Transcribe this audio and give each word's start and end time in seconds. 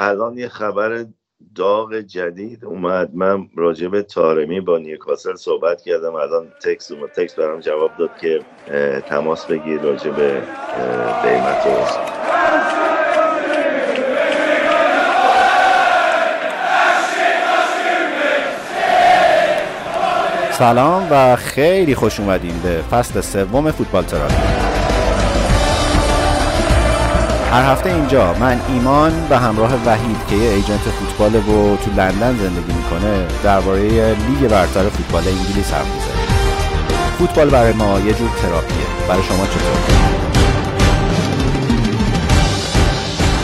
الان 0.00 0.38
یه 0.38 0.48
خبر 0.48 1.04
داغ 1.54 1.94
جدید 1.94 2.64
اومد. 2.64 3.10
من 3.14 3.48
راجع 3.56 3.88
به 3.88 4.02
تارمی 4.02 4.60
با 4.60 4.78
نیوکاسل 4.78 5.34
صحبت 5.34 5.82
کردم. 5.82 6.14
الان 6.14 6.52
تکس 6.62 6.92
اومد 6.92 7.10
تکس 7.10 7.34
برام 7.34 7.60
جواب 7.60 7.90
داد 7.98 8.10
که 8.20 8.40
تماس 9.00 9.46
بگیر 9.46 9.80
راجع 9.80 10.10
به 10.10 10.42
قیمت 11.22 11.66
و 11.66 12.08
سلام 20.52 21.08
و 21.10 21.36
خیلی 21.36 21.94
خوش 21.94 22.20
اومدین 22.20 22.60
به 22.62 22.82
فصل 22.90 23.20
سوم 23.20 23.70
فوتبال 23.70 24.04
تراپی 24.04 24.67
هر 27.50 27.72
هفته 27.72 27.90
اینجا. 27.90 28.34
من 28.34 28.60
ایمان 28.68 29.28
به 29.28 29.38
همراه 29.38 29.86
وحید 29.86 30.26
که 30.26 30.36
یه 30.36 30.50
ایجنت 30.50 30.78
فوتبال 30.78 31.34
و 31.34 31.76
تو 31.76 31.90
لندن 31.90 32.36
زندگی 32.36 32.72
می‌کنه 32.72 33.26
درباره 33.44 34.14
لیگ 34.14 34.50
برتر 34.50 34.88
فوتبال 34.88 35.28
انگلیس 35.28 35.72
حرف 35.72 35.94
می‌زنیم. 35.94 36.26
فوتبال 37.18 37.50
برای 37.50 37.72
ما 37.72 38.00
یه 38.00 38.14
جور 38.14 38.30
تراپیه. 38.42 38.86
برای 39.08 39.22
شما 39.22 39.46
چطور؟ 39.46 39.78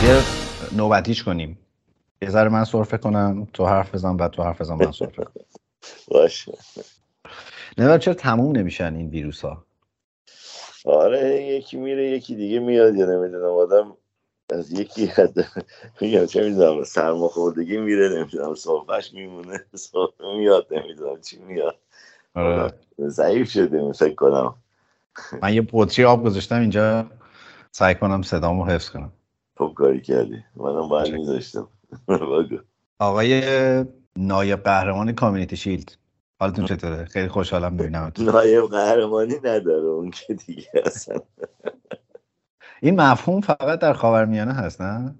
یه 0.05 0.23
نوبتیش 0.73 1.23
کنیم. 1.23 1.59
یه 2.23 2.31
ذره 2.31 2.49
من 2.49 2.65
سرفه 2.65 2.97
کنم 2.97 3.49
تو 3.53 3.67
حرف 3.67 3.95
بزن 3.95 4.17
بعد 4.17 4.31
تو 4.31 4.43
حرف 4.43 4.61
بزن 4.61 4.75
من 4.75 4.93
سرفه 4.93 5.27
باشه. 6.09 6.53
نه 7.79 7.99
چرا 7.99 8.15
تموم 8.15 8.57
نمیشن 8.57 8.95
این 8.95 9.09
ویروس 9.09 9.45
ها 9.45 9.65
آره 10.85 11.43
یکی 11.43 11.77
میره 11.77 12.11
یکی 12.11 12.37
دیگه 12.37 12.59
میاد 12.59 12.97
یا 12.97 13.07
نمی‌دونم 13.07 13.45
آدم 13.45 13.97
از 14.51 14.73
یکی 14.73 15.13
میگم 16.01 16.27
چه 16.27 16.49
می‌دونم 16.49 16.85
سرماخوردگی 16.85 17.77
میره 17.77 18.09
نمی‌دونم 18.09 18.55
صحبش 18.55 19.15
میمونه 19.15 19.65
صحبه 19.75 20.37
میاد 20.39 20.67
نمی‌دونم 20.71 21.21
چی 21.21 21.39
میاد. 21.39 21.77
آره. 22.35 22.73
ضعیف 22.99 23.51
شده 23.51 23.93
فکر 23.93 24.15
کنم. 24.15 24.55
من 25.43 25.55
یه 25.55 25.67
بطری 25.73 26.05
آب 26.05 26.25
گذاشتم 26.25 26.61
اینجا 26.61 27.07
سعی 27.71 27.95
کنم 27.95 28.23
صدامو 28.23 28.65
حفظ 28.65 28.91
کنم. 28.91 29.13
خوب 29.57 29.75
کاری 29.75 30.01
کردی. 30.01 30.45
منم 30.57 30.89
باید 30.89 31.15
میذاشتم. 31.15 31.69
آقای 32.99 33.43
نایب 34.17 34.63
قهرمان 34.63 35.13
کامیونیتی 35.13 35.57
شیلد. 35.57 35.93
حالتون 36.45 36.65
چطوره؟ 36.65 37.05
خیلی 37.05 37.29
خوشحالم 37.29 37.77
ببینم 37.77 38.13
نایب 38.19 38.65
قهرمانی 38.65 39.35
نداره 39.35 39.87
اون 39.87 40.11
که 40.11 40.35
دیگه 40.35 40.69
اصلا. 40.87 41.21
این 42.83 43.01
مفهوم 43.01 43.41
فقط 43.41 43.79
در 43.79 43.93
خاورمیانه 43.93 44.53
هست 44.53 44.83
نه؟ 44.83 45.15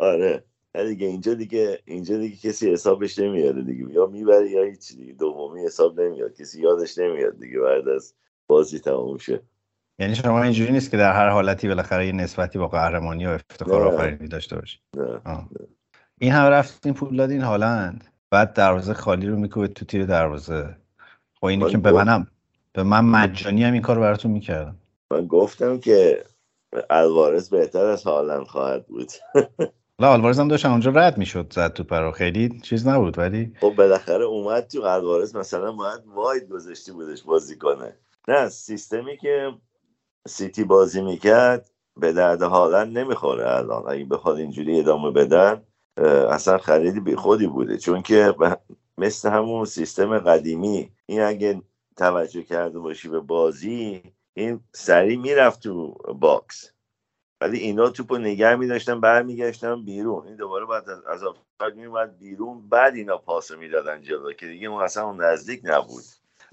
آره. 0.00 0.44
دیگه 0.74 1.06
اینجا 1.06 1.34
دیگه 1.34 1.78
اینجا 1.84 2.16
دیگه 2.16 2.36
کسی 2.36 2.72
حسابش 2.72 3.18
نمیاره 3.18 3.62
دیگه. 3.62 3.92
یا 3.92 4.06
می‌بره 4.06 4.50
یا 4.50 4.62
هیچ 4.62 4.96
دیگه. 4.96 5.12
دومی 5.12 5.64
حساب 5.64 6.00
نمیاد. 6.00 6.34
کسی 6.34 6.60
یادش 6.60 6.98
نمیاد 6.98 7.38
دیگه 7.40 7.60
بعد 7.60 7.88
از 7.88 8.14
بازی 8.46 8.78
تموم 8.78 9.18
شه. 9.18 9.40
یعنی 9.98 10.14
شما 10.14 10.42
اینجوری 10.42 10.72
نیست 10.72 10.90
که 10.90 10.96
در 10.96 11.12
هر 11.12 11.28
حالتی 11.28 11.68
بالاخره 11.68 12.06
یه 12.06 12.12
نسبتی 12.12 12.58
با 12.58 12.68
قهرمانی 12.68 13.26
و 13.26 13.30
افتخار 13.30 13.82
آفرینی 13.82 14.28
داشته 14.28 14.56
باشی. 14.56 14.78
این 16.20 16.32
هم 16.32 16.44
رفتین 16.44 16.94
پول 16.94 17.16
دادین 17.16 17.40
هالند. 17.40 18.09
بعد 18.30 18.52
دروازه 18.52 18.94
خالی 18.94 19.26
رو 19.26 19.36
میکوبه 19.36 19.68
تو 19.68 19.84
تیر 19.84 20.06
دروازه. 20.06 20.76
خب 21.40 21.44
اینی 21.44 21.70
که 21.70 21.78
به 21.78 21.92
منم 21.92 22.26
به 22.72 22.82
من 22.82 23.04
مجانی 23.04 23.64
هم 23.64 23.72
این 23.72 23.82
کار 23.82 23.98
براتون 23.98 24.30
می‌کردم. 24.30 24.76
من 25.10 25.26
گفتم 25.26 25.78
که 25.78 26.24
الوارز 26.90 27.50
بهتر 27.50 27.84
از 27.86 28.04
هالند 28.04 28.46
خواهد 28.46 28.86
بود. 28.86 29.12
حالا 30.00 30.12
الوارز 30.12 30.40
هم 30.40 30.48
داشت 30.48 30.66
اونجا 30.66 30.90
رد 30.90 31.18
می‌شد 31.18 31.52
زد 31.52 31.72
تو 31.72 31.84
پرو 31.84 32.12
خیلی 32.12 32.60
چیز 32.60 32.86
نبود 32.86 33.18
ولی 33.18 33.52
خب 33.60 33.74
بالاخره 33.74 34.24
اومد 34.24 34.66
تو 34.66 34.82
الوارز 34.82 35.36
مثلا 35.36 35.72
باید 35.72 36.00
wide 36.06 36.48
گذاشتی 36.48 36.92
بودش 36.92 37.22
بازی 37.22 37.56
کنه. 37.56 37.96
نه 38.28 38.48
سیستمی 38.48 39.16
که 39.16 39.52
سیتی 40.28 40.64
بازی 40.64 41.02
می‌کرد 41.02 41.70
به 41.96 42.12
درد 42.12 42.42
هالند 42.42 42.98
نمی‌خوره 42.98 43.56
الان. 43.56 43.84
اگه 43.88 44.04
بخواد 44.04 44.36
اینجوری 44.36 44.80
ادامه 44.80 45.10
بدن 45.10 45.62
اصلا 46.06 46.58
خریدی 46.58 47.00
بی 47.00 47.16
خودی 47.16 47.46
بوده. 47.46 47.78
چون 47.78 48.02
که 48.02 48.34
مثل 48.98 49.30
همون 49.30 49.64
سیستم 49.64 50.18
قدیمی 50.18 50.92
این 51.06 51.20
اگه 51.20 51.62
توجه 51.96 52.42
کرده 52.42 52.78
باشی 52.78 53.08
به 53.08 53.20
بازی 53.20 54.02
این 54.34 54.60
سریع 54.72 55.18
می‌رفت 55.18 55.62
تو 55.62 55.94
box. 56.14 56.72
ولی 57.40 57.58
اینا 57.58 57.90
توپو 57.90 58.18
نگه 58.18 58.56
میداشتن 58.56 59.00
برمیگشتن 59.00 59.84
بیرون. 59.84 60.26
این 60.26 60.36
دوباره 60.36 60.66
بعد 60.66 60.84
از 61.06 61.22
آفساید 61.24 61.74
میومد 61.76 62.18
بیرون 62.18 62.68
بعد 62.68 62.94
اینا 62.94 63.18
پاس 63.18 63.50
می‌دادن 63.50 64.02
جلو 64.02 64.32
که 64.32 64.46
دیگه 64.46 64.68
اون 64.68 64.82
اصلا 64.82 65.06
اون 65.06 65.24
نزدیک 65.24 65.60
نبود. 65.64 66.02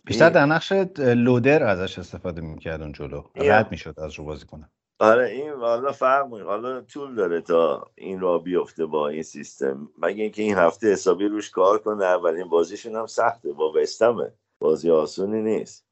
بیشتر 0.06 0.30
در 0.30 0.46
نقش 0.46 0.72
لودر 0.98 1.64
ازش 1.64 2.00
استفاده 2.00 2.42
می‌کرد 2.42 2.82
اون 2.82 2.92
جلو 2.92 3.24
رد 3.36 3.72
می‌شد 3.72 4.00
از 4.00 4.14
رو 4.14 4.24
بازی 4.24 4.46
کنه 4.46 4.70
آره 5.00 5.30
این 5.30 5.50
حالا 5.50 5.92
فرق 5.92 6.34
حالا 6.34 6.82
طول 6.82 7.16
داره 7.16 7.42
تا 7.42 7.92
این 7.96 8.20
را 8.20 8.40
بیفته 8.40 8.86
با 8.86 9.08
این 9.08 9.24
سیستم. 9.24 9.90
مگه 9.98 10.24
اینکه 10.24 10.42
این 10.42 10.56
هفته 10.56 10.92
حسابی 10.92 11.28
روش 11.28 11.50
کار 11.50 11.78
کنه 11.78 12.06
اولین 12.06 12.50
بازیشون 12.50 12.96
هم 12.96 13.06
سخته. 13.06 13.54
با 13.54 13.72
وستمه 13.72 14.32
بازی 14.60 14.92
آسونی 14.92 15.42
نیست. 15.42 15.86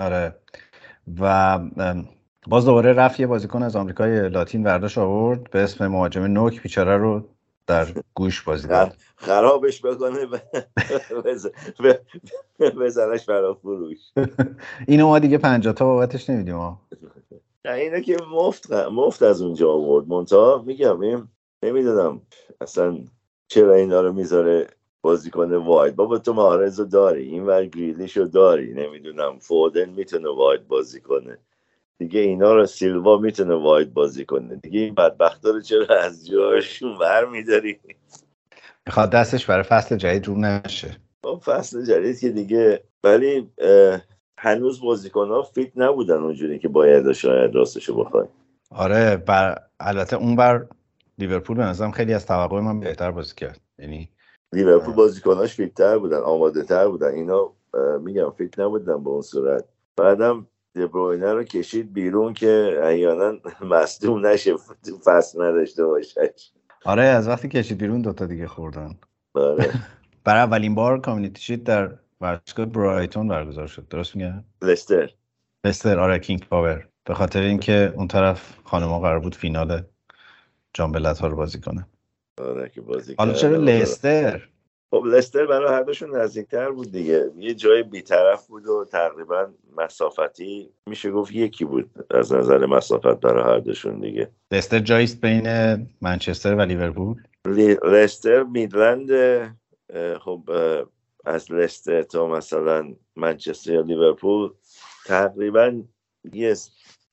آره. 0.00 0.36
و 1.20 1.58
باز 2.46 2.64
دوباره 2.64 2.92
رفت 2.92 3.20
یه 3.20 3.26
بازیکن 3.26 3.62
از 3.62 3.76
آمریکای 3.76 4.28
لاتین 4.28 4.64
ورداش 4.64 4.98
آورد 4.98 5.50
به 5.50 5.58
اسم 5.60 5.86
مهاجم 5.86 6.22
نوک 6.22 6.62
بیچاره 6.62 6.96
رو 6.96 7.28
در 7.66 7.86
گوش 8.14 8.42
بازی 8.42 8.68
داد. 8.68 8.96
خرابش 9.16 9.84
بکنه 9.84 10.26
بزنش 12.80 13.24
برا 13.24 13.54
فروش. 13.54 13.98
اینو 14.88 15.06
ما 15.06 15.18
دیگه 15.18 15.38
پنجاه 15.38 15.72
تا 15.72 15.84
بابتش 15.84 16.30
نمیدیم 16.30 16.56
اینه 17.72 18.00
که 18.00 18.16
مفت 18.32 18.72
مفت 18.72 19.22
از 19.22 19.42
اونجا 19.42 19.72
آورد. 19.72 20.08
مونتا 20.08 20.62
میگم 20.66 21.28
نمی‌دونم 21.62 22.22
اصلا 22.60 22.98
چرا 23.48 23.74
اینا 23.74 24.00
رو 24.00 24.12
می‌ذاره 24.12 24.66
بازیکن 25.00 25.54
واید. 25.54 25.96
بابا 25.96 26.18
تو 26.18 26.32
مارزو 26.32 26.84
داری 26.84 27.22
این 27.22 27.46
ور 27.46 27.66
گریلیشو 27.66 28.24
داری. 28.24 28.74
نمی‌دونم 28.74 29.38
فودن 29.38 29.88
می‌تونه 29.88 30.28
واید 30.28 30.68
بازی 30.68 31.00
کنه. 31.00 31.38
دیگه 31.98 32.20
اینا 32.20 32.54
رو 32.54 32.66
سیلوا 32.66 33.18
می‌تونه 33.18 33.54
واید 33.54 33.94
بازی 33.94 34.24
کنه. 34.24 34.56
دیگه 34.56 34.80
این 34.80 34.94
بدبختا 34.94 35.50
رو 35.50 35.60
چرا 35.60 35.96
از 35.96 36.26
جاشون 36.26 36.96
ور 36.96 37.24
میداری؟ 37.24 37.78
می‌خواد 38.86 39.10
دستش 39.10 39.46
برای 39.46 39.62
فصل 39.62 39.96
جدید 39.96 40.26
رو 40.26 40.38
نشه. 40.38 40.96
خب 41.24 41.42
فصل 41.44 41.84
جدید 41.84 42.20
که 42.20 42.28
دیگه 42.28 42.84
ولی 43.04 43.50
هنوز 44.38 44.80
بازیکن 44.80 45.28
ها 45.28 45.42
fit 45.42 45.72
نبودن 45.76 46.16
اونجوری 46.16 46.58
که 46.58 46.68
باید 46.68 47.12
شاید 47.12 47.54
راستشو 47.54 48.04
بخوای 48.04 48.26
آره 48.70 49.16
بر 49.16 49.58
البته 49.80 50.16
اون 50.16 50.36
بر 50.36 50.66
لیورپول 51.18 51.56
به 51.56 51.62
نظرم 51.62 51.90
خیلی 51.90 52.14
از 52.14 52.26
توقع 52.26 52.60
من 52.60 52.80
بهتر 52.80 53.10
بازی 53.10 53.34
کرد. 53.34 53.60
یعنی 53.78 54.08
لیورپول 54.52 54.94
بازیکناش 54.94 55.54
fit 55.54 55.80
تر 55.80 55.98
بودن 55.98 56.20
آماده 56.20 56.62
تر 56.62 56.88
بودن. 56.88 57.14
اینا 57.14 57.52
میگم 58.00 58.30
fit 58.30 58.58
نبودن 58.58 59.04
به 59.04 59.10
اون 59.10 59.22
صورت. 59.22 59.64
بعدم 59.96 60.46
دبروینه 60.74 61.32
رو 61.32 61.44
کشید 61.44 61.92
بیرون 61.92 62.34
که 62.34 62.80
احیانا 62.82 63.38
مصدوم 63.70 64.26
نشه 64.26 64.56
فصل 65.04 65.42
نداشته 65.42 65.84
باشه 65.84 66.34
آره 66.84 67.02
از 67.02 67.28
وقتی 67.28 67.48
کشید 67.48 67.78
بیرون 67.78 68.02
دوتا 68.02 68.26
دیگه 68.26 68.46
خوردن. 68.46 68.94
آره. 69.34 69.70
برای 70.24 70.42
اولین 70.42 70.74
بار 70.74 71.00
کامیونیتی 71.00 71.42
شید 71.42 71.64
در 71.64 71.98
ورزشگاه 72.20 72.66
برایتون 72.66 73.28
برگزار 73.28 73.66
شد. 73.66 73.88
درست 73.88 74.16
میگم؟ 74.16 74.44
لستر. 74.62 75.10
لستر 75.66 75.98
آره 75.98 76.18
کینگ 76.18 76.48
پاور. 76.48 76.88
به 77.04 77.14
خاطر 77.14 77.40
اینکه 77.40 77.92
اون 77.96 78.08
طرف 78.08 78.58
خانما 78.64 79.00
قرار 79.00 79.20
بود 79.20 79.34
فینال 79.34 79.82
جام 80.74 80.96
ها 80.96 81.26
رو 81.26 81.36
بازی 81.36 81.60
کنه. 81.60 81.86
آره 82.40 82.68
که 82.68 82.80
بازی 82.80 83.14
حالا 83.18 83.32
چرا 83.32 83.56
لستر؟ 83.56 84.48
خب 84.90 85.04
لستر 85.06 85.46
برای 85.46 85.74
هر 85.74 85.82
دوشون 85.82 86.16
نزدیکتر 86.16 86.70
بود 86.70 86.92
دیگه. 86.92 87.30
یه 87.36 87.54
جای 87.54 87.82
بیطرف 87.82 88.46
بود 88.46 88.66
و 88.66 88.84
تقریبا 88.92 89.46
مسافتی. 89.76 90.70
میشه 90.86 91.10
گفت 91.10 91.32
یکی 91.32 91.64
بود 91.64 91.90
از 92.10 92.32
نظر 92.32 92.66
مسافت 92.66 93.20
برای 93.20 93.44
هر 93.44 93.58
دوشون 93.58 94.00
دیگه. 94.00 94.30
لستر 94.52 94.78
جاییست 94.78 95.20
بین 95.20 95.46
منچستر 96.00 96.54
و 96.54 96.60
لیورپول؟ 96.60 97.22
لستر 97.84 98.42
میدلند 98.42 99.10
خب 100.20 100.50
از 101.26 101.52
لستر 101.52 102.02
تا 102.02 102.28
مثلا 102.28 102.94
منچستر 103.16 103.72
یا 103.72 103.80
لیورپول 103.80 104.50
تقریبا 105.06 105.82
یه 106.32 106.56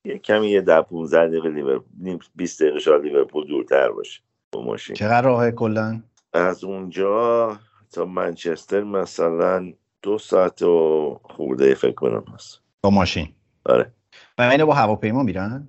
یه 0.04 0.18
کمی 0.18 0.48
یه 0.48 0.60
ده 0.60 0.82
15 0.82 1.28
دقیقه 1.28 1.48
لیورپول 1.48 2.18
20 2.34 2.62
دقیقه 2.62 2.78
شاید 2.78 3.02
لیورپول 3.02 3.46
دورتر 3.46 3.92
باشه. 3.92 4.20
با 4.52 4.62
ماشین. 4.62 4.96
چقدر 4.96 5.22
راه 5.22 5.50
کلا؟ 5.50 6.02
از 6.32 6.64
اونجا 6.64 7.58
تا 7.92 8.04
منچستر 8.04 8.82
مثلا 8.84 9.72
دو 10.02 10.18
ساعت 10.18 10.62
و 10.62 11.20
خورده 11.22 11.74
فکر 11.74 11.94
کنم 11.94 12.24
هست. 12.34 12.60
با 12.82 12.90
ماشین. 12.90 13.28
آره. 13.66 13.92
و 14.38 14.42
اینو 14.42 14.66
با 14.66 14.74
هواپیما 14.74 15.22
میرن؟ 15.22 15.68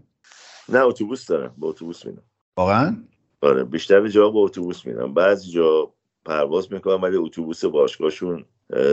نه 0.70 0.80
اتوبوس 0.80 1.28
دارن 1.28 1.52
با 1.58 1.68
اتوبوس 1.68 2.06
میرن 2.06 2.22
واقعا؟ 2.58 3.04
آره 3.42 3.64
بیشتر 3.64 4.08
جا 4.08 4.30
با 4.30 4.40
اتوبوس 4.40 4.86
میرن 4.86 5.14
بعضی 5.14 5.52
جا 5.52 5.95
پرواز 6.26 6.74
می‌کنن 6.74 7.02
ولی 7.02 7.18
اتوبوس 7.18 7.66
باشگاهشون 7.66 8.46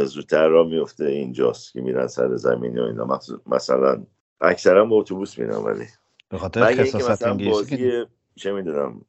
زودتر 0.05 0.49
را 0.49 0.65
میفته 0.65 1.05
اینجاست 1.05 1.73
که 1.73 1.81
میرن 1.81 2.07
سر 2.07 2.37
زمین 2.37 2.79
و 2.79 2.83
اینا. 2.83 3.21
مثلا 3.47 4.03
اکثرا 4.41 4.85
با 4.85 4.97
اتوبوس 4.97 5.39
میرن 5.39 5.57
ولی 5.57 5.85
به 6.29 6.39
خاطر 6.39 6.83
مثلا 6.95 7.35
بازی 7.35 8.05
چه 8.37 8.53
می‌دونم 8.53 9.01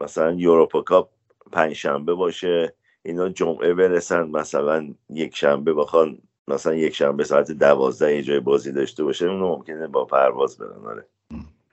مثلا 0.00 0.32
یوروپا 0.32 0.80
کاپ 0.80 1.10
پنج 1.52 1.72
شنبه 1.72 2.14
باشه 2.14 2.74
اینا 3.02 3.28
جمعه 3.28 3.74
برسن 3.74 4.22
مثلا 4.22 4.94
یک 5.10 5.36
شنبه 5.36 5.74
بخوان 5.74 6.18
مثلا 6.48 6.74
یک 6.74 6.94
شنبه 6.94 7.24
ساعت 7.24 7.52
دوازده 7.52 8.16
یه 8.16 8.22
جای 8.22 8.40
بازی 8.40 8.72
داشته 8.72 9.04
باشه 9.04 9.26
اون 9.26 9.40
ممکنه 9.40 9.86
با 9.86 10.04
پرواز 10.04 10.58
برن 10.58 10.86
آره. 10.86 11.06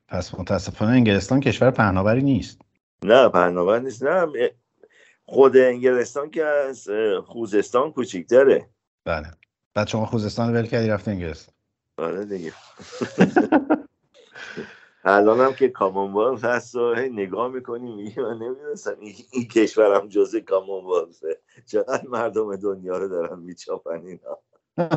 پس 0.08 0.40
متاسفانه 0.40 0.92
انگلستان 0.92 1.40
کشور 1.40 1.72
پهناوری 1.72 2.22
نیست. 2.22 2.62
نه 3.06 3.30
پهناور 3.30 3.80
نیست. 3.80 4.04
نه 4.04 4.28
خود 5.32 5.58
انگلستان 5.58 6.30
که 6.30 6.46
از 6.46 6.90
خوزستان 7.26 7.92
کوچیکتره. 7.92 8.70
بله. 9.06 9.28
بعد 9.74 9.88
شما 9.88 10.06
خوزستان 10.06 10.54
ول 10.54 10.66
کردی 10.66 10.88
رفت 10.88 11.08
انگلستان. 11.08 11.56
آره 11.98 12.26
دیگه. 12.26 12.54
الان 15.04 15.40
هم 15.40 15.54
که 15.54 15.70
کامونوالت 15.70 16.44
هست 16.44 16.76
و 16.76 16.96
نگاه 16.96 17.52
می‌کنیم 17.52 17.96
میگه 17.96 18.22
من 18.22 18.38
نمی‌دونستم 18.38 18.96
این, 19.00 19.16
این 19.32 19.48
کشورم 19.48 20.08
جزء 20.08 20.40
کامونوالته 20.40 21.38
چقدر 21.66 22.08
مردم 22.08 22.56
دنیا 22.56 22.98
رو 22.98 23.08
دارن 23.08 23.40
میچاپن 23.40 24.06
اینا. 24.06 24.38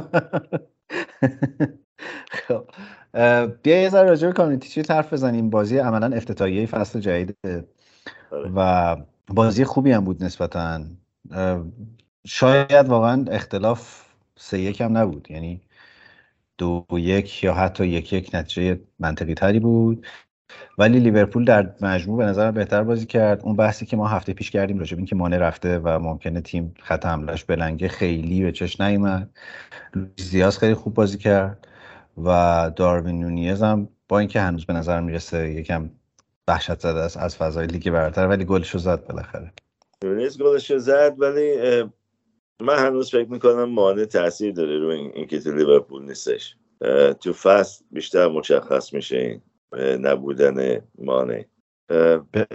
خب. 2.49 2.65
بیا 3.63 3.83
یه 3.83 3.89
ذره 3.89 4.09
راجع 4.09 4.27
به 4.27 4.33
کامیونیتی 4.33 4.69
چی 4.69 4.93
حرف 4.93 5.13
بزنیم؟ 5.13 5.51
بازی 5.51 5.79
عملا 5.79 6.17
افتتاحیه 6.17 6.67
فصل 6.67 7.01
جدید 7.01 7.37
آره. 8.31 8.51
و 8.57 8.97
بازی 9.29 9.65
خوبی 9.65 9.93
هم 9.93 10.05
بود 10.05 10.25
نسبتا. 10.25 10.81
شاید 12.27 12.89
واقعا 12.89 13.25
اختلاف 13.31 14.05
سه 14.37 14.61
یک 14.61 14.81
هم 14.81 14.99
نبود. 14.99 15.31
یعنی 15.31 15.61
دو 16.59 16.87
یک 16.93 17.45
یا 17.45 17.55
حتی 17.55 17.87
یک 17.87 18.13
یک 18.13 18.31
نتیجه 18.35 18.81
منطقی 18.99 19.35
تری 19.35 19.61
بود. 19.61 20.07
ولی 20.79 21.01
لیورپول 21.01 21.45
در 21.45 21.75
مجموع 21.81 22.19
به 22.19 22.25
نظر 22.25 22.51
بهتر 22.51 22.83
بازی 22.83 23.07
کرد. 23.07 23.41
اون 23.43 23.57
بحثی 23.57 23.87
که 23.87 23.97
ما 23.97 24.09
هفته 24.09 24.33
پیش 24.33 24.51
کردیم 24.51 24.79
راجب 24.79 24.97
اینکه 24.97 25.17
مانع 25.17 25.39
رفته 25.39 25.79
و 25.79 25.99
ممکنه 25.99 26.41
تیم 26.41 26.75
خط 26.81 27.07
حملش 27.07 27.45
بلنگه 27.45 27.89
خیلی 27.89 28.43
به 28.43 28.53
چش 28.53 28.81
نیومد. 28.81 29.31
زیاز 30.17 30.59
خیلی 30.59 30.75
خوب 30.75 30.95
بازی 30.95 31.19
کرد 31.19 31.69
و 32.25 32.71
داروین 32.77 33.21
نونیز 33.21 33.63
هم 33.63 33.89
با 34.09 34.19
اینکه 34.19 34.41
هنوز 34.41 34.67
به 34.67 34.73
نظر 34.73 35.01
می‌رسه 35.01 35.51
یکم 35.51 35.91
وحشت 36.49 36.81
زده 36.81 37.01
است 37.01 37.17
از 37.17 37.37
فضای 37.37 37.67
لیگ 37.67 37.91
برتر 37.91 38.29
ولی 38.29 38.45
گلشو 38.45 38.79
زد 38.79 39.07
بالاخره. 39.07 39.53
نونیز 40.05 40.39
گلشو 40.39 40.79
زد 40.79 41.15
ولی 41.19 41.57
من 42.61 42.79
هنوز 42.79 43.11
فکر 43.11 43.29
می‌کنم 43.29 43.65
مانع 43.65 44.05
تاثیر 44.05 44.53
داره 44.53 44.79
روی 44.79 44.97
اینکه 44.97 45.41
تو 45.41 45.53
لیورپول 45.53 46.03
نیستش. 46.03 46.57
تو 47.21 47.33
فصل 47.33 47.85
بیشتر 47.91 48.29
مشخص 48.29 48.93
میشه 48.93 49.17
این 49.17 49.41
نبودن 50.07 50.81
مانع. 50.99 51.45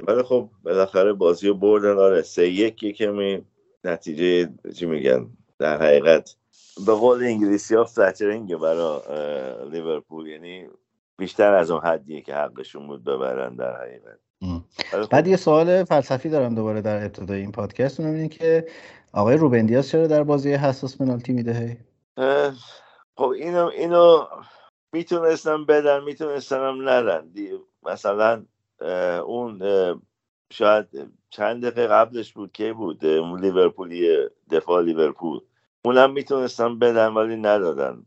ولی 0.07 0.23
خب 0.23 0.49
بالاخره 0.63 1.13
بازی 1.13 1.47
رو 1.47 1.53
بردن 1.53 1.97
آره 1.97 2.21
سه 2.21 2.47
یک 2.49 2.97
کمی 2.97 3.45
نتیجه 3.83 4.49
چی 4.75 4.85
میگن 4.85 5.29
در 5.59 5.81
حقیقت. 5.81 6.35
به 6.85 6.93
قول 6.93 7.23
انگلیسی 7.23 7.75
ها 7.75 7.83
فلترینگ 7.83 8.55
برای 8.55 8.99
لیورپول. 9.71 10.27
یعنی 10.27 10.67
بیشتر 11.19 11.53
از 11.53 11.71
اون 11.71 11.81
حدیه 11.81 12.21
که 12.21 12.35
حقشون 12.35 12.87
بود 12.87 13.03
ببرن 13.03 13.55
در 13.55 13.81
حقیقت. 13.81 14.19
خب 14.91 15.09
بعد 15.09 15.27
یه 15.27 15.37
سوال 15.37 15.83
فلسفی 15.83 16.29
دارم 16.29 16.55
دوباره 16.55 16.81
در 16.81 17.05
ابتدای 17.05 17.41
این 17.41 17.51
پادکست. 17.51 17.99
اونم 17.99 18.13
اینه 18.13 18.27
که 18.27 18.67
آقای 19.13 19.37
روبندیاس 19.37 19.91
چرا 19.91 20.07
در 20.07 20.23
بازی 20.23 20.53
حساس 20.53 20.97
پنالتی 20.97 21.33
میده؟ 21.33 21.77
خب 23.17 23.27
اینو 23.27 23.65
اینو 23.65 24.25
می‌تونستم 24.93 25.65
بدن 25.65 26.03
می‌تونستم 26.03 26.89
ندن. 26.89 27.31
مثلا 27.83 28.45
اون 29.25 29.61
شاید 30.51 30.85
چند 31.29 31.65
دقیقه 31.65 31.87
قبلش 31.87 32.33
بود 32.33 32.51
که 32.51 32.73
بود؟ 32.73 33.05
اون 33.05 33.39
لیورپولی 33.39 34.27
دفاع 34.51 34.81
لیورپول. 34.81 35.39
اونم 35.85 36.13
می‌تونستم 36.13 36.79
بدن 36.79 37.07
ولی 37.07 37.35
ندادن. 37.35 38.05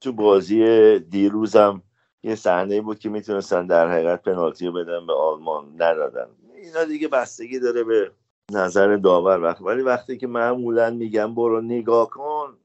تو 0.00 0.12
بازی 0.12 0.98
دیروزم 0.98 1.82
یه 2.26 2.34
صحنه 2.34 2.80
بود 2.80 2.98
که 2.98 3.08
می‌تونستن 3.08 3.66
در 3.66 3.90
حقیقت 3.90 4.22
پنالتی 4.22 4.66
رو 4.66 4.72
بدن 4.72 5.06
به 5.06 5.12
آلمان 5.12 5.82
ندادن. 5.82 6.26
اینا 6.54 6.84
دیگه 6.84 7.08
بستگی 7.08 7.58
داره 7.58 7.84
به 7.84 8.10
نظر 8.52 8.96
داور. 8.96 9.42
وقت 9.42 9.62
ولی 9.62 9.82
وقتی 9.82 10.16
که 10.16 10.26
معمولا 10.26 10.90
میگم 10.90 11.34
برو 11.34 11.60
نگاه 11.60 12.10
کن 12.10 12.56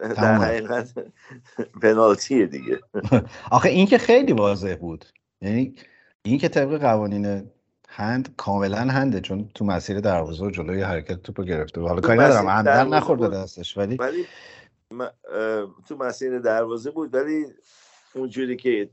در 0.00 0.34
حقیقت 0.34 0.94
پنالتیه 1.82 2.46
دیگه. 2.46 2.80
آخه 3.50 3.68
این 3.68 3.86
که 3.86 3.98
خیلی 3.98 4.32
واضح 4.32 4.74
بود. 4.74 5.04
یعنی 5.42 5.74
این 6.22 6.38
که 6.38 6.48
طبق 6.48 6.80
قوانین 6.80 7.50
هند 7.88 8.34
کاملا 8.36 8.78
هنده 8.78 9.20
چون 9.20 9.50
تو 9.54 9.64
مسیر 9.64 10.00
دروازه 10.00 10.44
و 10.44 10.50
جلوی 10.50 10.82
حرکت 10.82 11.22
توپو 11.22 11.42
گرفته. 11.42 11.80
حالا 11.80 12.00
کاری 12.00 12.18
ندارم 12.18 12.48
عمدن 12.48 12.88
نخورد 12.88 13.34
دستش 13.34 13.76
ولی 13.76 13.96
ولی 13.96 14.26
تو 15.88 15.96
مسیر 15.96 16.38
دروازه 16.38 16.90
بود 16.90 17.14
ولی 17.14 17.46
اونجوری 18.14 18.56
که 18.56 18.90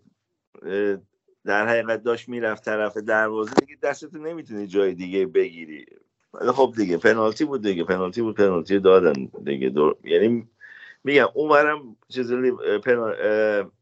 در 1.45 1.67
حقیقت 1.67 2.03
داشت 2.03 2.29
می‌رفت 2.29 2.65
طرف 2.65 2.97
دروازه 2.97 3.53
دیگه 3.53 3.77
دستتو 3.83 4.17
نمی‌تونی 4.17 4.67
جای 4.67 4.93
دیگه 4.93 5.25
بگیری. 5.25 5.85
ولی 6.33 6.51
خب 6.51 6.73
دیگه 6.77 6.97
پنالتی 6.97 7.45
بود 7.45 7.61
دیگه 7.61 7.83
پنالتی 7.83 8.21
بود 8.21 8.35
پنالتی 8.35 8.79
دادن 8.79 9.29
دیگه. 9.43 9.69
دور... 9.69 9.95
یعنی 10.03 10.47
میگم 11.03 11.27
اونورم 11.33 11.95
چیز 12.09 12.31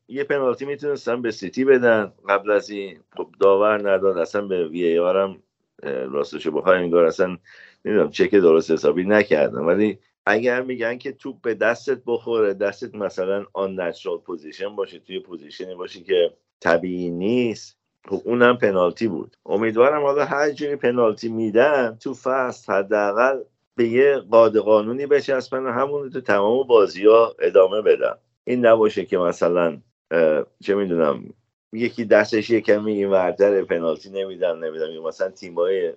یه 0.08 0.24
پنالتی 0.24 0.66
می‌تونستن 0.66 1.22
به 1.22 1.32
سیتی 1.32 1.66
بدن. 1.66 2.14
قبل 2.30 2.52
از 2.52 2.70
این 2.70 3.00
خب 3.18 3.30
داور 3.40 3.92
نداد 3.92 4.18
اصلا 4.18 4.42
به 4.42 4.68
VAR 4.68 4.98
هم 4.98 5.44
راستشو 5.84 6.52
بخوای 6.52 6.78
انگار 6.78 7.06
اصلا 7.06 7.38
نمی‌دونم 7.86 8.10
چک 8.10 8.32
درست 8.36 8.72
حسابی 8.72 9.04
نکردن. 9.04 9.62
ولی 9.62 10.00
اگر 10.26 10.62
میگن 10.62 10.98
که 10.98 11.12
توپ 11.12 11.42
به 11.42 11.54
دستت 11.54 12.02
بخوره 12.06 12.54
دستت 12.54 12.96
مثلا 12.96 13.46
unnatural 13.54 14.18
position 14.18 14.76
باشه 14.76 15.00
توی 15.00 15.20
position 15.20 15.70
ی 15.70 15.76
باشه 15.76 16.04
که 16.04 16.34
طبیعی 16.60 17.10
نیست. 17.10 17.78
خب 18.08 18.22
اونم 18.26 18.58
پنالتی 18.58 19.08
بود. 19.08 19.38
امیدوارم 19.46 20.02
حالا 20.02 20.26
هر 20.26 20.52
جوری 20.52 20.76
پنالتی 20.76 21.30
میدن 21.30 21.98
تو 22.00 22.14
فصل 22.14 22.74
حداقل 22.74 23.40
به 23.76 23.88
یه 23.88 24.18
قاعده 24.18 24.60
قانونی 24.60 25.06
بچسبن 25.06 25.64
و 25.64 25.72
همون 25.72 26.10
تو 26.10 26.22
تمام 26.22 26.68
بازی 26.68 27.06
ها 27.06 27.36
ادامه 27.40 27.82
بدن. 27.82 28.14
این 28.44 28.66
نباشه 28.66 29.06
که 29.06 29.18
مثلا 29.18 29.78
چه 30.64 30.76
می‌دونم 30.76 31.34
یکی 31.74 32.06
دستش 32.06 32.50
یه 32.50 32.62
کمی 32.62 32.94
این 32.94 33.10
ورتر 33.10 33.64
پنالتی 33.64 34.10
نمیدن 34.10 34.60
نمیدن. 34.60 34.98
مثلا 34.98 35.30
تیمای 35.30 35.94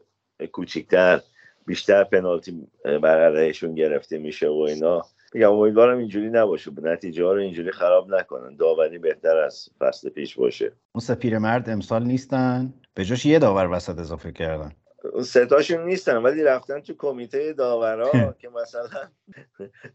کوچیکتر 0.52 1.21
بیشتر 1.66 2.04
پنالتی 2.04 2.66
بر 3.02 3.52
گرفته 3.52 4.19
میشه 4.19 4.49
و 4.49 4.66
اینا. 4.69 5.02
میگم 5.35 5.52
امیدوارم 5.52 5.99
اینجوری 5.99 6.30
نباشه. 6.30 6.71
به 6.71 6.90
نتیجه 6.90 7.25
ها 7.25 7.33
رو 7.33 7.40
اینجوری 7.40 7.71
خراب 7.71 8.14
نکنن. 8.14 8.56
داوری 8.56 8.99
بهتر 8.99 9.37
از 9.37 9.68
فصل 9.78 10.09
پیش 10.09 10.38
باشه. 10.38 10.73
اون 10.95 11.00
سه 11.00 11.38
مرد 11.38 11.71
امسال 11.71 12.04
نیستن. 12.04 12.75
به 12.95 13.04
جاش 13.04 13.26
یه 13.26 13.38
داور 13.38 13.71
وسط 13.73 13.99
اضافه 13.99 14.33
کردن. 14.33 14.73
ستاشون 15.25 15.85
نیستن 15.85 16.16
ولی 16.16 16.42
رفتن 16.42 16.80
تو 16.80 16.95
کمیته 16.95 17.52
داورا 17.52 18.11
که 18.40 18.49
مثلا 18.49 18.88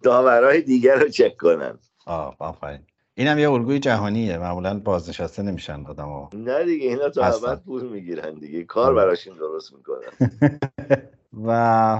داورای 0.03 0.61
دیگر 0.61 0.95
رو 0.95 1.09
چک 1.09 1.37
کنن. 1.37 1.79
آه 2.05 2.35
آفرین. 2.39 2.79
اینم 3.13 3.39
یه 3.39 3.51
الگوی 3.51 3.79
جهانیه. 3.79 4.37
معمولا 4.37 4.79
بازنشسته 4.79 5.43
نمیشن 5.43 5.85
آدم 5.85 6.29
نه 6.33 6.65
دیگه 6.65 6.87
اینا 6.89 7.09
تو 7.09 7.21
ابد 7.23 7.61
پول 7.63 7.89
می‌گیرن 7.89 8.33
دیگه. 8.33 8.63
کار 8.63 8.93
براشون 8.93 9.37
درست 9.37 9.73
می‌کنن. 9.73 10.59
و 11.47 11.99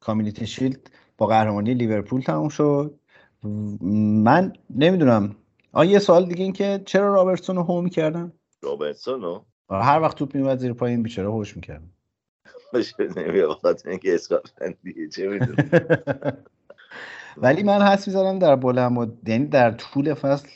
کامیونیتی 0.00 0.46
شیلد 0.46 0.90
با 1.20 1.26
قهرمانی 1.26 1.74
لیورپول 1.74 2.20
تموم 2.20 2.48
شد. 2.48 2.94
من 4.24 4.52
نمی‌دونم. 4.70 5.36
آ 5.72 5.84
یه 5.84 5.98
سوال 5.98 6.26
دیگه 6.26 6.44
این 6.44 6.52
که 6.52 6.82
چرا 6.86 7.14
رابرتسون 7.14 7.56
رو 7.56 7.62
هو 7.62 7.80
می‌کردن 7.80 8.32
رابرتسون 8.62 9.22
رو؟ 9.22 9.44
هر 9.70 10.00
وقت 10.00 10.16
توپ 10.16 10.34
میومد 10.34 10.58
زیر 10.58 10.72
پایین 10.72 11.02
بیچاره 11.02 11.28
هوش 11.28 11.56
می‌کردن 11.56 11.90
چه 15.10 15.28
ولی 17.42 17.62
من 17.62 17.82
حس 17.82 18.08
می‌زنم 18.08 18.38
در 18.38 18.56
بلند 18.56 19.28
یعنی 19.28 19.46
در 19.46 19.70
طول 19.70 20.14
فصل 20.14 20.48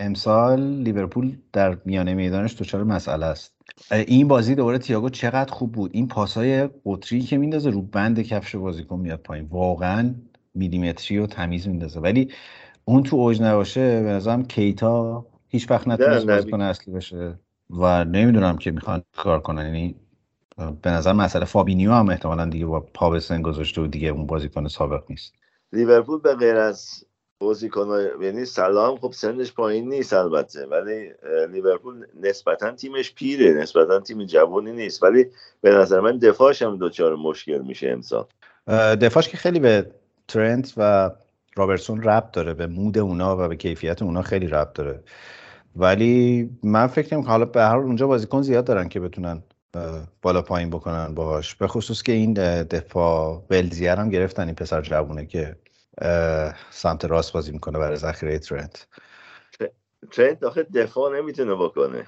امسال 0.00 0.60
لیورپول 0.60 1.36
در 1.52 1.78
میانه 1.84 2.14
میدانش 2.14 2.56
دچار 2.56 2.84
مسئله 2.84 3.26
است. 3.26 3.57
این 3.90 4.28
بازی 4.28 4.54
دوباره 4.54 4.78
تییاگو 4.78 5.08
چقدر 5.08 5.52
خوب 5.52 5.72
بود. 5.72 5.90
این 5.94 6.08
پاسای 6.08 6.68
قطری 6.84 7.20
که 7.20 7.38
میندازه 7.38 7.70
رو 7.70 7.82
بند 7.82 8.20
کفش 8.20 8.56
بازیکن 8.56 8.98
میاد 8.98 9.20
پایین. 9.20 9.48
واقعا 9.50 10.14
میلیمتری 10.54 11.18
و 11.18 11.26
تمیز 11.26 11.68
میندازه. 11.68 12.00
ولی 12.00 12.32
اون 12.84 13.02
تو 13.02 13.16
اوج 13.16 13.42
نباشه 13.42 14.02
به 14.02 14.08
نظرم 14.08 14.44
کیتا 14.44 15.26
هیچ 15.48 15.70
وقت 15.70 15.88
نتونست 15.88 16.26
بازیکن 16.26 16.60
اصلی 16.60 16.94
بشه 16.94 17.38
و 17.70 18.04
نمی‌دونم 18.04 18.58
که 18.58 18.70
می‌خوان 18.70 19.02
کار 19.16 19.40
کنن. 19.40 19.64
یعنی 19.64 19.94
به 20.82 20.90
نظر 20.90 21.12
مسئله 21.12 21.44
فابینیو 21.44 21.92
هم 21.92 22.08
احتمالا 22.08 22.44
دیگه 22.44 22.66
با 22.66 22.80
پا 22.80 23.10
به 23.10 23.20
سن 23.20 23.42
گذاشته 23.42 23.80
و 23.80 23.86
دیگه 23.86 24.08
اون 24.08 24.26
بازیکن 24.26 24.68
سابق 24.68 25.02
نیست. 25.10 25.34
لیورپول 25.72 26.20
به 26.20 26.34
غیر 26.34 26.56
از 26.56 27.04
بازیکن 27.40 27.88
یعنی 28.22 28.44
سلام 28.44 28.96
خب 28.96 29.12
سنش 29.12 29.52
پایین 29.52 29.88
نیست 29.88 30.12
البته 30.12 30.66
ولی 30.66 31.10
لیورپول 31.52 32.06
نسبتا 32.20 32.70
تیمش 32.70 33.14
پیره 33.14 33.52
نسبتا 33.52 34.00
تیم 34.00 34.24
جوانی 34.24 34.72
نیست. 34.72 35.02
ولی 35.02 35.26
به 35.60 35.70
نظر 35.70 36.00
من 36.00 36.18
دفاعش 36.18 36.62
هم 36.62 36.76
دوچار 36.76 37.16
مشکل 37.16 37.58
میشه 37.58 37.88
امسال. 37.88 38.26
دفاعش 38.96 39.28
که 39.28 39.36
خیلی 39.36 39.60
به 39.60 39.90
ترنت 40.28 40.74
و 40.76 41.10
رابرتسون 41.56 42.02
ربط 42.02 42.30
داره 42.30 42.54
به 42.54 42.66
مود 42.66 42.98
اونا 42.98 43.36
و 43.44 43.48
به 43.48 43.56
کیفیت 43.56 44.02
اونا 44.02 44.22
خیلی 44.22 44.46
ربط 44.46 44.72
داره. 44.72 45.00
ولی 45.76 46.50
من 46.62 46.86
فکر 46.86 47.08
کنم 47.08 47.20
حالا 47.20 47.44
به 47.44 47.62
هر 47.62 47.76
اونجا 47.76 48.06
بازیکن 48.06 48.42
زیاد 48.42 48.64
دارن 48.64 48.88
که 48.88 49.00
بتونن 49.00 49.42
بالا 50.22 50.42
پایین 50.42 50.70
بکنن 50.70 51.14
باهاش. 51.14 51.54
به 51.54 51.66
خصوص 51.66 52.02
که 52.02 52.12
این 52.12 52.32
دفاع 52.62 53.42
ولزیر 53.50 53.90
هم 53.90 54.10
گرفتن 54.10 54.46
این 54.46 54.54
پسر 54.54 54.80
جوونه 54.80 55.26
که 55.26 55.56
سمت 56.70 57.04
راست 57.04 57.32
بازی 57.32 57.52
می‌کنه 57.52 57.78
برای 57.78 57.96
ذخیره 57.96 58.38
ترنت. 58.38 58.86
ترنت 60.10 60.40
داخل 60.40 60.62
دفاع 60.62 61.18
نمی‌تونه 61.18 61.54
بکنه. 61.54 62.06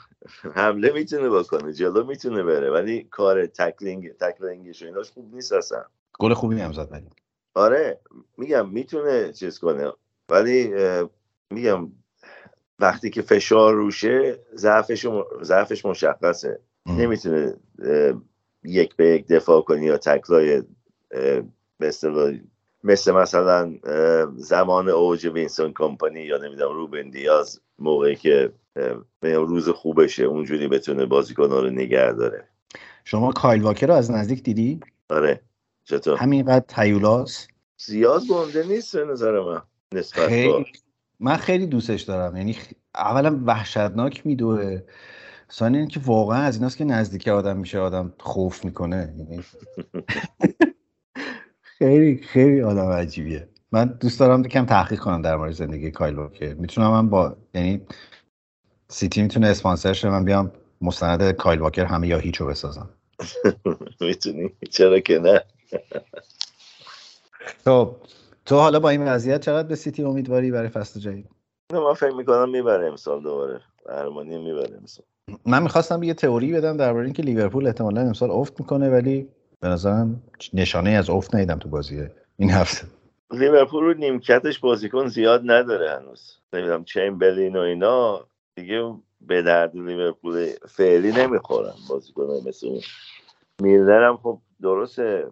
حمله 0.55 0.93
می‌تونه 0.93 1.31
بکنه 1.31 1.73
جلو 1.73 2.05
می‌تونه 2.05 2.43
بره 2.43 2.71
ولی 2.71 3.09
کار 3.11 3.47
tackling، 3.47 4.13
tackling 4.13 4.69
ش 4.69 4.83
ایناش 4.83 5.11
خوب 5.11 5.35
نیست 5.35 5.53
اصلا. 5.53 5.85
گل 6.19 6.35
خوبی 6.35 6.61
هم 6.61 6.73
زد 6.73 6.89
ولی. 6.93 7.11
آره 7.55 8.01
میگم 8.39 8.69
می‌تونه 8.69 9.33
چیز 9.33 9.59
کنه 9.59 9.93
ولی 10.29 10.75
میگم 11.51 11.93
وقتی 12.79 13.11
که 13.11 13.23
فشار 13.23 13.75
روشه 13.75 14.39
ضعفش 14.55 15.07
ضعفش 15.43 15.85
مشخصه. 15.87 16.61
نمی‌تونه 16.87 17.55
یک 18.65 18.97
به 18.97 19.09
یک 19.09 19.27
دفاع 19.27 19.63
کنی 19.63 19.85
یا 19.85 19.99
تکلای 19.99 20.63
مثل 21.81 22.41
مثل 22.85 23.13
مثلا 23.13 23.75
زمان 24.37 24.89
اوج 24.89 25.27
وینسنت 25.27 25.73
کمپانی 25.73 26.21
یا 26.21 26.39
نمی‌دونم 26.39 26.75
روبن 26.75 27.11
دیاز 27.11 27.61
موقعی 27.79 28.17
که 28.17 28.53
روز 29.23 29.69
خوبشه 29.69 30.25
اونجوری 30.25 30.69
بتونه 30.69 31.07
بازیکن 31.07 31.51
رو 31.51 31.71
نگه 31.71 32.13
داره. 32.13 32.49
شما 33.05 33.33
کایل 33.33 33.63
واکر 33.63 33.87
رو 33.87 33.95
از 33.95 34.11
نزدیک 34.11 34.43
دیدی؟ 34.43 34.81
آره. 35.11 35.41
چطور؟ 35.85 36.19
همینقدر 36.19 36.65
تیولاس؟ 36.69 37.47
زیاد 37.77 38.23
گنده 38.31 38.67
نیست 38.67 38.97
به 38.97 39.05
نظر 39.05 39.41
من 39.41 39.63
نسبت 39.93 40.29
خیلی... 40.29 40.67
من 41.21 41.37
خیلی 41.37 41.67
دوستش 41.67 42.03
دارم. 42.03 42.37
یعنی 42.37 42.57
اولا 42.95 43.41
وحشتناک 43.47 44.27
میدوه. 44.27 44.83
ثانیا 45.53 45.81
اینکه 45.81 46.01
واقعا 46.05 46.43
از 46.43 46.57
ایناست 46.57 46.77
که 46.77 46.85
نزدیک 46.85 47.29
آدم 47.29 47.57
میشه 47.57 47.79
آدم 47.79 48.13
خوف 48.21 48.65
می‌کنه. 48.65 49.15
یعنی 49.19 49.45
خیلی 51.81 52.17
خیلی 52.17 52.63
آدم 52.63 52.89
عجیبیه. 52.89 53.49
من 53.73 53.85
دوست 54.01 54.21
دارم 54.21 54.43
کم 54.43 54.67
تحقیق 54.67 54.99
کنم 54.99 55.23
در 55.23 55.37
مورد 55.37 55.53
زندگی 55.53 55.91
کایل 55.91 56.15
واکر. 56.15 56.55
می‌تونم 56.55 56.91
من 56.91 57.09
با 57.09 57.37
یعنی 57.55 57.81
سیتی 58.89 59.23
می‌تونه 59.23 59.47
اسپانسر 59.47 59.93
شه 59.93 60.11
من 60.11 60.25
بیام 60.25 60.53
مستند 60.81 61.31
کایل 61.31 61.61
واکر 61.61 61.85
همه 61.85 62.09
یا 62.09 62.19
هیچو 62.19 62.47
بسازم. 62.47 62.89
می‌تونی؟ 64.01 64.51
چرا 64.71 65.01
که 65.01 65.19
نه؟ 65.19 65.41
تو 67.65 67.97
تو 68.47 68.57
حالا 68.57 68.81
با 68.81 68.91
این 68.91 69.05
وضعیت 69.05 69.41
چقدر 69.41 69.69
به 69.69 69.75
سیتی 69.75 70.05
امیدواری 70.05 70.51
برای 70.51 70.69
فصل 70.69 71.01
جدید؟ 71.01 71.29
من 71.73 71.95
فکر 71.95 72.15
می‌کنم 72.15 72.51
می‌بره 72.51 72.87
امسال 72.89 73.23
دوباره. 73.23 73.61
قهرمانی 73.87 74.39
می‌بره 74.39 74.77
امسال. 74.77 75.05
من 75.47 75.63
می‌خواستم 75.63 76.03
یه 76.03 76.15
تئوری 76.15 76.53
بدم 76.53 76.77
درباره 76.77 77.05
اینکه 77.05 77.23
لیورپول 77.23 77.67
احتمالا 77.67 78.01
امسال 78.01 78.31
افت 78.31 78.61
می‌کنه 78.61 78.91
ولی 78.91 79.29
به 79.61 79.69
نظرم 79.69 80.23
نشانه 80.55 80.91
از 80.91 81.11
افت 81.11 81.35
ندیدم 81.35 81.59
تو 81.59 81.69
بازی 81.69 82.07
این 82.37 82.51
هفته. 82.51 82.87
لیورپول 83.31 83.85
رو 83.85 83.95
نیمکتش 83.95 84.59
بازیکن 84.59 85.07
زیاد 85.07 85.43
نداره 85.45 85.91
هنوز. 85.91 86.37
نمی‌دونم 86.53 86.85
چمبرلین 86.85 87.57
و 87.57 87.61
اینا. 87.61 88.27
دیگه 88.55 88.95
به 89.21 89.43
درد 89.43 89.77
لیورپول 89.77 90.51
فعلی 90.69 91.13
نمی‌خورن 91.13 91.73
بازیکن 91.89 92.23
مثل 92.49 92.67
اون. 92.67 92.81
میلنر 93.63 94.03
هم 94.09 94.17
خب 94.17 94.39
درسته 94.63 95.31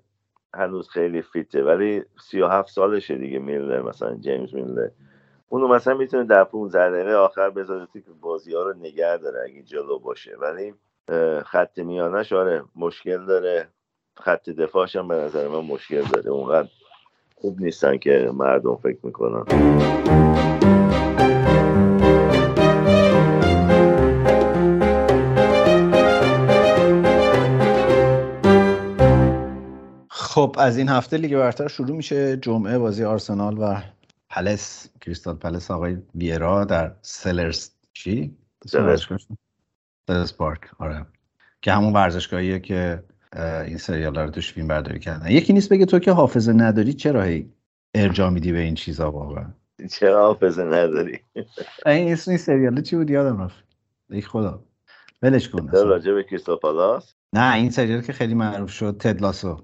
هنوز 0.55 0.89
خیلی 0.89 1.23
فیته 1.23 1.63
ولی 1.65 2.03
37 2.31 2.71
سالشه 2.71 3.17
دیگه 3.17 3.39
میلنر 3.39 3.83
مثلا 3.83 4.17
جیمز 4.17 4.55
میلنر. 4.55 4.89
اونو 5.49 5.69
مثلا 5.69 5.95
می‌تونه 5.95 6.25
در 6.25 6.45
15 6.45 6.91
دقیقه 6.91 7.15
آخر 7.15 7.51
بذاره 7.51 7.89
که 7.93 8.03
بازی 8.21 8.55
ها 8.55 8.63
رو 8.63 8.73
نگه 8.79 9.17
داره 9.17 9.45
اگه 9.45 9.63
جلو 9.63 9.99
باشه. 9.99 10.37
ولی 10.41 10.75
خط 11.43 11.79
میانش 11.79 12.33
آره 12.33 12.65
مشکل 12.77 13.27
داره. 13.27 13.69
خط 14.21 14.51
دفاعش 14.51 14.97
هم 14.97 15.09
به 15.09 15.15
نظر 15.15 15.49
من 15.49 15.61
مشکل 15.61 16.03
داره. 16.03 16.31
اونقدر 16.31 16.69
خوب 17.35 17.61
نیستن 17.61 17.99
که 17.99 18.31
مردم 18.35 18.77
فکر 18.77 18.99
می‌کنن. 19.03 19.45
خب 30.11 30.57
از 30.59 30.79
این 30.79 30.89
هفته 30.89 31.17
لیگ 31.17 31.37
برتر 31.37 31.69
شروع 31.69 31.97
میشه. 31.97 32.37
جمعه 32.37 32.79
بازی 32.79 33.05
آرسنال 33.05 33.59
و 33.59 33.83
پالاس. 34.31 34.89
کریستال 35.01 35.35
پالاس 35.35 35.71
آقای 35.71 35.97
ویرا 36.15 36.65
در 36.65 36.93
سلهرست 37.03 37.71
چی؟ 37.93 38.37
سلهرست 38.67 40.37
پارک. 40.37 40.61
آره. 40.79 41.07
که 41.63 41.73
همون 41.73 41.93
ورزشگاهیه 41.93 42.61
که 42.61 43.03
این 43.37 43.79
سریال 43.79 44.19
رو 44.19 44.31
توش 44.31 44.53
فیلم 44.53 44.69
برداری 44.69 44.99
کردن 44.99 45.31
یکی 45.31 45.53
نیست 45.53 45.69
بگه 45.69 45.87
تو 45.87 45.99
که 45.99 46.13
حافظه 46.13 46.53
نداری 46.53 46.93
چرا 46.93 47.23
هی 47.23 47.53
ارجاع 47.95 48.31
میدی 48.31 48.53
به 48.53 48.59
این 48.59 48.75
چیزا 48.75 49.11
واقعا؟ 49.11 49.47
چرا 49.91 50.27
حافظه 50.27 50.65
نداری؟ 50.65 51.19
این 51.87 52.13
اسم 52.13 52.31
این 52.31 52.39
سریال 52.39 52.83
چی 52.83 52.97
بود؟ 52.97 53.11
یادم 53.11 53.43
رفت. 53.43 53.65
ای 54.11 54.21
خدا. 54.21 54.63
ولش 55.23 55.49
کن 55.49 55.69
راجع 55.69 56.13
به 56.13 56.27
پالاس؟ 56.63 57.15
نه 57.33 57.55
این 57.55 57.71
سریال 57.71 58.01
که 58.01 58.13
خیلی 58.13 58.35
معروف 58.35 58.71
شد 58.71 58.97
تدلاسو 59.01 59.61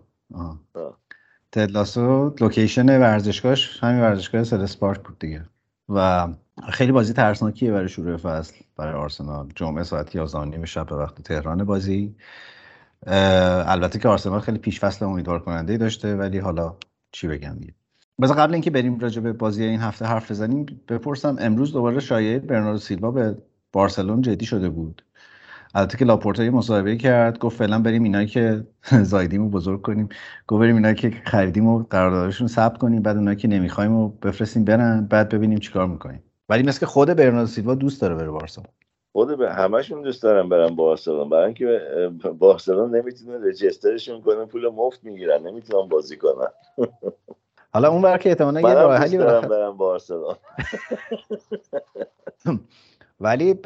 تدلاسو 1.53 2.35
لوکیشن 2.41 3.01
ورزشگاهش 3.01 3.79
همین 3.83 4.01
ورزشگاه 4.01 4.45
سلس 4.45 4.77
پارک 4.77 5.01
بود 5.03 5.19
دیگه. 5.19 5.45
و 5.89 6.29
خیلی 6.71 6.93
بازی 6.93 7.13
ترسناکیه 7.13 7.73
برای 7.73 7.89
شروع 7.89 8.17
فصل 8.17 8.55
برای 8.77 8.95
آرسنال. 8.95 9.49
جمعه 9.57 9.83
ساعت 9.83 10.15
11 10.15 10.45
نیم 10.45 10.65
شب 10.65 10.87
به 10.87 10.97
وقت 10.97 11.23
تهران 11.23 11.65
بازی. 11.65 12.15
البته 13.07 13.99
که 13.99 14.09
آرسنال 14.09 14.41
خیلی 14.41 14.59
پیش 14.59 14.81
فصل 14.81 15.05
امیدوار 15.05 15.39
کننده 15.39 15.77
داشته 15.77 16.17
ولی 16.17 16.39
حالا 16.39 16.77
چی 17.13 17.29
بگم 17.29 17.57
دیگه. 17.61 17.75
بذار 18.23 18.37
قبل 18.37 18.53
اینکه 18.53 18.71
بریم 18.71 18.99
راجع 18.99 19.21
به 19.21 19.33
بازی 19.33 19.65
این 19.65 19.81
هفته 19.81 20.05
حرف 20.05 20.31
بزنیم 20.31 20.67
بپرسم 20.89 21.37
امروز 21.41 21.73
دوباره 21.73 22.01
شایعه 22.01 22.39
برناردو 22.39 22.79
سیلوا 22.79 23.11
به 23.11 23.39
بارسلون 23.73 24.23
جدی 24.23 24.47
شده 24.47 24.69
بود. 24.69 25.03
البته 25.75 25.99
که 25.99 26.05
لاپورتا 26.05 26.45
یه 26.45 26.51
مصاحبه 26.51 26.97
کرد 26.97 27.39
گفت 27.39 27.59
فعلا 27.59 27.79
بریم 27.79 28.03
اینایی 28.03 28.27
که 28.27 28.67
زایدیمو 29.03 29.49
بزرگ 29.49 29.83
کنیم. 29.83 30.09
گفت 30.47 30.61
بریم 30.61 30.77
اینایی 30.77 30.95
که 30.95 31.13
خریدیم 31.25 31.67
و 31.67 31.83
قراردادشون 31.83 32.47
ثبت 32.47 32.79
کنیم 32.79 33.03
بعد 33.03 33.17
اونایی 33.17 33.37
که 33.37 33.49
نمی‌خوایم 33.49 33.93
و 33.93 34.09
بفرستیم 34.09 34.65
برن 34.65 35.07
بعد 35.07 35.29
ببینیم 35.29 35.59
چیکار 35.59 35.87
می‌کنیم. 35.87 36.23
ولی 36.49 36.63
مثل 36.63 36.87
خود 36.87 37.09
برناردو 37.09 37.47
سیلوا 37.47 37.75
دوست 37.75 38.01
داره 38.01 38.15
بره 38.15 38.31
بارسا. 38.31 38.63
خود 39.17 39.39
به 39.39 39.53
همشون 39.53 40.03
دوست 40.03 40.23
دارن 40.23 40.49
برن 40.49 40.77
بارسلون 40.77 41.29
برای 41.29 41.45
اینکه 41.45 41.81
بارسلون 42.39 42.97
نمی‌تونه 42.97 43.49
رجسترشون 43.49 44.21
کنه 44.21 44.45
پول 44.45 44.69
مفت 44.69 45.05
می‌گیرن 45.05 45.47
نمی‌تونن 45.47 45.89
بازی 45.89 46.17
کنن. 46.17 46.49
حالا 47.73 47.89
اون 47.91 48.03
برای 48.03 48.19
که 48.19 48.29
احتمالاً 48.29 48.61
یه 48.61 48.75
راه 48.75 48.97
حلی 48.97 49.19
برن. 49.19 49.71
بارسلون 49.71 50.35
ولی 53.21 53.59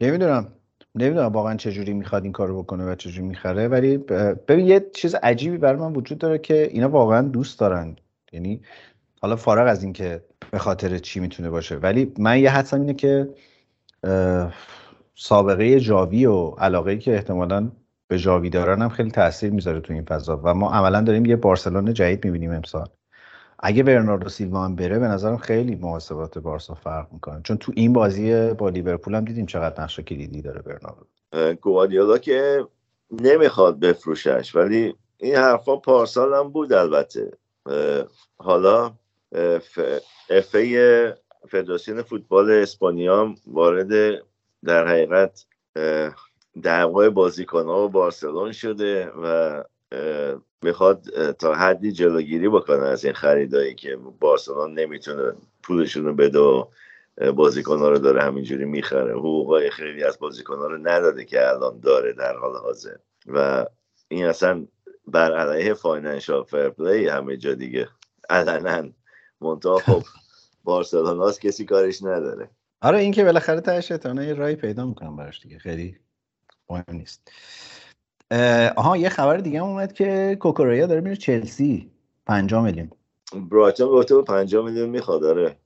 نمی‌دونم 0.00 0.46
نمی‌دونم 0.94 1.32
واقعا 1.32 1.56
چه 1.56 1.72
جوری 1.72 1.92
می‌خواد 1.92 2.22
این 2.22 2.32
کارو 2.32 2.62
بکنه 2.62 2.92
و 2.92 2.94
چه 2.94 3.10
جوری 3.10 3.28
می‌خره. 3.28 3.68
ولی 3.68 3.96
ببین 4.48 4.66
یه 4.66 4.90
چیز 4.94 5.14
عجیبی 5.14 5.58
برای 5.58 5.80
من 5.80 5.92
وجود 5.92 6.18
داره 6.18 6.38
که 6.38 6.68
اینا 6.72 6.88
واقعا 6.88 7.22
دوست 7.22 7.60
دارن. 7.60 7.96
یعنی 8.32 8.62
حالا 9.22 9.36
فارغ 9.36 9.68
از 9.68 9.82
اینکه 9.82 10.24
به 10.50 10.58
خاطر 10.58 10.98
چی 10.98 11.20
می‌تونه 11.20 11.50
باشه. 11.50 11.76
ولی 11.76 12.12
من 12.18 12.38
یه 12.38 12.50
حدسم 12.50 12.80
اینه 12.80 12.94
که 12.94 13.28
سابقه 15.14 15.80
جاوی 15.80 16.26
و 16.26 16.50
علاقه 16.50 16.96
که 16.96 17.14
احتمالا 17.14 17.70
به 18.08 18.18
جاوی 18.18 18.50
دارن 18.50 18.82
هم 18.82 18.88
خیلی 18.88 19.10
تاثیر 19.10 19.50
می‌ذاره 19.50 19.80
تو 19.80 19.92
این 19.92 20.04
فضا. 20.04 20.40
و 20.44 20.54
ما 20.54 20.72
عملا 20.72 21.00
داریم 21.00 21.26
یه 21.26 21.36
بارسلون 21.36 21.94
جدید 21.94 22.24
می‌بینیم 22.24 22.52
امسال. 22.52 22.88
اگه 23.58 23.82
برناردو 23.82 24.28
سیلوا 24.28 24.64
هم 24.64 24.76
بره 24.76 24.98
به 24.98 25.06
نظرم 25.06 25.36
خیلی 25.36 25.74
محاسبات 25.74 26.38
بارسا 26.38 26.74
فرق 26.74 27.12
می‌کنه. 27.12 27.40
چون 27.44 27.56
تو 27.56 27.72
این 27.76 27.92
بازی 27.92 28.52
با 28.52 28.68
لیورپول 28.68 29.14
هم 29.14 29.24
دیدیم 29.24 29.46
چقدر 29.46 29.82
نقش 29.82 30.00
کلیدی 30.00 30.42
داره 30.42 30.62
برناردو. 30.62 31.06
گواردیولا 31.60 32.18
که 32.18 32.66
نمی‌خواد 33.10 33.80
بفروشش 33.80 34.56
ولی 34.56 34.94
این 35.16 35.34
حرفا 35.34 35.76
پارسال 35.76 36.34
هم 36.34 36.48
بود 36.48 36.72
البته. 36.72 37.30
حالا 38.36 38.92
افه 40.30 41.16
فدراسیون 41.50 42.02
فوتبال 42.02 42.50
اسپانیا 42.50 43.34
وارد 43.46 44.22
در 44.64 44.86
حقیقت 44.88 45.46
دعوای 46.62 47.10
بازیکنها 47.10 47.84
و 47.84 47.88
بارسلون 47.88 48.52
شده 48.52 49.08
و 49.08 49.62
می‌خواد 50.62 51.32
تا 51.32 51.54
حدی 51.54 51.92
جلوگیری 51.92 52.48
بکنه 52.48 52.86
از 52.86 53.04
این 53.04 53.14
خریدایی 53.14 53.74
که 53.74 53.98
بارسلونا 54.20 54.78
نمی‌تونه 54.78 55.32
پولشون 55.62 56.04
رو 56.04 56.14
بده 56.14 56.38
و 56.38 56.64
بازیکنها 57.32 57.88
رو 57.88 57.98
داره 57.98 58.22
همینجوری 58.22 58.64
می‌خره. 58.64 59.12
حقوقای 59.12 59.70
خیلی 59.70 60.04
از 60.04 60.18
بازیکنها 60.18 60.66
رو 60.66 60.78
نداده 60.78 61.24
که 61.24 61.48
الان 61.48 61.80
داره 61.80 62.12
در 62.12 62.36
حال 62.36 62.56
حاضر. 62.56 62.96
و 63.26 63.66
این 64.08 64.26
اصلا 64.26 64.66
بر 65.06 65.32
علیه 65.32 65.74
Financial 65.74 66.44
Fair 66.44 66.72
Play 66.72 67.01
ی 67.01 67.08
همه 67.08 67.36
جا 67.36 67.54
دیگه. 67.54 67.88
علنا 68.30 68.88
منتها 69.40 69.78
خب 69.78 70.02
بارسلونا 70.68 71.32
کسی 71.32 71.64
کارش 71.64 72.02
نداره. 72.02 72.50
آره 72.80 72.98
این 72.98 73.12
که 73.12 73.24
بالاخره 73.24 73.60
ته 73.60 73.80
شیطانه 73.80 74.26
یه 74.26 74.34
راهی 74.34 74.56
پیدا 74.56 74.86
می‌کنن 74.86 75.16
براش 75.16 75.40
دیگه. 75.40 75.58
خیلی 75.58 75.96
مهم 76.70 76.84
نیست. 76.88 77.32
آها 78.76 78.96
یه 78.96 79.08
خبر 79.08 79.36
دیگه 79.36 79.60
هم 79.60 79.66
اومد 79.66 79.92
که 79.92 80.36
کوکوریا 80.40 80.86
داره 80.86 81.00
میره 81.00 81.16
چلسی. 81.16 81.90
5 82.26 82.54
میلیون. 82.54 82.90
برایتون 83.50 83.88
گفته 83.88 84.22
5 84.22 84.56
میلیون 84.56 84.90
می‌خواد 84.90 85.20
داره 85.20 85.56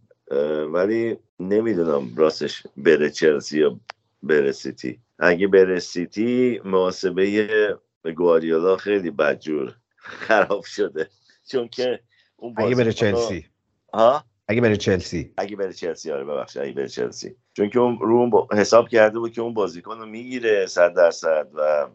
ولی 0.73 1.17
نمی‌دونم 1.41 2.17
راستش 2.17 2.63
بره 2.77 3.11
چلسی 3.11 3.61
یا 3.61 3.81
بره 4.23 4.53
سیتی. 4.53 5.01
اگه 5.19 5.49
بره 5.49 5.79
سیتی 5.79 6.61
محاسبه 6.65 7.77
گواردیولا 8.17 8.77
خیلی 8.77 9.11
بدجور 9.11 9.77
خراب 9.97 10.65
شده. 10.65 11.09
چون 11.49 11.69
که 11.69 12.01
اون 12.37 12.55
اگه 12.57 12.75
بره 12.75 12.93
چلسی. 12.93 13.47
ها؟ 13.95 14.25
اگه 14.53 14.61
بره 14.61 14.77
چلسی. 14.77 15.35
اگه 15.37 15.57
بره 15.57 15.73
چلسی 15.73 16.13
آره 16.13 16.25
ببخشید 16.25 16.63
اگه 16.63 16.73
بره 16.73 16.89
چلسی. 16.89 17.37
چون 17.55 17.71
که 17.71 17.79
اون 17.79 17.99
رو 18.01 18.17
اون 18.17 18.33
حساب 18.59 18.89
کرده 18.89 19.19
بود 19.19 19.33
که 19.33 19.43
اون 19.43 19.55
بازیکن 19.55 19.99
رو 19.99 20.07
می‌گیره 20.07 20.67
صد 20.67 20.95
درصد 20.95 21.49
و 21.55 21.87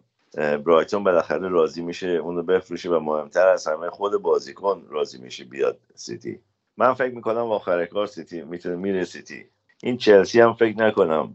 برایتون 0.58 1.04
بالاخره 1.04 1.50
راضی 1.50 1.82
میشه 1.82 2.08
اونو 2.08 2.44
بفروشه 2.44 2.90
و 2.90 3.00
مهمتر 3.00 3.48
از 3.48 3.68
همه 3.68 3.90
خود 3.90 4.22
بازیکن 4.22 4.86
راضی 4.90 5.18
میشه 5.22 5.44
بیاد 5.44 5.80
سیتی. 5.96 6.40
من 6.78 6.94
فکر 6.94 7.16
می‌کنم 7.16 7.52
آخر 7.52 7.86
کار 7.86 8.08
سیتی 8.08 8.42
می‌تونه 8.42 8.76
میره 8.76 9.04
سیتی. 9.04 9.46
این 9.84 9.98
چلسی 9.98 10.40
هم 10.42 10.54
فکر 10.54 10.78
نکنم 10.78 11.34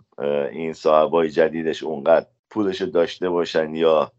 این 0.52 0.72
صاحبای 0.72 1.30
جدیدش 1.30 1.82
اونقدر 1.82 2.26
پولش 2.50 2.82
داشته 2.82 3.28
باشن 3.28 3.74
یا 3.74 4.12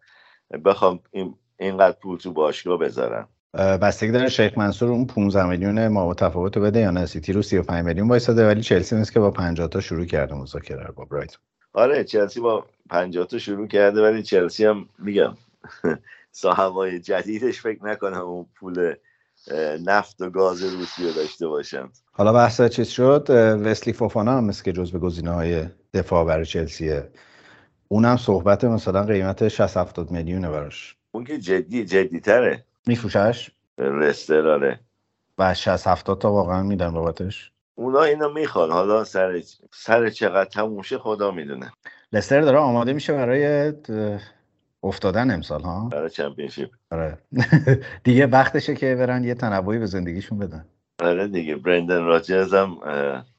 بخوام 0.65 0.99
این 1.11 1.35
اینقدر 1.59 1.97
پول 2.01 2.17
تو 2.17 2.33
باشگاه 2.33 2.77
بذارن. 2.77 3.27
بستگی 3.53 4.11
داره 4.11 4.29
شیخ 4.29 4.57
منصور 4.57 4.89
اون 4.89 5.05
15 5.05 5.45
میلیون 5.45 5.87
مابه‌التفاوت 5.87 6.57
بده 6.57 6.79
یا 6.79 6.91
نه؟ 6.91 7.05
سیتی 7.05 7.33
رو 7.33 7.41
35 7.41 7.85
میلیون 7.85 8.07
وایساده 8.07 8.47
ولی 8.47 8.61
چلسی 8.61 8.95
نیست 8.95 9.13
که 9.13 9.19
با 9.19 9.31
50 9.31 9.67
تا 9.67 9.81
شروع 9.81 10.05
کرده 10.05 10.35
مذاکره 10.35 10.91
با 10.95 11.05
برایتون. 11.05 11.41
آره 11.73 12.03
چلسی 12.03 12.39
با 12.39 12.65
50 12.89 13.27
تا 13.27 13.37
شروع 13.37 13.67
کرده 13.67 14.01
ولی 14.01 14.23
چلسی 14.23 14.65
هم 14.65 14.89
میگم 14.99 15.33
صاحبای 16.31 16.99
جدیدش 16.99 17.61
فکر 17.61 17.85
نکنم 17.85 18.21
اون 18.21 18.45
پول 18.55 18.95
نفت 19.85 20.21
و 20.21 20.29
گاز 20.29 20.63
روسی 20.63 21.03
رو 21.07 21.11
داشته 21.11 21.47
باشن. 21.47 21.89
حالا 22.11 22.33
بحث 22.33 22.61
چیز 22.61 22.87
شد 22.87 23.29
وسلی 23.65 23.93
فوفانا 23.93 24.37
هم 24.37 24.43
مثل 24.43 24.63
که 24.63 24.71
جزو 24.71 24.99
گزینه 24.99 25.31
های 25.31 25.65
دفاع 25.93 26.25
برای 26.25 26.45
چلسیه. 26.45 27.09
اونم 27.87 28.17
صحبت 28.17 28.63
مثلا 28.63 29.03
قیمت 29.03 29.47
60 29.47 29.77
70 29.77 30.11
میلیونه 30.11 30.49
براش. 30.49 30.95
اون 31.11 31.23
که 31.23 31.37
جدی 31.37 31.85
جدی 31.85 32.19
تره 32.19 32.65
میفروشش؟ 32.87 33.51
آره 33.79 34.79
و 35.37 35.53
60 35.53 35.87
70 35.87 36.21
تا 36.21 36.31
واقعا 36.31 36.63
میدن 36.63 36.91
بابتش؟ 36.91 37.51
اونا 37.75 38.03
اینو 38.03 38.33
می‌خوان. 38.33 38.71
حالا 38.71 39.03
سر 39.03 39.41
سر 39.71 40.09
چقدر 40.09 40.49
تموشه 40.49 40.97
خدا 40.97 41.31
می‌دونه. 41.31 41.71
لستر 42.13 42.41
داره 42.41 42.57
آماده 42.57 42.93
میشه 42.93 43.13
برای 43.13 43.73
افتادن 44.83 45.31
امسال 45.31 45.61
ها؟ 45.61 45.89
برای 45.89 46.09
چمپیونشیپ. 46.09 46.69
آره. 46.91 47.17
دیگه 48.03 48.27
وقتشه 48.27 48.75
که 48.75 48.95
برن 48.95 49.23
یه 49.23 49.33
تنوعی 49.33 49.79
به 49.79 49.85
زندگیشون 49.85 50.39
بدن. 50.39 50.65
آره 50.99 51.27
دیگه. 51.27 51.55
برندن 51.55 52.03
راجرز 52.03 52.53
هم 52.53 52.77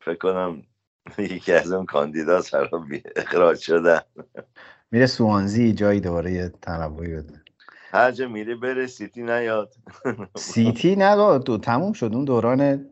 فکر 0.00 0.18
کنم 0.18 0.62
یکی 1.18 1.52
از 1.52 1.72
اون 1.72 1.87
کاندیدا 1.87 2.40
سر 2.42 2.68
اخراج 3.16 3.59
شده 3.59 4.02
میره 4.90 5.07
سوانزی 5.07 5.72
جایی 5.72 6.00
دوباره 6.00 6.33
یه 6.33 6.52
تنوعی 6.62 7.16
بده. 7.16 7.43
هر 7.94 8.11
جا 8.11 8.28
میره 8.28 8.54
بره 8.57 8.87
سیتی 8.87 9.22
نیاد. 9.22 9.74
سیتی 10.37 10.96
نداد 10.96 11.42
تو 11.42 11.59
تموم 11.59 11.92
شد. 11.92 12.11
اون 12.14 12.24
دوران 12.24 12.87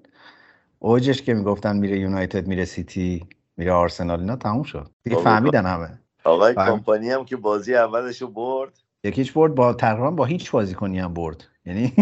اوجش 0.79 1.23
که 1.23 1.35
می‌گفتن 1.35 1.77
میره 1.77 1.99
یونایتد 1.99 2.47
میره 2.47 2.65
سیتی 2.65 3.27
میره 3.57 3.73
آرسنال 3.73 4.21
اینا 4.21 4.37
تموم 4.37 4.63
شد. 4.63 4.91
دیگه 5.05 5.17
فهمیدن 5.17 5.67
همه. 5.67 5.99
آقای 6.25 6.55
کمپانی 6.55 7.11
هم 7.11 7.25
که 7.25 7.37
بازی 7.37 7.75
اولش 7.75 8.23
رو 8.23 8.29
برد. 8.29 8.79
یکیش 9.05 9.33
برد 9.33 9.55
با 9.55 9.75
تقریبا 9.75 10.11
با 10.11 10.25
هیچ 10.25 10.51
بازیکنی 10.51 10.99
هم 10.99 11.15
برد. 11.15 11.49
یعنی 11.67 11.93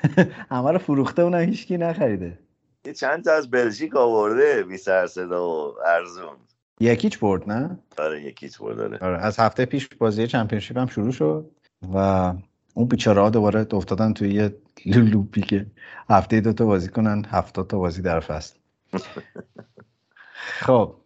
همه 0.50 0.70
رو 0.70 0.78
فروخته 0.78 1.22
اونم 1.22 1.38
هیچکی 1.40 1.76
نخریده. 1.76 2.38
یه 2.86 2.92
چند 2.92 3.24
تا 3.24 3.32
از 3.32 3.50
بلژیک 3.50 3.96
آورده 3.96 4.62
بی 4.62 4.76
سر 4.76 5.06
صدا 5.06 5.48
و 5.48 5.74
ارزون. 5.86 6.36
یکیچ 6.80 7.18
برد 7.18 7.50
نه؟ 7.50 7.78
آره 7.98 8.22
یکیچ 8.22 8.58
برد 8.58 8.80
آره. 8.80 8.98
آره 8.98 9.18
از 9.18 9.38
هفته 9.38 9.64
پیش 9.64 9.88
بازی 9.88 10.26
چمپیونشیپ 10.26 10.78
هم 10.78 10.86
شروع 10.86 11.12
شد. 11.12 11.50
و 11.94 12.32
اون 12.74 12.88
بیچاره 12.88 13.20
ها 13.20 13.30
دوباره 13.30 13.66
افتادن 13.72 14.12
توی 14.12 14.34
یه 14.34 14.56
لولوپی 14.86 15.40
که 15.40 15.66
هفته 16.10 16.40
دو 16.40 16.52
تا 16.52 16.66
بازی 16.66 16.88
کنن 16.88 17.24
هفته 17.28 17.62
تا 17.62 17.78
بازی 17.78 18.02
در 18.02 18.20
فصل. 18.20 18.58
خب 20.66 20.96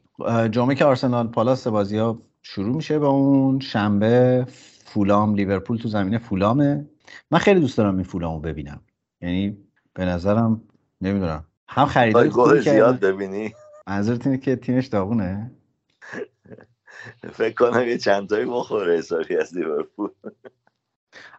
جمعه 0.50 0.74
که 0.74 0.84
آرسنال 0.84 1.28
پالاس 1.28 1.66
بازی 1.66 1.98
ها 1.98 2.18
شروع 2.42 2.76
میشه 2.76 2.98
با 2.98 3.08
اون 3.08 3.60
شنبه 3.60 4.46
فولام 4.84 5.34
لیورپول 5.34 5.78
تو 5.78 5.88
زمینه 5.88 6.18
فولامه. 6.18 6.86
من 7.30 7.38
خیلی 7.38 7.60
دوست 7.60 7.78
دارم 7.78 7.94
این 7.94 8.04
فولامو 8.04 8.40
ببینم. 8.40 8.80
یعنی 9.20 9.56
به 9.94 10.04
نظرم 10.04 10.62
نمی‌دونم. 11.00 11.44
هم 11.68 11.86
خریدای 11.86 12.30
خوبی 12.30 12.60
زیاد 12.60 13.00
ببینی. 13.00 13.54
منظورت 13.86 14.26
اینه 14.26 14.38
که 14.38 14.56
تیمش 14.56 14.86
داغونه؟ 14.86 15.50
فکر 17.32 17.54
کنم 17.54 17.88
یه 17.88 17.98
چند 17.98 18.28
تایی 18.28 18.44
بخوره 18.44 18.98
حسابی 18.98 19.36
از 19.36 19.56
لیورپول. 19.56 20.10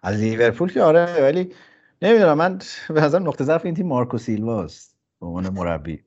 از 0.04 0.20
لیورپول 0.20 0.72
که 0.74 0.82
آره 0.82 1.22
ولی 1.22 1.54
نمی‌دونم 2.02 2.38
من 2.38 2.60
به 2.90 3.02
نظر 3.02 3.20
نقطه 3.20 3.44
ضعف 3.44 3.66
این 3.66 3.76
تیم 3.76 3.88
مارکو 3.88 4.18
سیلواست 4.18 4.98
به 5.22 5.28
عنوان 5.28 5.50
مربی. 5.50 6.04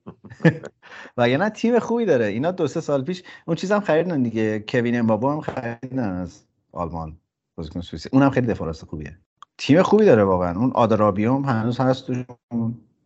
و 1.17 1.27
نه 1.27 1.49
تیم 1.49 1.79
خوبی 1.79 2.05
داره. 2.05 2.25
اینا 2.25 2.51
دو 2.51 2.67
سه 2.67 2.81
سال 2.81 3.03
پیش 3.03 3.23
اون 3.45 3.55
چیزم 3.57 3.79
خریدن 3.79 4.23
دیگه. 4.23 4.59
کوین 4.59 4.99
امبابو 4.99 5.29
هم 5.29 5.41
خریدن 5.41 6.09
از 6.09 6.43
آلمان. 6.71 7.17
بازیکن 7.55 7.81
سوئیسی. 7.81 8.09
اونم 8.13 8.29
خیلی 8.29 8.47
دفاع 8.47 8.71
خوبیه. 8.71 9.17
تیم 9.57 9.81
خوبی 9.81 10.05
داره 10.05 10.23
واقعا. 10.23 10.59
اون 10.59 10.71
آدرابیوم 10.71 11.45
هنوز 11.45 11.79
هست 11.79 12.09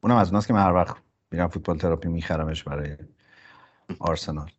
اونم 0.02 0.16
از 0.16 0.28
اوناست 0.28 0.48
که 0.48 0.54
من 0.54 0.64
هر 0.64 0.74
وقت 0.74 0.96
میرم 1.32 1.48
فوتبال 1.48 1.78
تراپی 1.78 2.08
میخرمش 2.08 2.64
برای 2.64 2.98
آرسنال. 4.00 4.52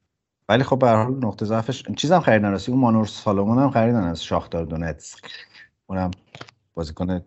ولی 0.48 0.62
خب 0.62 0.78
به 0.78 0.88
هر 0.88 1.02
حال 1.02 1.14
نقطه 1.24 1.46
ضعفش 1.46 1.84
چیزم 1.96 2.20
خریدن 2.20 2.50
راستی. 2.50 2.72
اون 2.72 2.80
مانور 2.80 3.06
سالومون 3.06 3.58
هم 3.58 3.70
خریدن 3.70 4.02
از 4.04 4.24
شاختار 4.24 4.64
دونتسک. 4.64 5.24
اونم 5.90 6.10
بازیکن 6.74 7.24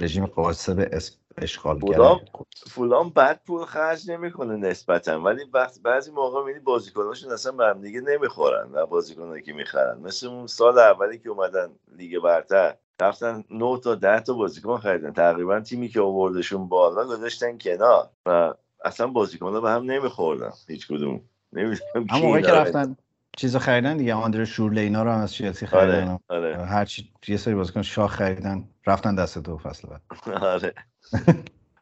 رژیم 0.00 0.26
قاسب 0.26 1.04
اشغال 1.36 1.80
فولام 1.80 2.20
فولام 2.66 3.10
بد 3.10 3.40
پول 3.46 3.64
خرج 3.64 4.10
نمی‌کنه 4.10 4.56
نسبتا 4.56 5.20
ولی 5.20 5.44
وقت 5.54 5.80
بعضی 5.82 6.10
موقع 6.10 6.40
می‌بینی 6.40 6.64
بازیکناشون 6.64 7.32
اصلا 7.32 7.52
به 7.52 7.66
هم 7.66 7.80
دیگه 7.80 8.00
نمی‌خورن 8.00 8.68
و 8.72 8.86
بازیکنایی 8.86 9.42
که 9.42 9.52
می‌خرن. 9.52 9.98
مثل 9.98 10.26
اون 10.26 10.46
سال 10.46 10.78
اولی 10.78 11.18
که 11.18 11.28
اومدن 11.28 11.68
لیگ 11.96 12.18
برتر 12.18 12.76
رفتن 13.00 13.44
9 13.50 13.80
تا 13.80 13.94
10 13.94 14.20
تا 14.20 14.32
بازیکن 14.32 14.78
خریدن. 14.78 15.12
تقریبا 15.12 15.60
تیمی 15.60 15.88
که 15.88 16.00
آوردشون 16.00 16.68
بالا 16.68 17.04
گذاشتن 17.04 17.58
کنار 17.58 18.10
و 18.26 18.54
اصلا 18.84 19.06
بازیکن‌ها 19.06 19.60
به 19.60 19.70
هم 19.70 19.82
نمیخوردن 19.82 20.52
هیچ 20.68 20.88
کدوم. 20.88 21.20
نمی‌دونم 21.52 22.06
موقعی 22.22 22.42
که 22.42 22.52
رفتن 22.52 22.96
چیزا 23.36 23.58
خریدن 23.58 23.96
دیگه. 23.96 24.14
آندر 24.14 24.44
شورله 24.44 24.80
اینا 24.80 25.02
رو 25.02 25.10
هم 25.10 25.20
از 25.20 25.34
چلسی 25.34 25.66
خریدن 25.66 26.08
آره. 26.28 26.56
آره. 26.56 26.66
هر 26.66 26.84
چی 26.84 27.12
یه 27.28 27.36
سری 27.36 27.54
بازیکن 27.54 27.82
شاخ 27.82 28.12
خریدن 28.12 28.68
رفتن 28.86 29.14
دست 29.14 29.38
دو 29.38 29.58
فصل 29.58 29.88
بعد. 29.88 30.02
آره. 30.42 30.74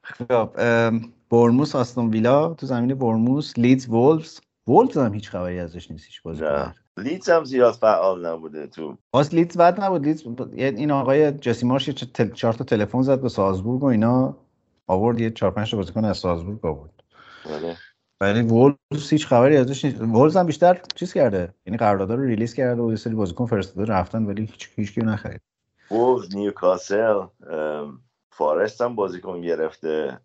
خب 0.03 0.51
بورنموث 1.31 1.77
آستون 1.77 2.11
ویلا 2.11 2.55
تو 2.55 2.67
زمین 2.67 2.95
بورنموث 2.95 3.59
لیدز 3.59 3.89
وولفز. 3.89 4.41
وولفز 4.67 4.99
هم 4.99 5.15
هیچ 5.15 5.31
خبری 5.31 5.59
ازش 5.59 5.91
نیست 5.91 6.07
هیچ 6.07 6.23
بازی 6.23 6.45
لیدز 6.97 7.29
هم 7.31 7.45
زیاد 7.45 7.75
فعال 7.75 8.27
نبوده 8.27 8.67
تو. 8.67 8.97
باز 9.11 9.35
لیدز 9.35 9.57
بد 9.57 9.81
نبود. 9.81 10.05
لیدز 10.05 10.23
این 10.59 10.91
آقای 10.91 11.33
جسی 11.33 11.67
مارش 11.67 11.91
چهار 11.91 12.55
تا 12.55 12.65
تلفن 12.65 13.03
زد 13.03 13.21
به 13.21 13.29
سالزبورگ 13.29 13.83
و 13.83 13.87
اینا. 13.87 14.37
آورد 14.87 15.21
یه 15.21 15.31
چهار 15.31 15.53
پنج 15.53 15.71
تا 15.71 15.77
بازیکن 15.77 16.05
از 16.05 16.19
سالزبورگ 16.19 16.67
آورد. 16.67 17.03
آره. 17.45 17.77
ولی 18.25 18.43
وولوز 18.43 19.11
هیچ 19.11 19.27
خبری 19.27 19.57
ازش 19.57 19.85
نیست. 19.85 20.01
وولوز 20.01 20.37
هم 20.37 20.47
بیشتر 20.47 20.81
چیز 20.95 21.13
کرده. 21.13 21.55
یعنی 21.67 21.77
قرارداد 21.77 22.13
رو 22.13 22.25
release 22.25 22.55
کرده 22.55 22.83
و 22.83 22.91
یه 22.91 22.97
سری 22.97 23.15
بازیکن 23.15 23.47
فرستاده 23.47 23.93
رفتن 23.93 24.25
ولی 24.25 24.43
هیچ 24.47 24.71
هیچ 24.77 24.95
کی 24.95 25.01
نخرید. 25.01 25.41
وولوز 25.91 26.37
نیوکاسل 26.37 27.27
فارست 28.31 28.81
هم 28.81 28.95
بازیکن 28.95 29.41
گرفته. 29.41 30.21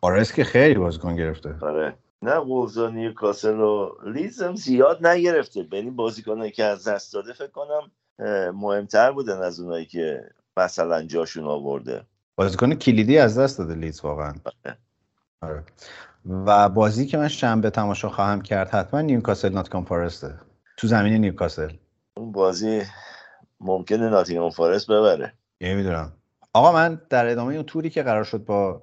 فارست 0.00 0.34
که 0.34 0.44
خیلی 0.44 0.74
بازیکن 0.74 1.16
گرفته. 1.16 1.54
آره. 1.60 1.94
نه 2.22 2.36
وولوز 2.36 2.78
و 2.78 2.90
نیوکاسل 2.90 3.60
و 3.60 3.90
لیدز 4.06 4.42
هم 4.42 4.54
زیاد 4.54 5.06
نگرفته. 5.06 5.62
بین 5.62 5.96
بازیکنایی 5.96 6.50
که 6.50 6.64
از 6.64 6.88
دست 6.88 7.12
داده 7.12 7.32
فکر 7.32 7.50
کنم 7.50 7.90
مهمتر 8.54 9.12
بودن 9.12 9.42
از 9.42 9.60
اونایی 9.60 9.86
که 9.86 10.30
مثلا 10.56 11.02
جاشون 11.02 11.44
آورده. 11.44 12.02
بازیکن 12.36 12.74
کلیدی 12.74 13.18
از 13.18 13.38
دست 13.38 13.58
داده 13.58 13.74
لیدز 13.74 14.00
واقعا. 14.00 14.32
آره. 15.42 15.64
و 16.26 16.68
بازی 16.68 17.06
که 17.06 17.18
من 17.18 17.28
شنبه 17.28 17.70
تماشا 17.70 18.08
خواهم 18.08 18.40
کرد 18.40 18.68
حتما 18.68 19.00
نیوکاسل 19.00 19.52
ناتینگهام 19.52 19.84
فارسته 19.84 20.34
تو 20.76 20.86
زمین 20.86 21.12
نیوکاسل. 21.12 21.72
اون 22.16 22.32
بازی 22.32 22.82
ممکنه 23.60 24.10
ناتینگهام 24.10 24.50
فارست 24.50 24.86
ببره. 24.90 25.32
نمی‌دونم. 25.60 26.12
آقا 26.52 26.72
من 26.72 27.00
در 27.10 27.26
ادامه 27.26 27.54
اون 27.54 27.62
توری 27.62 27.90
که 27.90 28.02
قرار 28.02 28.24
شد 28.24 28.44
با 28.44 28.82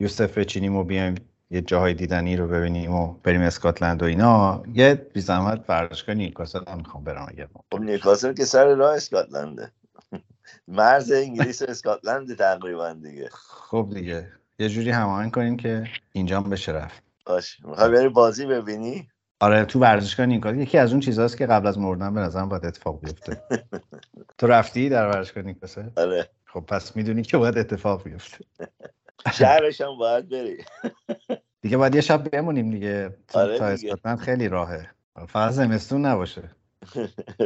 یوسف 0.00 0.38
بچینیم 0.38 0.76
و 0.76 0.84
بیایم 0.84 1.14
یه 1.50 1.60
جاهای 1.60 1.94
دیدنی 1.94 2.36
رو 2.36 2.48
ببینیم 2.48 2.94
و 2.94 3.14
بریم 3.22 3.40
اسکاتلند 3.40 4.02
و 4.02 4.06
اینا 4.06 4.62
یه 4.74 4.94
بی 4.94 5.20
زحمت 5.20 5.64
ورزشگاه 5.68 6.14
نیوکاسل 6.14 6.60
هم 6.68 6.78
می‌خوام 6.78 7.04
برم 7.04 7.26
اگه 7.28 7.48
خب 7.72 7.80
نیوکاسل 7.80 8.32
که 8.32 8.44
سر 8.44 8.74
راه 8.74 8.94
اسکاتلنده. 8.94 9.72
مرز 10.68 11.12
انگلیس 11.12 11.62
و 11.62 11.64
اسکاتلند 11.68 12.36
تقریبا 12.36 12.92
دیگه. 12.92 13.28
خب 13.32 13.90
دیگه. 13.94 14.32
یه 14.58 14.68
جوری 14.68 14.90
هماهنگ 14.90 15.32
کنیم 15.32 15.56
که 15.56 15.84
اینجا 16.12 16.40
هم 16.40 16.50
بشه 16.50 16.72
رفت. 16.72 17.02
باش 17.26 17.60
می‌خوای 17.64 17.90
بری 17.90 18.08
بازی 18.08 18.46
ببینی؟ 18.46 19.08
آره 19.40 19.64
تو 19.64 19.78
ورزشگاه 19.78 20.26
نیوکاسل 20.26 20.60
یکی 20.60 20.78
از 20.78 20.90
اون 20.90 21.00
چیزهاست 21.00 21.36
که 21.36 21.46
قبل 21.46 21.66
از 21.66 21.78
مردن 21.78 22.14
به 22.14 22.20
نظرم 22.20 22.48
باید 22.48 22.66
اتفاق 22.66 23.00
بیفته. 23.00 23.42
تو 24.38 24.46
رفتی 24.46 24.88
در 24.88 25.08
ورزشگاه 25.08 25.44
نیوکاسل 25.44 25.88
آره. 25.96 26.30
خب 26.44 26.60
پس 26.60 26.96
می‌دونی 26.96 27.22
که 27.22 27.38
باید 27.38 27.58
اتفاق 27.58 28.02
بیفته. 28.02 28.44
شهرش 29.38 29.80
هم 29.80 29.98
باید 29.98 30.28
بری. 30.28 30.64
دیگه 31.62 31.76
باید 31.76 31.94
یه 31.94 32.00
شب 32.00 32.30
بمونیم 32.30 32.70
دیگه. 32.70 33.16
آره 33.34 33.58
تا 33.58 33.64
اسکاتلند 33.66 34.18
خیلی 34.18 34.48
راهه. 34.48 34.90
فقط 35.28 35.52
زمستون 35.52 36.06
نباشه. 36.06 36.50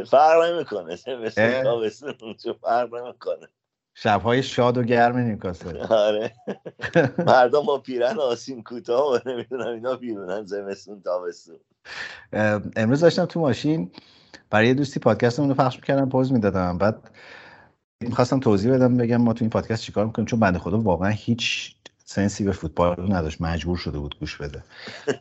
فرق 0.07 0.41
نمی‌کنه. 0.43 0.95
زمستون 0.95 1.63
تابستون 1.63 2.23
فرق 2.61 2.95
نمی‌کنه. 2.95 3.47
شبهای 3.93 4.43
شاد 4.43 4.77
و 4.77 4.83
گرم 4.83 5.17
نیوکاسل. 5.17 5.77
آره. 5.77 6.33
مردم 7.17 7.61
با 7.61 7.77
پیرن 7.77 8.19
آسین 8.19 8.63
کوتاه 8.63 9.13
و 9.13 9.29
نمی‌دونم 9.29 9.67
اینا 9.67 9.95
بیرونن 9.95 10.45
زمستون 10.45 11.01
تابستون. 11.01 11.55
امروز 12.75 12.99
داشتم 12.99 13.25
تو 13.25 13.39
ماشین 13.39 13.91
برای 14.49 14.67
یه 14.67 14.73
دوستی 14.73 14.99
پادکستمون 14.99 15.49
رو 15.49 15.55
پخش 15.55 15.75
می‌کردم 15.75 16.09
پوز 16.09 16.31
می‌دادم. 16.31 16.77
بعد 16.77 17.11
می‌خواستم 18.01 18.39
توضیح 18.39 18.73
بدم 18.73 18.97
بگم 18.97 19.17
ما 19.17 19.33
تو 19.33 19.43
این 19.43 19.49
پادکست 19.49 19.83
چیکار 19.83 20.05
می‌کنیم؟ 20.05 20.25
چون 20.25 20.39
بنده 20.39 20.59
خدا 20.59 20.79
واقعا 20.79 21.09
هیچ 21.09 21.75
سنسی 22.05 22.43
به 22.43 22.51
فوتبال 22.51 23.13
نداشت. 23.13 23.41
مجبور 23.41 23.77
شده 23.77 23.99
بود 23.99 24.15
گوش 24.19 24.37
بده. 24.37 24.63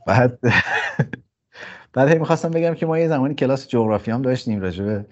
بعد 0.06 0.38
بعد 1.92 2.09
هی 2.09 2.18
می‌خواستم 2.18 2.50
بگم 2.50 2.74
که 2.74 2.87
ما 2.87 2.98
یه 2.98 3.09
زمانی 3.09 3.35
کلاس 3.35 3.68
جغرافی 3.68 4.11
هم 4.11 4.22
داشتیم 4.22 4.61
راجع 4.61 4.85
به 4.85 5.06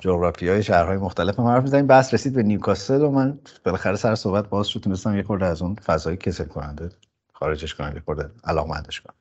جغرافی 0.00 0.48
های 0.48 0.62
شهرهای 0.62 0.96
مختلف 0.96 1.38
هم 1.38 1.46
حرف 1.46 1.62
می‌زنیم. 1.62 1.86
بحث 1.86 2.14
رسید 2.14 2.32
به 2.32 2.42
نیوکاسل 2.42 3.02
و 3.02 3.10
من 3.10 3.38
بالاخره 3.64 3.96
سر 3.96 4.14
صحبت 4.14 4.48
باز 4.48 4.66
شد 4.66 4.80
تونستم 4.80 5.16
یه 5.16 5.22
خورده 5.22 5.46
از 5.46 5.62
اون 5.62 5.74
فضای 5.74 6.16
کسل 6.16 6.44
کننده 6.44 6.88
خارجش 7.32 7.74
کنم 7.74 7.94
یه 7.94 8.02
خورده 8.04 8.30
علاقمندش 8.44 9.00
کنم. 9.00 9.14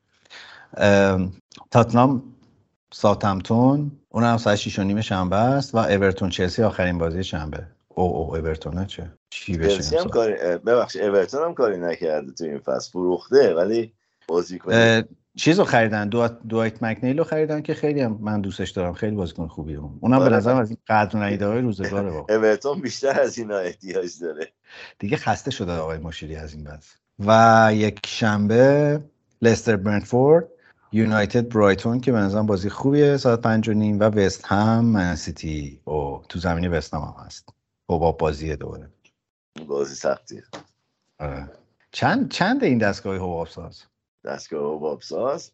تاتنام 1.71 2.23
ساتمتون 2.93 3.91
اون 4.09 4.23
هم 4.23 4.37
ساعت 4.37 4.55
6 4.55 4.79
و 4.79 4.83
نیم 4.83 5.01
شنبه 5.01 5.35
است 5.35 5.75
و 5.75 5.77
اورتون 5.77 6.29
چلسی 6.29 6.63
آخرین 6.63 6.97
بازی 6.97 7.23
شنبه. 7.23 7.67
او 7.87 8.15
او 8.15 8.35
اورتون 8.35 8.85
چه؟ 8.85 9.11
چی 9.29 9.57
بشه 9.57 9.99
هم 9.99 10.09
کاری 10.09 10.33
ببخش 10.57 10.95
اورتون 10.95 11.43
هم 11.43 11.53
کاری 11.53 11.77
نکرده 11.77 12.31
تو 12.31 12.43
این 12.43 12.59
فصل. 12.59 12.91
فروخته 12.91 13.53
ولی 13.55 13.93
بازی 14.27 14.59
کنه 14.59 15.05
چیز 15.39 15.59
رو 15.59 15.65
خریدن 15.65 16.09
دو 16.09 16.27
دوایت 16.27 16.83
مکنیل 16.83 17.17
رو 17.17 17.23
خریدن 17.23 17.61
که 17.61 17.73
خیلی 17.73 18.01
هم 18.01 18.17
من 18.21 18.41
دوستش 18.41 18.69
دارم. 18.69 18.93
خیلی 18.93 19.15
بازیکن 19.15 19.47
خوبی 19.47 19.75
اون 19.75 19.99
اونم 20.01 20.17
به 20.17 20.23
آره. 20.23 20.35
نظرم 20.35 20.57
از 20.57 20.69
این 20.69 20.77
قدر 20.87 21.29
نیده 21.29 21.47
های 21.47 21.61
روزگاره 21.61 22.09
واقعا 22.09 22.37
اورتون 22.37 22.81
بیشتر 22.81 23.21
از 23.21 23.37
اینا 23.37 23.57
احتیاج 23.57 24.19
داره. 24.21 24.47
دیگه 24.99 25.17
خسته 25.17 25.51
شده 25.51 25.71
آقای 25.71 25.97
مشیری 25.97 26.35
از 26.35 26.53
این 26.53 26.63
بس 26.63 26.95
و 27.19 27.69
یک 27.73 27.99
شنبه 28.05 28.99
لستر 29.41 29.75
برنتفورد 29.75 30.47
یونایتد 30.91 31.49
برایتون 31.49 31.99
که 31.99 32.11
به 32.11 32.17
نظرم 32.17 32.45
بازی 32.45 32.69
خوبیه. 32.69 33.17
ساعت 33.17 33.41
پنج 33.41 33.69
و 33.69 33.73
نیم 33.73 33.99
و 33.99 34.03
وست 34.03 34.45
هم 34.45 34.85
من 34.85 35.15
سیتی. 35.15 35.79
او 35.85 36.21
تو 36.29 36.39
زمینی 36.39 36.67
وست 36.67 36.93
هم, 36.93 37.01
هم 37.01 37.25
هست. 37.25 37.49
با 37.87 38.11
بازی 38.11 38.55
دوباره. 38.55 38.89
بازی 39.67 39.95
سختیه 39.95 40.43
آره. 41.19 41.49
چند 41.91 42.31
چند 42.31 42.63
این 42.63 42.77
دستگاه 42.77 43.15
حباب 43.15 43.47
ساز؟ 43.47 43.83
دستگاه 44.23 44.77
حباب 44.77 45.01
ساز. 45.01 45.51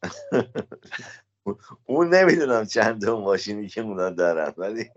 اون 1.86 2.14
نمی‌دونم 2.14 2.66
چند 2.66 3.06
اون 3.06 3.24
ماشینی 3.24 3.68
که 3.68 3.82
اونا 3.82 4.10
دارن 4.10 4.54
ولی 4.58 4.90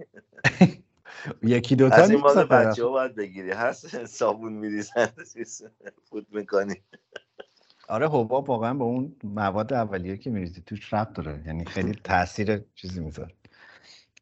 یکی 1.42 1.76
دوتا 1.76 1.96
از 1.96 2.10
این 2.10 2.20
مال 2.20 2.44
بچه 2.44 2.84
ها 2.84 2.90
باید 2.90 3.14
بگیری. 3.14 3.50
هست 3.50 4.04
صابون 4.04 4.52
میریزن 4.52 5.08
فوت 6.10 6.26
می‌کنی. 6.30 6.82
آره 7.88 8.08
حباب 8.08 8.50
واقعا 8.50 8.74
به 8.74 8.84
اون 8.84 9.16
مواد 9.24 9.72
اولیه 9.72 10.16
که 10.16 10.30
میریزی 10.30 10.62
توش 10.66 10.92
ربط 10.94 11.12
داره. 11.12 11.42
یعنی 11.46 11.64
خیلی 11.64 11.94
تاثیر 12.04 12.64
چیزی 12.74 13.00
می‌ذاره. 13.00 13.34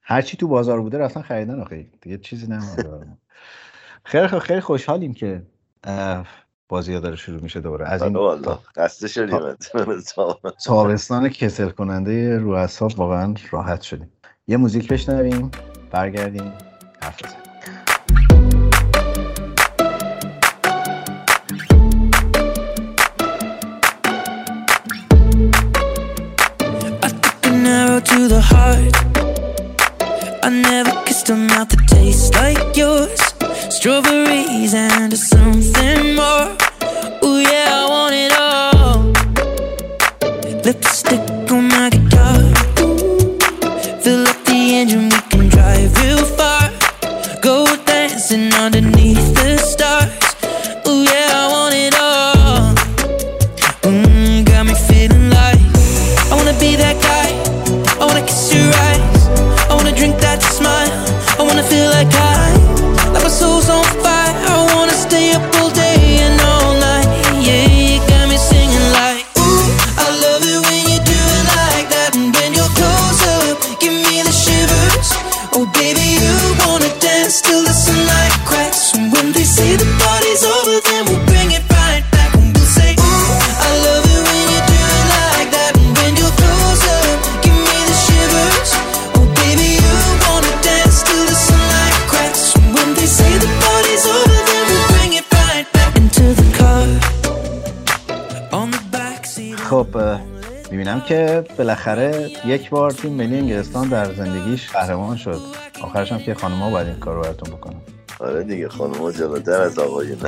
هر 0.02 0.22
چی 0.22 0.36
تو 0.36 0.48
بازار 0.48 0.80
بوده 0.80 0.98
رفتن 0.98 1.22
خریدن 1.22 1.60
آخه. 1.60 1.86
دیگه 2.00 2.18
چیزی 2.18 2.46
نمونده 2.46 3.16
خیلی 4.04 4.28
خیلی 4.28 4.60
خوشحالیم 4.60 5.14
که 5.14 5.42
بازی 6.68 6.94
ها 6.94 7.00
داره 7.00 7.16
شروع 7.16 7.42
میشه 7.42 7.60
دوباره. 7.60 7.88
از 7.88 8.02
این 8.02 8.16
والله 8.16 8.58
خسته 8.76 9.08
شدیم 9.08 9.56
تابستان 10.64 11.28
کسل 11.28 11.68
کننده 11.68 12.38
رو 12.38 12.50
اصحاب 12.50 12.98
واقعا 12.98 13.34
راحت 13.50 13.82
شدیم. 13.82 14.12
یه 14.46 14.56
موزیک 14.56 14.88
بشنویم 14.88 15.50
برگردیم. 15.90 16.52
حرف 17.02 17.22
بزنیم. 17.22 17.40
To 28.12 28.28
the 28.28 28.42
heart. 28.52 28.96
I 30.46 30.48
never 30.50 30.92
kissed 31.06 31.28
a 31.30 31.34
mouth 31.34 31.70
that 31.72 31.82
tastes 31.88 32.30
like 32.40 32.76
yours. 32.76 33.35
Strawberries 33.70 34.74
and 34.74 35.16
something 35.16 36.14
more. 36.14 36.56
Oh 37.22 37.38
yeah, 37.38 37.82
I 37.82 37.86
want 37.88 38.14
it 38.14 38.32
all. 38.38 39.12
Lipstick 40.64 41.46
که 101.06 101.44
بالاخره 101.58 102.30
یک 102.46 102.70
بار 102.70 102.90
تیم 102.90 103.12
ملی 103.12 103.38
انگلستان 103.38 103.88
در 103.88 104.14
زندگیش 104.14 104.70
قهرمان 104.70 105.16
شد. 105.16 105.40
آخرش 105.82 106.12
هم 106.12 106.18
که 106.18 106.34
خانوما 106.34 106.70
باید 106.70 106.86
این 106.86 106.98
کار 106.98 107.14
رو 107.14 107.22
براتون 107.22 107.54
بکنم 107.54 107.80
آره 108.20 108.42
دیگه 108.42 108.68
خانوما 108.68 109.12
جلوتر 109.12 109.60
از 109.60 109.78
آقایون 109.78 110.18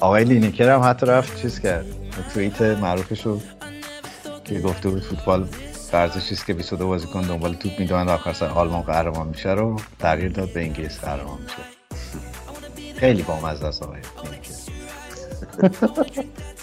آقای 0.00 0.24
لینیکر 0.24 0.68
هم 0.68 0.80
حتی 0.80 1.06
رفت 1.06 1.42
چیز 1.42 1.60
کرد. 1.60 1.86
توییت 2.34 2.62
معروفش 2.62 3.26
رو 3.26 3.40
که 4.44 4.60
گفته 4.60 4.88
بود 4.88 5.02
فوتبال 5.02 5.48
ورزشی 5.92 6.34
است 6.34 6.46
که 6.46 6.54
22 6.54 6.86
بازیکن 6.86 7.22
دنبال 7.22 7.54
توپ 7.54 7.72
می‌دوئن 7.78 8.06
و 8.06 8.10
آخر 8.10 8.32
سر 8.32 8.46
آلمان 8.48 8.82
قهرمان 8.82 9.28
میشه 9.28 9.50
رو 9.50 9.76
تغییر 9.98 10.32
داد 10.32 10.52
به 10.52 10.60
انگلیس 10.60 10.98
قهرمان 10.98 11.38
میشه. 11.42 11.56
خیلی 12.96 13.22
بامزه 13.22 13.66
است 13.66 13.82
آقای 13.82 14.00
لینیکر. 14.24 14.50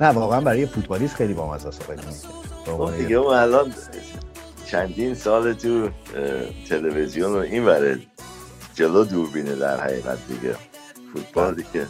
نه 0.00 0.08
واقعا 0.08 0.40
برای 0.40 0.66
فوتبالیست 0.66 1.14
خیلی 1.14 1.34
بامزه 1.34 1.68
است 1.68 1.82
خب 2.66 2.96
دیگه 2.96 3.16
اون 3.16 3.34
الان 3.34 3.74
چندین 4.66 5.14
سال 5.14 5.52
تو 5.52 5.88
تلویزیون 6.68 7.32
رو 7.32 7.38
این 7.38 7.66
وره 7.66 7.98
جلو 8.74 9.04
دوربینه 9.04 9.54
در 9.54 9.80
حقیقت 9.80 10.18
دیگه. 10.28 10.56
فوتبال 11.14 11.54
دیگه. 11.54 11.86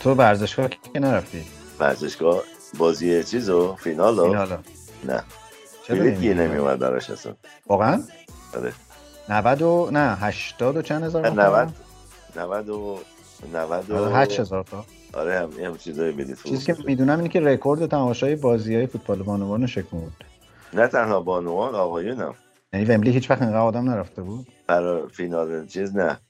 تو 0.00 0.14
ورزشگاه 0.14 0.68
که 0.68 1.00
نرفتی؟ 1.00 1.44
ورزشگاه 1.80 2.42
بازی 2.78 3.24
چیزو؟ 3.24 3.76
فینالو؟ 3.76 4.24
فینالو. 4.24 4.56
نه. 5.04 5.22
بلیت 5.88 6.20
گیر 6.20 6.36
نمیومد 6.36 6.78
براش 6.78 7.10
اصلا. 7.10 7.34
واقعا؟ 7.66 8.02
آره. 8.56 8.72
90 9.28 9.62
و 9.62 9.88
نه 9.92 10.16
80 10.16 10.76
و 10.76 10.82
چند 10.82 11.04
هزار 11.04 11.30
90 11.30 11.72
90 12.36 12.68
و 12.68 12.98
90 13.54 13.90
و 13.90 14.10
8 14.14 14.40
هزار 14.40 14.64
تا. 14.64 14.84
آره 15.18 15.38
هم 15.40 15.50
هم 15.50 15.76
چیزای 15.76 16.12
بلیت 16.12 16.42
چیزی 16.42 16.66
که 16.66 16.76
می‌دونم 16.86 17.18
اینه 17.18 17.28
که 17.28 17.40
رکورد 17.40 17.86
تماشای 17.86 18.36
بازی 18.36 18.74
های 18.74 18.86
فوتبال 18.86 19.22
بانوان 19.22 19.66
شکوند 19.66 20.12
نه 20.72 20.86
تنها 20.86 21.20
بانوان 21.20 21.74
آقایونم. 21.74 22.34
یعنی 22.72 22.86
ومبلی 22.86 23.10
هیچ 23.10 23.30
وقت 23.30 23.42
اینقدر 23.42 23.60
آدم 23.60 23.90
نرفته 23.90 24.22
بود؟ 24.22 24.46
برای 24.66 25.08
فینال 25.08 25.66
چیز 25.66 25.96
نه. 25.96 26.20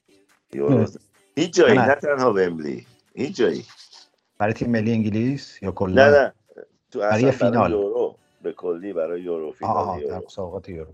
هیچ 1.35 1.53
جایی 1.53 1.77
نه, 1.77 1.87
نه 1.87 1.95
تنها 1.95 2.33
ومبلی 2.33 2.85
هیچ 3.15 3.35
جایی. 3.35 3.65
برای 4.37 4.53
تیم 4.53 4.69
ملی 4.69 4.91
انگلیس 4.91 5.63
یا 5.63 5.71
کلا؟ 5.71 6.09
نه 6.09 6.17
نه. 6.17 6.33
تو 6.91 6.99
برای 6.99 7.31
فینال. 7.31 7.71
یورو 7.71 8.15
به 8.41 8.51
کلی 8.51 8.93
برای 8.93 9.21
یورو 9.21 9.51
فینال 9.51 10.01
یورو. 10.01 10.21
مسابقات 10.25 10.69
یورو. 10.69 10.93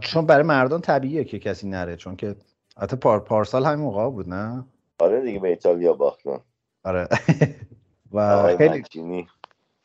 چون 0.00 0.26
برای 0.26 0.42
مردان 0.42 0.80
طبیعیه 0.80 1.24
که 1.24 1.38
کسی 1.38 1.68
نره 1.68 1.96
چون 1.96 2.16
که 2.16 2.36
حتی 2.78 2.96
پار 2.96 3.20
پارسال 3.20 3.64
همین 3.64 3.84
موقع 3.84 4.10
بود 4.10 4.28
نه؟ 4.28 4.64
آره 4.98 5.20
دیگه 5.20 5.38
به 5.38 5.48
ایتالیا 5.48 5.92
باختن. 5.92 6.40
آره. 6.84 7.08
و 8.14 8.48
خیلی 8.58 8.84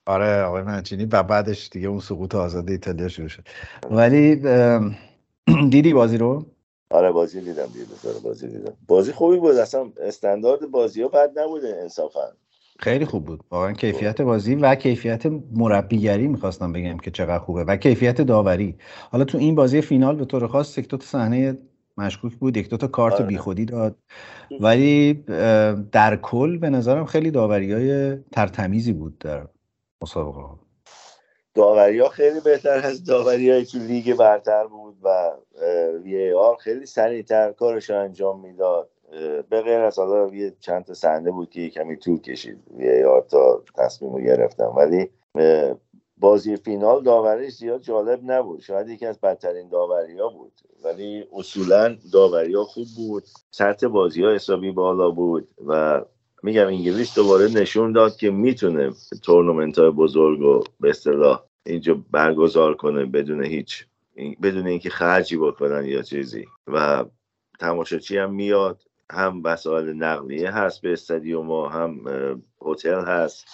آره 0.08 0.44
آقای 0.44 0.64
منچینی. 0.64 1.06
و 1.06 1.24
بعدش 1.24 1.70
دیگه 1.70 1.88
اون 1.88 2.00
سقوط 2.00 2.36
آزاد 2.36 2.70
ایتالیا 2.70 3.08
شروع 3.08 3.28
شد. 3.28 3.48
ولی 3.92 4.36
دیدی 5.72 5.94
بازی 5.94 6.18
رو؟ 6.18 6.46
آره 6.92 7.12
بازی 7.12 7.42
دیدم 7.42 7.66
دیدم 7.68 8.20
بازی 8.24 8.48
دیدم. 8.48 8.78
بازی 8.88 9.12
خوبی 9.12 9.38
بود 9.38 9.56
اصلا 9.56 9.92
استاندارد 10.02 10.72
بازی 10.72 11.02
ها 11.02 11.08
بد 11.08 11.40
نبوده 11.40 11.78
انصافا 11.82 12.32
خیلی 12.80 13.06
خوب 13.06 13.26
بود. 13.26 13.44
واقعا 13.52 13.74
کیفیت 13.74 14.22
بازی 14.22 14.56
و 14.56 14.76
کیفیت 14.76 15.26
مربیگری 15.56 16.28
می‌خواستم 16.28 16.74
بگم 16.74 16.98
که 16.98 17.12
چقدر 17.12 17.40
خوبه 17.40 17.64
و 17.64 17.78
کیفیت 17.78 18.22
داوری. 18.22 18.76
حالا 19.12 19.26
تو 19.26 19.38
این 19.38 19.56
بازی 19.56 19.82
فینال 19.82 20.16
به 20.16 20.26
طور 20.26 20.48
خاص 20.48 20.78
یک 20.78 20.88
دو 20.90 20.98
تا 20.98 21.06
صحنه 21.06 21.58
مشکوک 21.98 22.36
بود 22.36 22.58
یک 22.58 22.70
دو 22.70 22.78
تا 22.78 22.88
کارت 22.88 23.14
آره. 23.14 23.26
بیخودی 23.26 23.66
داد. 23.66 23.96
ولی 24.60 25.14
در 25.92 26.16
کل 26.16 26.58
به 26.58 26.70
نظرم 26.70 27.06
خیلی 27.06 27.32
داوری 27.32 27.74
های 27.74 28.18
ترتمیزی 28.32 28.94
بود 28.94 29.20
در 29.20 29.48
مسابقه 30.02 30.42
ها 30.42 30.60
داوری 31.54 32.00
ها 32.00 32.10
خیلی 32.10 32.40
بهتر 32.40 32.82
از 32.84 33.04
داوری 33.04 33.52
های 33.52 33.66
تو 33.66 33.78
لیگ 33.78 34.16
برتر 34.16 34.68
بود 34.68 34.98
و 35.04 35.32
وی 36.04 36.34
آر 36.34 36.56
خیلی 36.56 36.86
سریعتر 36.86 37.52
کارش 37.52 37.90
انجام 37.90 38.40
می‌داد. 38.40 38.90
به 39.50 39.62
غیر 39.62 39.80
از 39.80 40.00
حالا 40.00 40.36
یه 40.36 40.54
چند 40.60 40.84
تا 40.84 40.94
صحنه 40.94 41.32
بود 41.32 41.50
که 41.50 41.70
کمی 41.70 41.98
طول 41.98 42.20
کشید 42.20 42.58
وی 42.78 43.04
آر 43.04 43.22
تا 43.22 43.64
تصمیم 43.76 44.14
رو 44.14 44.22
گرفتم 44.22 44.74
ولی 44.78 45.10
بازی 46.20 46.56
فینال 46.58 47.04
داوریش 47.04 47.54
زیاد 47.54 47.82
جالب 47.82 48.20
نبود. 48.24 48.62
شاید 48.62 48.90
یکی 48.90 49.06
از 49.06 49.20
بدترین 49.20 49.70
داوری 49.70 50.20
ها 50.20 50.30
بود. 50.30 50.54
ولی 50.84 51.26
اصولا 51.34 51.98
داوری 52.14 52.54
ها 52.54 52.64
خوب 52.64 52.88
بود. 52.98 53.24
سطح 53.52 53.88
بازی 53.88 54.24
ها 54.24 54.34
حسابی 54.34 54.72
بالا 54.72 55.10
بود 55.10 55.48
و 55.68 56.02
میگم 56.44 56.68
انگلیس 56.68 57.16
دوباره 57.16 57.48
نشون 57.48 57.92
داد 57.92 58.16
که 58.16 58.30
می‌تونه 58.32 58.92
تورنمنت 59.24 59.80
های 59.80 59.90
بزرگ 59.90 60.40
رو 60.40 60.64
به 60.80 60.90
اصطلاح 60.90 61.44
اینجا 61.66 62.04
برگزار 62.12 62.76
کنه 62.76 63.06
بدون 63.06 63.44
هیچ 63.44 63.86
بدون 64.44 64.68
اینکه 64.68 64.90
خرجی 64.90 65.38
بکنن 65.38 65.86
یا 65.86 66.02
چیزی. 66.02 66.46
و 66.68 67.06
تماشاچی 67.60 68.18
هم 68.18 68.34
میاد 68.34 68.82
هم 69.12 69.42
وسایل 69.44 69.90
نقلیه 69.90 70.52
هست 70.52 70.82
به 70.82 70.94
استادیوم 70.94 71.52
هم 71.52 72.06
هتل 72.62 73.06
هست. 73.06 73.46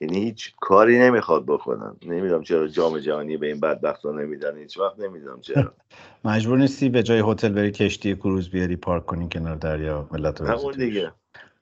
یعنی 0.00 0.18
هیچ 0.24 0.54
کاری 0.60 0.98
نمی‌خواد 0.98 1.46
بکنن. 1.46 1.96
نمی‌دونم 2.02 2.42
چرا 2.42 2.68
جام 2.68 2.98
جهانی 2.98 3.36
به 3.36 3.46
این 3.46 3.60
بدبختا 3.60 4.12
نمیدن. 4.12 4.56
هیچ 4.58 4.78
وقت 4.78 4.98
نمی‌دونم 4.98 5.40
چرا. 5.40 5.72
مجبور 6.24 6.58
نیستی 6.58 6.88
به 6.88 7.02
جای 7.02 7.22
هتل 7.26 7.48
بری 7.48 7.70
کشتی 7.70 8.14
کروز 8.14 8.50
بیاری 8.50 8.76
پارک 8.76 9.06
کنی 9.06 9.28
کنار 9.32 9.56
دریا 9.56 10.08
ملت 10.12 10.40
همون 10.40 10.72
دیگه. 10.72 11.12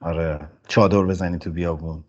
آره. 0.01 0.49
چادر 0.68 1.03
بزنی 1.03 1.38
تو 1.38 1.51
بیابون. 1.51 2.05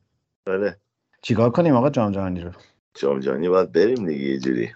آره 0.47 0.77
چیکار 1.21 1.49
کنیم 1.49 1.75
آقا 1.75 1.89
جام 1.89 2.11
جهانی 2.11 2.41
رو؟ 2.41 2.51
جام 2.93 3.19
جهانی 3.19 3.49
باید 3.49 3.71
بریم 3.71 4.05
دیگه 4.07 4.25
یه 4.25 4.39
جوری. 4.39 4.69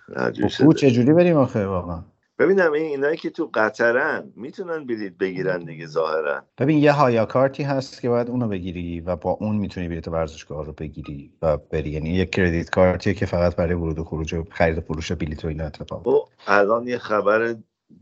چه 0.77 0.91
جوری 0.91 1.13
بریم 1.13 1.37
آخه 1.37 1.65
واقعا؟ 1.65 2.03
ببینم 2.39 2.73
این 2.73 2.85
اینایی 2.85 3.17
که 3.17 3.29
تو 3.29 3.49
قطرن 3.53 4.33
می‌تونن 4.35 4.85
بلیط 4.85 5.13
بگیرن 5.17 5.59
دیگه 5.59 5.85
ظاهرا. 5.85 6.43
ببین 6.57 6.77
یه 6.77 6.91
هایا 6.91 7.25
کارتی 7.25 7.63
هست 7.63 8.01
که 8.01 8.09
باید 8.09 8.29
اونو 8.29 8.47
بگیری 8.47 8.99
و 8.99 9.15
با 9.15 9.31
اون 9.31 9.55
می‌تونی 9.55 9.87
بلیط 9.87 10.07
ورزشگاه 10.07 10.65
رو 10.65 10.73
بگیری 10.73 11.31
و 11.41 11.57
بری. 11.57 11.89
یعنی 11.89 12.09
یه 12.09 12.25
credit 12.25 12.69
card 12.69 12.99
یه 12.99 13.13
که 13.13 13.25
فقط 13.25 13.55
برای 13.55 13.73
ورود 13.73 13.99
و 13.99 14.03
خروج 14.03 14.33
و 14.33 14.43
خرید 14.51 14.77
و 14.77 14.81
فروش 14.81 15.11
بلیط 15.11 15.45
و 15.45 15.47
اینا 15.47 15.65
اتفاق. 15.65 16.03
خب، 16.03 16.27
الان 16.47 16.87
یه 16.87 16.97
خبر 16.97 17.55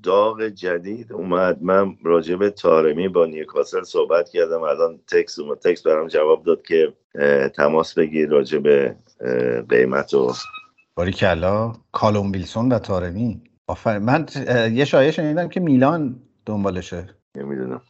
داغ 0.04 0.48
جدید 0.48 1.14
اومد. 1.14 1.62
من 1.62 1.96
راجع 2.04 2.36
به 2.36 2.50
تارمی 2.50 3.08
با 3.08 3.26
نیوکاسل 3.26 3.84
صحبت 3.84 4.30
کردم. 4.30 4.62
الان 4.62 5.00
تکس 5.12 5.40
اومد. 5.40 5.58
تکس 5.58 5.82
برام 5.88 6.08
جواب 6.08 6.44
داد 6.44 6.62
که 6.62 6.94
تماس 7.56 7.94
بگیر 7.94 8.30
راجع 8.30 8.58
به 8.58 8.96
قیمت 9.70 10.14
و 10.14 10.34
باریکلا 10.96 11.74
کالوم 11.92 12.32
ویلسون 12.32 12.72
و 12.72 12.80
تارمی. 12.80 13.42
آخر 13.68 14.00
من 14.00 14.26
یه 14.72 14.86
شایعه 14.86 15.12
شنیدم 15.12 15.48
که 15.48 15.60
میلان 15.60 16.20
دنبالشه. 16.46 17.10
نمی‌دونم. 17.36 17.82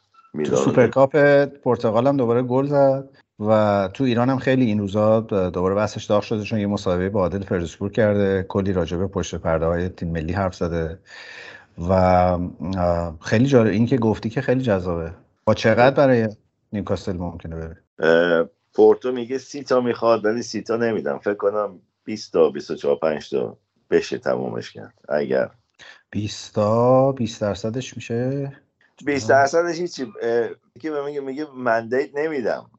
تو 0.45 0.55
سوپرکاپ 0.55 1.15
پرتغال 1.45 2.07
هم 2.07 2.17
دوباره 2.17 2.41
گل 2.41 2.65
زد 2.65 3.09
و 3.39 3.89
تو 3.93 4.03
ایران 4.03 4.29
هم 4.29 4.37
خیلی 4.37 4.65
این 4.65 4.79
روزا 4.79 5.19
دوباره 5.19 5.75
بحثش 5.75 6.05
داغ 6.05 6.23
شده 6.23 6.43
چون 6.43 6.59
یه 6.59 6.67
مصاحبه 6.67 7.09
با 7.09 7.19
عادل 7.19 7.43
فردوسی‌پور 7.43 7.91
کرده 7.91 8.45
کلی 8.49 8.73
راجع 8.73 8.94
به 8.94 9.07
پشت 9.07 9.35
پرده 9.35 9.65
های 9.65 9.89
تیم 9.89 10.11
ملی 10.11 10.33
حرف 10.33 10.55
زده 10.55 10.99
و 11.89 12.37
خیلی 13.21 13.45
جالب 13.45 13.71
این 13.71 13.85
که 13.85 13.97
گفتی 13.97 14.29
که 14.29 14.41
خیلی 14.41 14.61
جذابه. 14.61 15.11
با 15.45 15.53
چقدر 15.53 15.95
برای 15.95 16.27
نیوکاسل 16.73 17.17
ممکنه 17.17 17.55
بره؟ 17.55 18.49
پورتو 18.73 19.11
میگه 19.11 19.37
سی 19.37 19.63
تا 19.63 19.81
می‌خواد 19.81 20.25
ولی 20.25 20.41
سی 20.41 20.61
تا 20.61 20.75
نمیدن. 20.75 21.17
فکر 21.17 21.33
کنم 21.33 21.79
20 22.03 22.33
تا 22.33 22.49
24 22.49 22.95
5 22.95 23.29
تا 23.29 23.57
بشه 23.89 24.17
تمومش 24.17 24.71
کرد. 24.71 24.93
اگر 25.09 25.49
20 26.09 26.55
تا 26.55 27.11
20 27.11 27.41
درصدش 27.41 27.95
میشه؟ 27.95 28.51
20 29.05 29.29
درصدش 29.29 29.79
هیچی. 29.79 30.13
که 30.79 30.91
به 30.91 31.05
میگه 31.05 31.19
میگه 31.19 31.47
مندیت 31.55 32.09
نمیدم. 32.15 32.71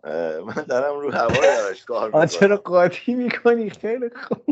من 0.46 0.64
دارم 0.68 1.00
رو 1.00 1.10
هوا 1.12 1.40
دارش 1.40 1.84
کار 1.84 2.06
می‌کنم. 2.06 2.26
چرا 2.26 2.56
قاطی 2.56 3.14
می‌کنی؟ 3.14 3.70
خیلی 3.70 4.10
خوب. 4.10 4.44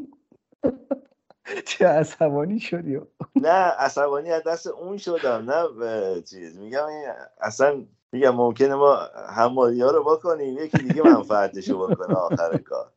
چه 1.66 1.86
عصبانی 1.86 2.60
شدی؟ 2.60 3.00
نه 3.36 3.48
عصبانی 3.78 4.32
از 4.32 4.42
دست 4.46 4.66
اون 4.66 4.96
شدم 4.96 5.50
نه 5.50 6.22
چیز. 6.22 6.58
میگم 6.58 6.86
اصلا 7.40 7.84
میگم 8.12 8.34
ممکنه 8.34 8.74
ما 8.74 8.96
همالی 9.28 9.82
ها 9.82 9.90
رو 9.90 10.04
بکنیم 10.04 10.58
یکی 10.58 10.78
دیگه 10.78 11.02
منفعتشو 11.02 11.86
بکنه 11.86 12.14
آخر 12.14 12.56
کار. 12.56 12.92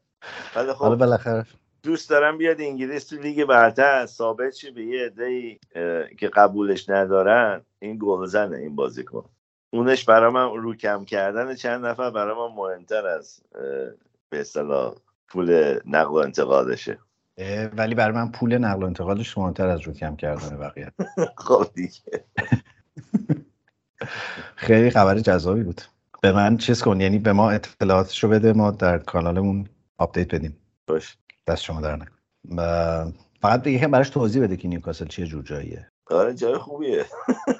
ولی 0.56 0.74
خب 0.74 0.96
بالاخره 0.96 1.46
دوست 1.84 2.10
دارم 2.10 2.38
بیاد 2.38 2.62
انگلیس 2.62 3.08
تو 3.08 3.16
لیگ 3.16 3.46
برتر 3.46 4.06
ثابت 4.06 4.54
شه 4.54 4.72
به 4.72 4.84
یه 4.84 5.06
عده 5.06 5.60
که 6.18 6.28
قبولش 6.28 6.90
ندارن. 6.90 7.62
این 7.80 7.98
گلزنه 8.02 8.58
این 8.58 8.76
بازیکن. 8.76 9.30
اونش 9.70 10.06
برای 10.06 10.32
من 10.32 10.56
رو 10.56 10.76
کم 10.76 11.06
کردن 11.06 11.56
چند 11.56 11.86
نفر 11.86 12.10
برای 12.10 12.36
من 12.36 12.56
مهمتر 12.56 13.08
از 13.08 13.42
به 14.30 14.40
اصطلاح 14.40 14.96
پول 15.28 15.80
نقل 15.86 16.12
و 16.12 16.16
انتقالشه. 16.16 17.00
ولی 17.78 17.96
برای 17.96 18.16
من 18.16 18.32
پول 18.32 18.58
نقل 18.58 18.84
و 18.84 18.86
انتقالش 18.86 19.38
مهمتر 19.38 19.68
از 19.68 19.82
رو 19.82 19.94
کم 19.94 20.16
کردن 20.16 20.58
بقیه. 20.58 20.92
خب 21.48 21.68
دیگه. 21.76 22.26
خیلی 24.56 24.90
خبر 24.90 25.20
جذابی 25.20 25.64
بود. 25.64 25.82
به 26.22 26.32
من 26.32 26.58
چیز 26.58 26.82
کن 26.82 27.02
یعنی 27.02 27.20
به 27.20 27.34
ما 27.34 27.52
اطلاعاتش 27.52 28.24
رو 28.24 28.30
بده 28.30 28.54
ما 28.54 28.72
در 28.72 28.98
کانالمون 28.98 29.68
update 29.98 30.36
بدیم. 30.36 30.58
باش. 30.88 31.18
دست 31.50 31.64
شما 31.64 31.82
درد 31.82 31.96
نکنه 31.96 32.16
و 32.58 33.06
فقط 33.42 33.64
دیگه 33.64 33.88
براش 33.88 34.10
توضیح 34.10 34.44
بده 34.44 34.58
که 34.58 34.68
نیوکاسل 34.68 35.06
چیه 35.06 35.26
جور 35.26 35.44
جاییه. 35.44 35.88
آره 36.12 36.34
جای 36.34 36.58
خوبیه. 36.58 37.06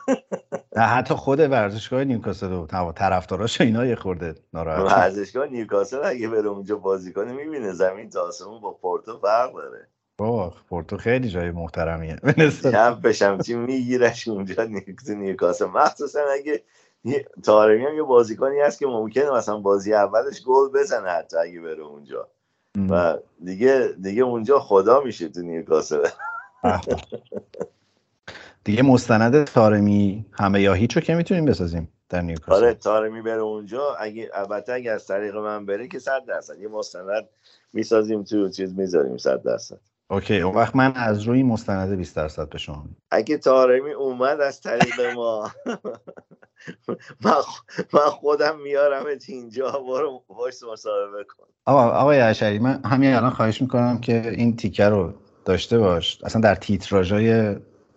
نه 0.78 0.82
حتی 0.84 1.14
خود 1.14 1.40
ورزشگاه 1.40 2.04
نیوکاسل 2.04 2.52
و 2.52 2.92
طرفداراش 2.96 3.62
اینا 3.62 3.86
یه 3.86 3.96
خورده 3.96 4.36
ناراحت. 4.54 4.94
ورزشگاه 4.94 5.48
نیوکاسل 5.48 6.00
اگه 6.06 6.30
بره 6.30 6.48
اونجا 6.48 6.76
بازی 6.76 7.14
کنه 7.14 7.34
می‌بینه 7.34 7.74
زمین 7.74 8.10
تا 8.10 8.22
آسمون 8.22 8.62
با 8.62 8.74
پورتو 8.74 9.20
فرق 9.20 9.54
داره. 9.54 9.88
اوه 10.20 10.54
پورتو 10.70 10.98
خیلی 10.98 11.30
جای 11.30 11.52
محترمیه. 11.52 12.16
شب 12.72 13.00
بشم 13.04 13.38
چی 13.38 13.56
میگیرش 13.56 14.28
اونجا 14.28 14.68
نیوکاسل. 15.10 15.66
مخصوصا 15.66 16.20
اگه 16.34 16.64
تارمی 17.44 17.86
هم 17.86 17.96
یه 17.96 18.04
بازیکنی 18.04 18.60
هست 18.60 18.80
که 18.80 18.88
ممکنه 18.88 19.32
مثلا 19.32 19.58
بازی 19.58 19.94
اولش 19.94 20.44
گل 20.44 20.70
بزنه 20.80 21.10
حتی 21.10 21.38
اگه 21.38 21.62
بره 21.62 21.84
اونجا. 21.84 22.28
و 22.90 23.18
دیگه 23.44 23.90
دیگه 24.02 24.24
اونجا 24.24 24.60
خدا 24.60 25.02
میشه 25.02 25.30
تو 25.30 25.42
نیوکاسل. 25.42 26.08
دیگه 28.64 28.84
مستند 28.84 29.44
تارمی 29.44 30.26
همه 30.32 30.62
یا 30.62 30.74
هیچو 30.74 31.00
که 31.00 31.16
می‌تونیم 31.16 31.46
بسازیم 31.46 31.92
در 32.10 32.22
نیوکاسل. 32.22 32.52
آره 32.52 32.74
تارمی 32.74 33.22
بره 33.22 33.42
اونجا. 33.42 33.96
اگه 34.00 34.30
البته 34.34 34.74
اگه 34.74 34.92
از 34.92 35.08
طریق 35.08 35.36
من 35.36 35.66
بره 35.66 35.88
که 35.88 36.00
صد 36.00 36.26
درصد. 36.28 36.60
یه 36.60 36.68
مستند 36.68 37.30
می‌سازیم 37.74 38.24
تو 38.24 38.50
چیز 38.50 38.74
می‌ذاریم 38.78 39.18
صد 39.18 39.44
درصد. 39.44 39.80
اوکی 40.12 40.40
اون 40.42 40.56
وقت 40.56 40.76
من 40.76 40.94
از 40.96 41.22
روی 41.22 41.44
مستند 41.44 41.98
20 41.98 42.16
درصد 42.16 42.50
به 42.50 42.58
شما 42.58 42.86
اگه 43.12 43.38
تارمی 43.38 43.92
اومد 43.92 44.42
از 44.42 44.62
طریق 44.62 45.02
ما. 45.16 45.52
من 47.94 48.10
خودم 48.10 48.60
میارم 48.60 49.06
اینجا. 49.28 49.72
برو 49.72 50.24
باش 50.28 50.64
مصاحبه 50.72 51.24
کن. 51.24 51.48
آقا 51.70 51.90
آقای 51.90 52.20
اشری 52.20 52.60
من 52.60 52.82
همین 52.86 53.14
الان 53.14 53.30
خواهش 53.30 53.62
می‌کنم 53.62 54.00
که 54.00 54.30
این 54.30 54.56
تیکه 54.56 54.86
رو 54.86 55.14
داشته 55.46 55.78
باش. 55.78 56.24
اصلا 56.24 56.42
در 56.42 56.56
تیتراژای 56.56 57.56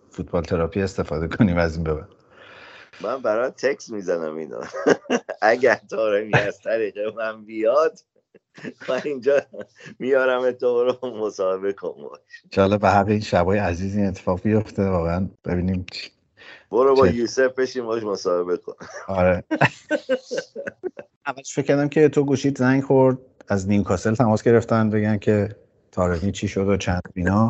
فوتبال 0.09 0.43
تراپی 0.43 0.81
استفاده 0.81 1.27
کنیم 1.27 1.57
از 1.57 1.75
این 1.75 1.83
ببر 1.83 2.07
من 3.01 3.21
برای 3.21 3.49
تکس 3.49 3.89
می‌زنم 3.89 4.37
اینا 4.37 4.59
اگر 5.41 5.79
تارمی 5.89 6.33
از 6.33 6.59
طریق 6.63 6.97
من 7.17 7.45
بیاد 7.45 7.99
من 8.89 9.01
اینجا 9.05 9.41
میارم 9.99 10.51
تو 10.51 10.83
رو 10.83 11.25
مصاحبه 11.25 11.73
کن 11.73 11.93
باش. 11.93 12.79
به 12.81 12.89
حق 12.89 13.07
این 13.07 13.19
شبای 13.19 13.57
عزیز 13.57 13.95
این 13.95 14.07
اتفاق 14.07 14.41
بیفته 14.41 14.89
واقعا. 14.89 15.29
ببینیم 15.45 15.85
برو 16.71 16.95
با 16.95 17.07
یوسف 17.07 17.59
بشیم 17.59 17.85
باش 17.85 18.03
مصاحبه 18.03 18.57
کن. 18.57 18.73
آره. 19.07 19.43
اولش 21.25 21.53
فکر 21.53 21.65
کردم 21.65 21.89
که 21.89 22.09
تو 22.09 22.23
گوشید 22.23 22.57
زنگ 22.57 22.83
خورد. 22.83 23.17
از 23.47 23.69
نیوکاسل 23.69 24.15
تماس 24.15 24.43
گرفتن 24.43 24.89
بگن 24.89 25.17
که 25.17 25.49
تارمی 25.91 26.31
چی 26.31 26.47
شد 26.47 26.67
و 26.67 26.77
چند 26.77 27.01
بینا 27.13 27.49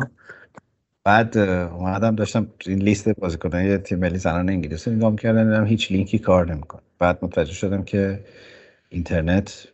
بعد 1.04 1.38
اومدم 1.38 2.14
داشتم 2.14 2.46
این 2.66 2.78
لیست 2.78 3.08
بازیکنان 3.08 3.78
تیم 3.78 3.98
ملی 3.98 4.18
زنان 4.18 4.48
انگلیس 4.48 4.88
رو 4.88 4.94
نگاه 4.94 5.10
می‌کردم 5.10 5.44
دیدم 5.44 5.64
هیچ 5.64 5.92
لینکی 5.92 6.18
کار 6.18 6.52
نمی‌کنه. 6.52 6.82
بعد 6.98 7.18
متوجه 7.22 7.52
شدم 7.52 7.82
که 7.82 8.24
اینترنت 8.88 9.68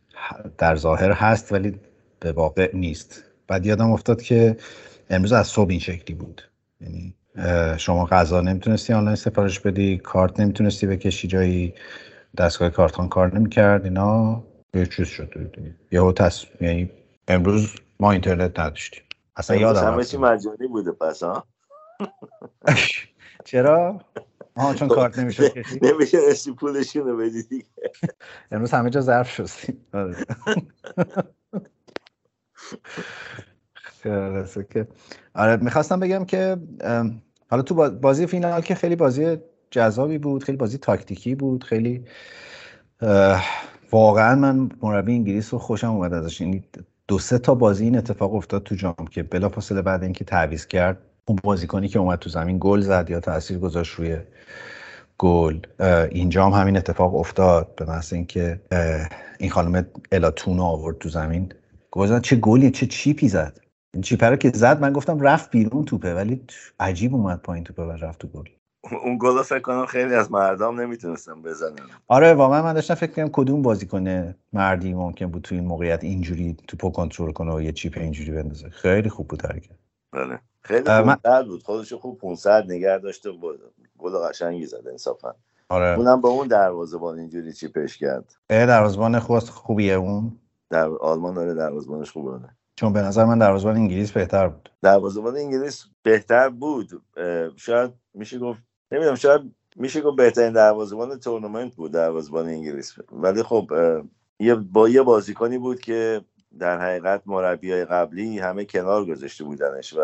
در 0.59 0.77
ظاهر 0.77 1.13
هست 1.13 1.53
ولی 1.53 1.81
به 2.21 2.33
واقع 2.33 2.71
نیست. 2.75 3.25
بعد 3.49 3.67
یادم 3.67 3.91
افتاد 3.91 4.23
که 4.23 4.57
امروز 5.11 5.33
از 5.33 5.47
صبح 5.47 5.71
این 5.71 5.79
شکلی 5.79 6.17
بود. 6.17 6.43
یعنی 6.81 7.15
شما 7.77 8.05
غذا 8.07 8.41
نمی‌تونستی 8.41 8.93
آنلاین 8.93 9.17
سفارش 9.17 9.61
بدی 9.61 9.99
کارت 9.99 10.41
نمی‌تونستی 10.41 10.87
بکشی 10.87 11.29
جایی 11.29 11.75
دستگاه 12.39 12.71
کارتان 12.71 13.09
کار 13.09 13.39
نمی‌کرد 13.39 13.85
اینا. 13.85 14.45
یه 14.75 14.87
چیز 14.87 15.07
شد 15.07 15.35
یهو 15.91 16.13
تص... 16.13 16.45
یعنی 16.61 16.91
امروز 17.29 17.75
ما 18.01 18.13
اینترنت 18.13 18.61
نداشتیم. 18.61 19.03
اصلا 19.37 19.57
یادم 19.57 19.93
همه 19.93 20.05
چی 20.05 20.17
مجانی 20.17 20.67
بوده 20.67 20.93
پس 20.93 21.23
ها؟ 21.23 21.47
چرا؟ 23.45 24.01
آها 24.55 24.75
چون 24.75 24.89
کارت 24.89 25.19
نمیشه 25.19 25.53
نمیشه 25.83 26.19
اسی 26.29 26.53
پولشون 26.53 27.07
رو 27.09 27.17
بدی 27.17 27.43
دیگه. 27.43 27.65
امروز 28.53 28.71
همه 28.71 28.91
جا 28.91 29.01
ظرف 29.01 29.31
شستیم 29.31 29.87
آره. 29.93 30.17
که 34.71 34.89
آره 35.35 35.57
می‌خواستم 35.57 36.01
بگم 36.01 36.25
که 36.25 36.57
حالا 37.51 37.63
تو 37.63 37.75
بازی 37.91 38.27
فینال 38.27 38.61
که 38.61 38.75
خیلی 38.75 38.97
بازی 38.97 39.37
جذابی 39.71 40.19
بود 40.19 40.45
خیلی 40.45 40.59
بازی 40.59 40.79
تاکتیکی 40.79 41.35
بود 41.35 41.65
خیلی 41.65 42.05
واقعا 43.93 44.35
من 44.35 44.69
مربی 44.83 45.13
انگلیس 45.13 45.53
رو 45.53 45.59
خوشم 45.59 45.91
اومد 45.91 46.13
ازش. 46.13 46.41
یعنی 46.41 46.65
دو 47.09 47.19
سه 47.19 47.39
تا 47.39 47.55
بازی 47.55 47.85
این 47.85 47.99
اتفاق 47.99 48.35
افتاد 48.35 48.63
تو 48.63 48.75
جام 48.75 48.95
که 49.11 49.23
بلافاصله 49.23 49.83
بعد 49.83 50.03
اینکه 50.03 50.25
تعویض 50.25 50.67
کرد 50.67 50.99
اون 51.25 51.39
بازیکنی 51.43 51.89
که 51.89 51.99
اومد 51.99 52.19
تو 52.19 52.31
زمین 52.31 52.57
گل 52.61 52.81
زد 52.81 53.11
یا 53.11 53.21
تاثیر 53.21 53.59
گذاشت 53.59 53.95
روی 53.95 54.17
گل. 55.19 55.59
اینجا 56.11 56.47
هم 56.47 56.61
همین 56.61 56.77
اتفاق 56.77 57.15
افتاد 57.15 57.75
به 57.75 57.85
محض 57.85 58.13
اینکه 58.13 58.61
این 59.39 59.51
خانم 59.51 59.87
الاتون 60.13 60.61
آورد 60.61 60.99
تو 60.99 61.09
زمین. 61.09 61.53
گفتن 61.91 62.21
چه 62.21 62.37
گلی 62.37 62.71
چه 62.71 62.87
چیپی 62.87 63.29
زد. 63.29 63.61
این 63.95 64.03
چیپه 64.03 64.27
رو 64.27 64.37
که 64.37 64.51
زد 64.55 64.81
من 64.81 64.93
گفتم 64.93 65.21
رفت 65.21 65.51
بیرون 65.51 65.85
توپه 65.85 66.15
ولی 66.15 66.43
عجیب 66.81 67.15
اومد 67.15 67.39
پایین 67.39 67.65
توپه 67.65 67.83
و 67.83 67.91
رفت 67.91 68.19
تو 68.19 68.29
گل. 68.29 68.49
اون 68.83 69.19
گل 69.21 69.43
فکر 69.43 69.59
کنم 69.59 69.87
خیلی 69.87 70.15
از 70.15 70.33
مردم 70.33 70.81
نمی‌تونستم 70.81 71.43
بزنن. 71.43 71.77
آره 72.09 72.35
واقعا 72.35 72.63
من 72.63 72.73
داشتم 72.73 72.95
فکر 72.95 73.13
کنم 73.13 73.29
کدوم 73.33 73.63
بازیکن 73.63 74.35
مردی 74.53 74.95
ممکن 74.95 75.27
بود 75.27 75.43
تو 75.43 75.55
این 75.55 75.65
موقعیت 75.65 76.05
اینجوری 76.05 76.57
توپو 76.69 76.91
کنترل 76.91 77.33
کنه 77.33 77.55
و 77.55 77.63
یه 77.63 77.73
چیپ 77.73 77.99
اینجوری 77.99 78.31
بندازه. 78.31 78.69
خیلی 78.71 79.09
خوب 79.09 79.29
بود 79.29 79.47
حرکت. 79.47 79.75
بله. 80.13 80.39
خیلی 80.63 80.91
خوب 80.91 81.43
بود. 81.45 81.63
خودش 81.63 81.93
خوب 81.93 82.19
500 82.19 82.65
نگه 82.69 82.99
داشته 82.99 83.31
بود 83.31 83.61
گل 83.99 84.13
قشنگی 84.29 84.67
زد 84.67 84.89
انصافا. 84.91 85.35
آره. 85.69 85.99
اونم 85.99 86.21
با 86.21 86.29
اون 86.29 86.49
دروازه‌بان 86.49 87.19
اینجوری 87.19 87.53
چیپش 87.53 87.99
کرد. 87.99 88.35
اه 88.51 88.67
دروازه‌بان 88.67 89.19
خوب 89.19 89.39
خوبیه 89.39 89.95
اون؟ 89.95 90.39
در 90.71 90.89
آلمان 90.89 91.35
داره 91.35 91.55
دروازه‌بانش 91.55 92.11
خوبه 92.11 92.39
چون 92.77 92.93
به 92.93 93.03
نظر 93.03 93.25
من 93.25 93.39
دروازه‌بان 93.39 93.77
انگلیس 93.77 94.13
بهتر 94.13 94.49
بود. 94.49 94.71
دروازه‌بان 94.83 95.37
انگلیس 95.37 95.85
بهتر 96.03 96.49
بود. 96.49 97.03
شاید 97.57 97.91
میشه 98.15 98.39
گفت 98.39 98.70
نمی‌دونم 98.93 99.15
شاید 99.17 99.41
میشه 99.77 100.01
گفت 100.01 100.17
بهترین 100.17 100.53
دروازه‌بان 100.53 101.19
تورنمنت 101.19 101.75
بود 101.75 101.93
دروازه‌بان 101.93 102.47
انگلیس. 102.47 102.95
ولی 103.13 103.43
خب 103.43 103.71
یه 104.41 104.55
با 104.55 104.89
یه 104.89 105.03
بازیکنی 105.03 105.59
بود 105.59 105.81
که 105.81 106.21
در 106.59 106.81
حقیقت 106.81 107.23
مربیای 107.27 107.85
قبلی 107.85 108.39
همه 108.39 108.65
کنار 108.65 109.07
گذاشته 109.07 109.45
بودنش 109.45 109.93
و 109.93 110.01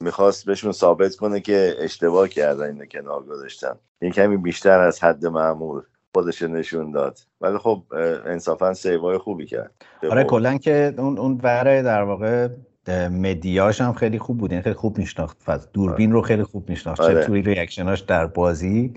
می‌خواست 0.00 0.46
بهشون 0.46 0.72
ثابت 0.72 1.16
کنه 1.16 1.40
که 1.40 1.74
اشتباه 1.78 2.28
کردن 2.28 2.66
اینو 2.66 2.86
کنار 2.86 3.22
گذاشتن. 3.22 3.78
این 4.00 4.12
کمی 4.12 4.36
بیشتر 4.36 4.80
از 4.80 5.04
حد 5.04 5.26
معمول 5.26 5.82
خودش 6.14 6.42
نشون 6.42 6.90
داد. 6.90 7.18
ولی 7.40 7.58
خب 7.58 7.82
انصافا 8.26 8.74
سیوای 8.74 9.18
خوبی 9.18 9.46
کرد. 9.46 9.74
آره 10.10 10.24
کلا 10.24 10.58
که 10.58 10.94
اون 10.98 11.18
اون 11.18 11.36
در 11.36 12.02
واقع 12.02 12.48
مدیاش 12.92 13.80
هم 13.80 13.92
خیلی 13.92 14.18
خوب 14.18 14.38
بود 14.38 14.52
یعنی 14.52 14.62
خیلی 14.62 14.74
خوب 14.74 14.98
میشناخت 14.98 15.36
فاز. 15.40 15.72
دوربین 15.72 16.12
رو 16.12 16.22
خیلی 16.22 16.42
خوب 16.42 16.68
میشناخت 16.70 17.02
چه 17.02 17.08
آره. 17.08 17.24
توی 17.24 17.42
ریاکشناش 17.42 18.00
در 18.00 18.26
بازی 18.26 18.94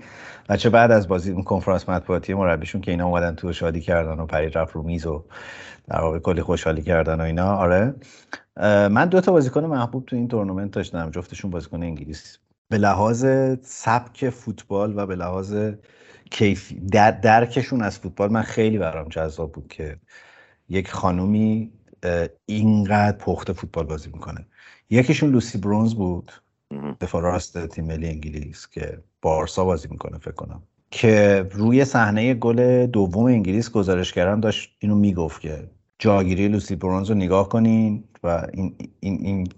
و 0.48 0.56
چه 0.56 0.70
بعد 0.70 0.90
از 0.90 1.08
بازی 1.08 1.32
اون 1.32 1.42
کنفرانس 1.42 1.88
مطبوعاتی 1.88 2.34
مربیشون 2.34 2.80
که 2.80 2.90
اینا 2.90 3.06
اومدن 3.06 3.34
تو 3.34 3.52
شادی 3.52 3.80
کردن 3.80 4.20
و 4.20 4.26
پرید 4.26 4.58
رفت 4.58 4.74
رو 4.74 4.82
میز 4.82 5.06
و 5.06 5.24
در 5.88 6.00
واقع 6.00 6.18
کلی 6.18 6.42
خوشحالی 6.42 6.82
کردن 6.82 7.20
و 7.20 7.24
اینا. 7.24 7.56
آره. 7.56 7.94
من 8.88 9.06
دو 9.06 9.20
تا 9.20 9.32
بازیکن 9.32 9.64
محبوب 9.64 10.06
تو 10.06 10.16
این 10.16 10.28
تورنمنت 10.28 10.70
داشتم 10.70 11.10
جفتشون 11.10 11.50
بازیکن 11.50 11.82
انگلیس. 11.82 12.38
به 12.68 12.78
لحاظ 12.78 13.26
سبک 13.62 14.30
فوتبال 14.30 14.98
و 14.98 15.06
به 15.06 15.16
لحاظ 15.16 15.56
کیفی 16.30 16.80
در 16.80 17.10
درکشون 17.10 17.82
از 17.82 17.98
فوتبال 17.98 18.32
من 18.32 18.42
خیلی 18.42 18.78
برام 18.78 19.08
جذاب 19.08 19.52
بود 19.52 19.68
که 19.68 19.96
یک 20.68 20.90
خانومی 20.90 21.72
اینقدر 22.46 23.16
پخته 23.16 23.52
فوتبال 23.52 23.86
بازی 23.86 24.10
می‌کنه. 24.12 24.46
یکیشون 24.90 25.30
لوسی 25.30 25.58
برونز 25.58 25.94
بود. 25.94 26.32
دفاع 27.00 27.22
راست 27.22 27.66
تیم 27.66 27.84
ملی 27.84 28.08
انگلیس 28.08 28.68
که 28.68 28.98
بارسا 29.22 29.64
بازی 29.64 29.88
می‌کنه 29.90 30.18
فکر 30.18 30.34
کنم. 30.34 30.62
که 30.90 31.46
روی 31.52 31.84
صحنه 31.84 32.34
گل 32.34 32.86
دوم 32.86 33.24
انگلیس 33.24 33.70
گزارش 33.70 34.12
کردن 34.12 34.40
داشت 34.40 34.76
اینو 34.78 34.94
می‌گفت 34.94 35.40
که 35.40 35.70
جاگیری 35.98 36.48
لوسی 36.48 36.76
برونز 36.76 37.08
رو 37.10 37.14
نگاه 37.14 37.48
کنین. 37.48 38.04
و 38.22 38.46
این, 38.52 38.76
این, 39.00 39.18
این 39.26 39.48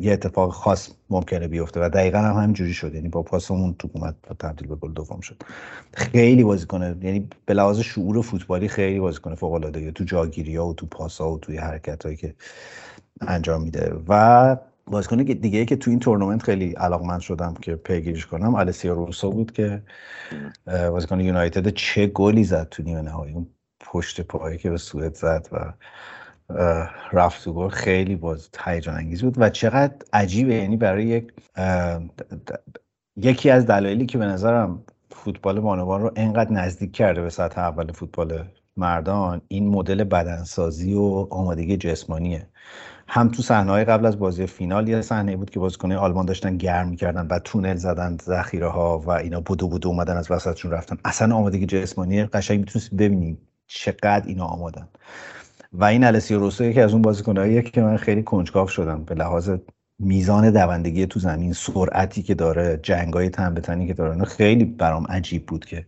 یه 0.00 0.12
اتفاق 0.12 0.52
خاص 0.52 0.90
ممکنه 1.10 1.48
بیفته 1.48 1.80
و 1.80 1.88
دقیقا 1.88 2.18
هم 2.18 2.42
همینجوری 2.42 2.72
شد. 2.72 2.94
یعنی 2.94 3.08
با 3.08 3.22
پاس 3.22 3.50
اون 3.50 3.74
توپ 3.78 3.90
اومد 3.96 4.16
تبدیل 4.38 4.68
به 4.68 4.74
گل 4.74 4.92
دوم 4.92 5.20
شد. 5.20 5.42
خیلی 5.94 6.44
بازی 6.44 6.66
کنه 6.66 6.96
یعنی 7.02 7.28
به 7.46 7.54
لحاظ 7.54 7.80
شعور 7.80 8.22
فوتبالی 8.22 8.68
خیلی 8.68 9.00
بازی 9.00 9.20
کنه 9.20 9.34
فوق 9.34 9.52
العاده 9.52 9.92
تو 9.92 10.04
جاگیری 10.04 10.56
ها 10.56 10.66
و 10.66 10.74
تو 10.74 10.86
پاس 10.86 11.20
ها 11.20 11.32
و 11.32 11.38
توی 11.38 11.56
حرکت 11.56 12.04
هایی 12.04 12.16
که 12.16 12.34
انجام 13.20 13.62
میده. 13.62 13.94
و 14.08 14.56
بازیکن 14.86 15.16
دیگه 15.16 15.64
که 15.64 15.76
تو 15.76 15.90
این 15.90 16.00
تورنمنت 16.00 16.42
خیلی 16.42 16.72
علاقمند 16.72 17.20
شدم 17.20 17.54
که 17.54 17.76
پیگیریش 17.76 18.26
کنم 18.26 18.54
السیا 18.54 18.94
روسو 18.94 19.30
بود 19.30 19.52
که 19.52 19.82
بازیکن 20.66 21.20
یونایتد 21.20 21.68
چه 21.68 22.06
گلی 22.06 22.44
زد 22.44 22.68
تو 22.68 22.82
نیمه 22.82 23.02
نهایی. 23.02 23.34
اون 23.34 23.46
پشت 23.80 24.20
پایی 24.20 24.58
که 24.58 24.70
به 24.70 24.76
سوئد 24.76 25.14
زد 25.14 25.48
و 25.52 25.72
رفت 27.12 27.48
گل. 27.48 27.68
خیلی 27.68 28.16
باز 28.16 28.48
هیجان 28.64 28.96
انگیز 28.96 29.22
بود 29.22 29.34
و 29.38 29.50
چقدر 29.50 29.94
عجیبه. 30.12 30.54
یعنی 30.54 30.76
برای 30.76 31.04
یک 31.04 31.32
یکی 33.16 33.50
از 33.50 33.66
دلایلی 33.66 34.06
که 34.06 34.18
به 34.18 34.26
نظرم 34.26 34.82
فوتبال 35.10 35.60
بانوان 35.60 36.02
رو 36.02 36.12
انقدر 36.16 36.52
نزدیک 36.52 36.92
کرده 36.92 37.20
به 37.20 37.30
سطح 37.30 37.60
اول 37.60 37.92
فوتبال 37.92 38.44
مردان 38.76 39.40
این 39.48 39.68
مدل 39.68 40.04
بدنسازی 40.04 40.94
و 40.94 41.26
آمادگی 41.30 41.76
جسمانیه. 41.76 42.46
هم 43.08 43.28
تو 43.28 43.42
صحنه 43.42 43.84
قبل 43.84 44.06
از 44.06 44.18
بازی 44.18 44.46
فینال 44.46 44.88
یه 44.88 45.00
صحنه 45.02 45.36
بود 45.36 45.50
که 45.50 45.60
بازیکنان 45.60 45.98
آلمان 45.98 46.26
داشتن 46.26 46.56
گرم 46.56 46.88
می‌کردن 46.88 47.26
و 47.26 47.38
تونل 47.38 47.76
زدن 47.76 48.16
ذخیره 48.22 48.68
ها 48.68 48.98
و 48.98 49.10
اینا 49.10 49.40
بودو 49.40 49.68
بودو 49.68 49.88
اومدن 49.88 50.16
از 50.16 50.30
وسطشون 50.30 50.70
رفتن. 50.70 50.98
اصلا 51.04 51.36
آمادگی 51.36 51.66
جسمانی 51.66 52.24
قشنگ 52.24 52.58
می‌تونست 52.58 52.94
ببینیم 52.94 53.38
چقدر 53.66 54.22
اینا 54.26 54.44
آمادن. 54.44 54.88
و 55.76 55.84
این 55.84 56.04
السی 56.04 56.34
روسو 56.34 56.64
یکی 56.64 56.80
از 56.80 56.92
اون 56.92 57.02
بازیکناییه 57.02 57.62
که 57.62 57.80
من 57.80 57.96
خیلی 57.96 58.22
کنجکاو 58.22 58.68
شدم 58.68 59.04
به 59.04 59.14
لحاظ 59.14 59.50
میزان 59.98 60.50
دوندگی 60.50 61.06
تو 61.06 61.20
زمین 61.20 61.52
سرعتی 61.52 62.22
که 62.22 62.34
داره 62.34 62.80
جنگای 62.82 63.30
تن 63.30 63.54
به 63.54 63.86
که 63.86 63.94
داره 63.94 64.24
خیلی 64.24 64.64
برام 64.64 65.06
عجیب 65.06 65.46
بود 65.46 65.64
که 65.64 65.86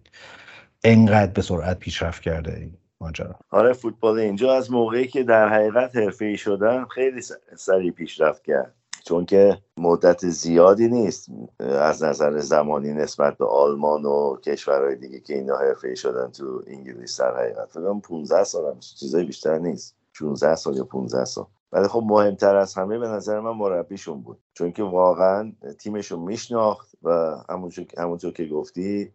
انقدر 0.84 1.32
به 1.32 1.42
سرعت 1.42 1.78
پیشرفت 1.78 2.22
کرده 2.22 2.56
این 2.56 2.72
ماجرا. 3.00 3.34
آره 3.50 3.72
فوتبال 3.72 4.18
اینجا 4.18 4.54
از 4.54 4.72
موقعی 4.72 5.06
که 5.06 5.22
در 5.22 5.48
حقیقت 5.48 5.96
حرفه‌ای 5.96 6.36
شدن 6.36 6.84
خیلی 6.84 7.22
سریع 7.56 7.92
پیشرفت 7.92 8.44
کرد. 8.44 8.74
چون 9.06 9.24
که 9.24 9.58
مدت 9.76 10.28
زیادی 10.28 10.88
نیست 10.88 11.28
از 11.60 12.04
نظر 12.04 12.38
زمانی 12.38 12.92
نسبت 12.92 13.38
به 13.38 13.46
آلمان 13.46 14.04
و 14.04 14.36
کشورهای 14.36 14.96
دیگه 14.96 15.20
که 15.20 15.34
اینا 15.34 15.56
حرفه‌ای 15.56 15.96
شدن 15.96 16.30
تو 16.30 16.62
انگلیس 16.66 17.20
در 17.20 17.36
حقیقت. 17.36 17.68
فکر 17.70 18.00
15 18.00 18.44
سال 18.44 18.72
هم 18.72 18.78
چیزای 18.80 19.24
بیشتر 19.24 19.58
نیست. 19.58 19.94
16 20.12 20.54
سال 20.54 20.76
یا 20.76 20.84
15 20.84 21.24
سال. 21.24 21.46
ولی 21.72 21.88
خب 21.88 22.02
مهمتر 22.06 22.56
از 22.56 22.74
همه 22.74 22.98
به 22.98 23.08
نظر 23.08 23.40
من 23.40 23.50
مربیشون 23.50 24.20
بود. 24.20 24.38
چون 24.54 24.72
که 24.72 24.82
واقعا 24.82 25.52
تیمشون 25.78 26.20
میشناخت 26.20 26.92
و 27.02 27.36
همونطور 27.98 28.32
که 28.32 28.44
گفتی 28.46 29.12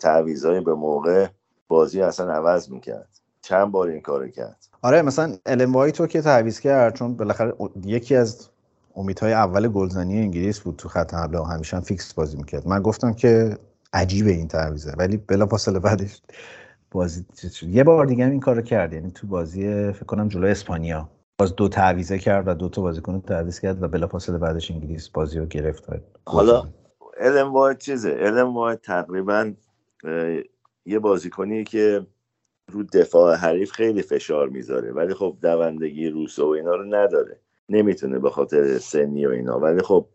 تعویضای 0.00 0.60
به 0.60 0.74
موقع 0.74 1.26
بازی 1.68 2.02
اصلا 2.02 2.32
عوض 2.32 2.70
می‌کرد. 2.70 3.08
چند 3.42 3.72
بار 3.72 3.88
این 3.88 4.00
کار 4.00 4.28
کرد. 4.28 4.68
آره 4.82 5.02
مثلا 5.02 5.36
الم 5.46 5.90
تو 5.90 6.06
که 6.06 6.22
تعویض 6.22 6.60
کرد 6.60 6.94
چون 6.94 7.16
بالاخره 7.16 7.54
یکی 7.84 8.16
از 8.16 8.48
امیدهای 8.96 9.32
اول 9.32 9.68
گلزنی 9.68 10.18
انگلیس 10.18 10.60
بود 10.60 10.76
تو 10.76 10.88
خط 10.88 11.14
حمله 11.14 11.38
و 11.38 11.42
همیشه 11.42 11.76
هم 11.76 11.82
فیکس 11.82 12.14
بازی 12.14 12.36
می‌کرد. 12.36 12.68
من 12.68 12.82
گفتم 12.82 13.12
که 13.12 13.58
عجیبه 13.92 14.30
این 14.30 14.48
تعویضه 14.48 14.92
ولی 14.98 15.16
بلا 15.16 15.46
فاصله 15.46 15.78
بعدش 15.78 16.22
بازی 16.90 17.24
یه 17.62 17.84
بار 17.84 18.06
دیگه 18.06 18.24
هم 18.24 18.30
این 18.30 18.40
کارو 18.40 18.62
کرد 18.62 18.92
یعنی 18.92 19.10
تو 19.10 19.26
بازی 19.26 19.92
فکر 19.92 20.04
کنم 20.04 20.28
جلو 20.28 20.46
اسپانیا. 20.46 21.08
باز 21.38 21.56
دو 21.56 21.68
تعویزه 21.68 22.18
کرد 22.18 22.48
و 22.48 22.54
دو 22.54 22.68
تا 22.68 22.82
بازیکن 22.82 23.20
تعویض 23.20 23.60
کرد 23.60 23.82
و 23.82 23.88
بلافاصله 23.88 24.38
بعدش 24.38 24.70
انگلیس 24.70 25.08
بازی 25.08 25.38
رو 25.38 25.46
گرفت. 25.46 25.84
حالا 26.26 26.64
الم 27.20 27.52
واید 27.52 27.78
چیزه؟ 27.78 28.16
الم 28.20 28.54
واید 28.54 28.80
تقریبا 28.80 29.52
یه 30.86 30.98
بازیکنی 30.98 31.64
که 31.64 32.06
رو 32.72 32.82
دفاع 32.82 33.36
حریف 33.36 33.72
خیلی 33.72 34.02
فشار 34.02 34.48
می‌ذاره 34.48 34.92
ولی 34.92 35.14
خب 35.14 35.36
دوندگی 35.42 36.08
روسو 36.08 36.46
و 36.46 36.48
اینا 36.48 36.74
رو 36.74 36.84
نداره. 36.84 37.40
نمی‌تونه 37.70 38.18
به 38.18 38.30
خاطر 38.30 38.78
سنی 38.78 39.26
و 39.26 39.30
اینا. 39.30 39.58
ولی 39.58 39.82
خب 39.82 40.06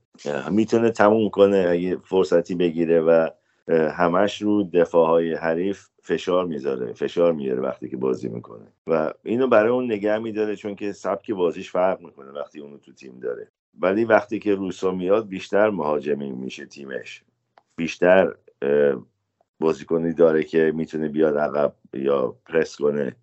می‌تونه 0.51 0.91
تموم 0.91 1.30
کنه 1.30 1.66
اگه 1.70 1.97
فرصتی 2.03 2.56
بگیره 2.56 3.01
و 3.01 3.30
همش 3.70 4.41
رو 4.41 4.64
دفاع 4.64 5.08
های 5.08 5.34
حریف 5.34 5.88
فشار 6.01 6.45
می‌ذاره 6.45 6.93
فشار 6.93 7.34
میاره 7.34 7.62
وقتی 7.62 7.89
که 7.89 7.97
بازی 7.97 8.30
می‌کنه. 8.30 8.68
و 8.88 9.14
اینو 9.24 9.47
برای 9.47 9.72
اون 9.72 9.91
نگه 9.91 10.18
میداره 10.18 10.56
چون 10.56 10.76
که 10.76 10.91
سبک 10.91 11.32
بازیش 11.32 11.72
فرق 11.72 12.01
می‌کنه 12.01 12.32
وقتی 12.32 12.60
اونو 12.60 12.78
تو 12.78 12.93
تیم 12.93 13.20
داره. 13.20 13.47
ولی 13.80 14.06
وقتی 14.06 14.39
که 14.39 14.56
روسا 14.56 14.91
میاد 14.91 15.28
بیشتر 15.28 15.70
مهاجمی 15.70 16.32
میشه 16.32 16.66
تیمش. 16.66 17.24
بیشتر 17.76 18.34
بازیکنی 19.60 20.14
داره 20.14 20.43
که 20.43 20.72
می‌تونه 20.76 21.10
بیاد 21.10 21.38
عقب 21.38 21.74
یا 21.93 22.36
پرس 22.45 22.76
کنه 22.76 23.16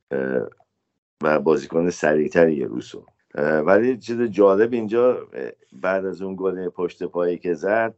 و 1.22 1.40
بازیکن 1.40 1.90
سریعتری 1.90 2.64
روسو. 2.64 3.06
ولی 3.34 3.98
چیز 3.98 4.20
جالب 4.22 4.72
اینجا 4.72 5.28
بعد 5.72 6.06
از 6.06 6.22
اون 6.22 6.36
گل 6.38 6.68
پشت 6.68 7.02
پایی 7.02 7.38
که 7.38 7.54
زد 7.54 7.94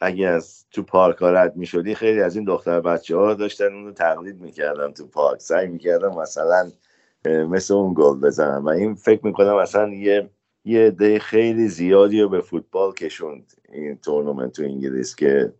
اگه 0.00 0.28
از 0.28 0.64
تو 0.70 0.82
پارک 0.82 1.16
ها 1.18 1.30
رد 1.30 1.56
می 1.56 1.66
شدی 1.66 1.94
خیلی 1.94 2.20
از 2.22 2.36
این 2.36 2.44
دختر 2.44 2.80
بچه 2.80 3.16
ها 3.16 3.34
داشتن 3.34 3.64
اونو 3.74 3.92
تقلید 3.92 4.40
می‌کردن 4.40 4.92
تو 4.92 5.06
پارک. 5.06 5.40
سعی 5.40 5.68
می‌کردن 5.68 6.08
مثلا 6.08 6.70
مثل 7.26 7.74
اون 7.74 7.94
گل 7.94 8.20
بزنن. 8.20 8.58
و 8.64 8.68
این 8.68 8.94
فکر 8.94 9.26
می‌کنم 9.26 9.54
اصلا 9.56 9.88
یه 9.94 10.30
یه 10.64 10.90
ده 10.90 11.18
خیلی 11.18 11.68
زیادی 11.68 12.20
رو 12.22 12.28
به 12.28 12.40
فوتبال 12.40 12.92
کشوند 12.92 13.52
این 13.72 13.98
تورنمنت 13.98 14.52
تو 14.52 14.62
انگلیس 14.62 15.16
که 15.16 15.52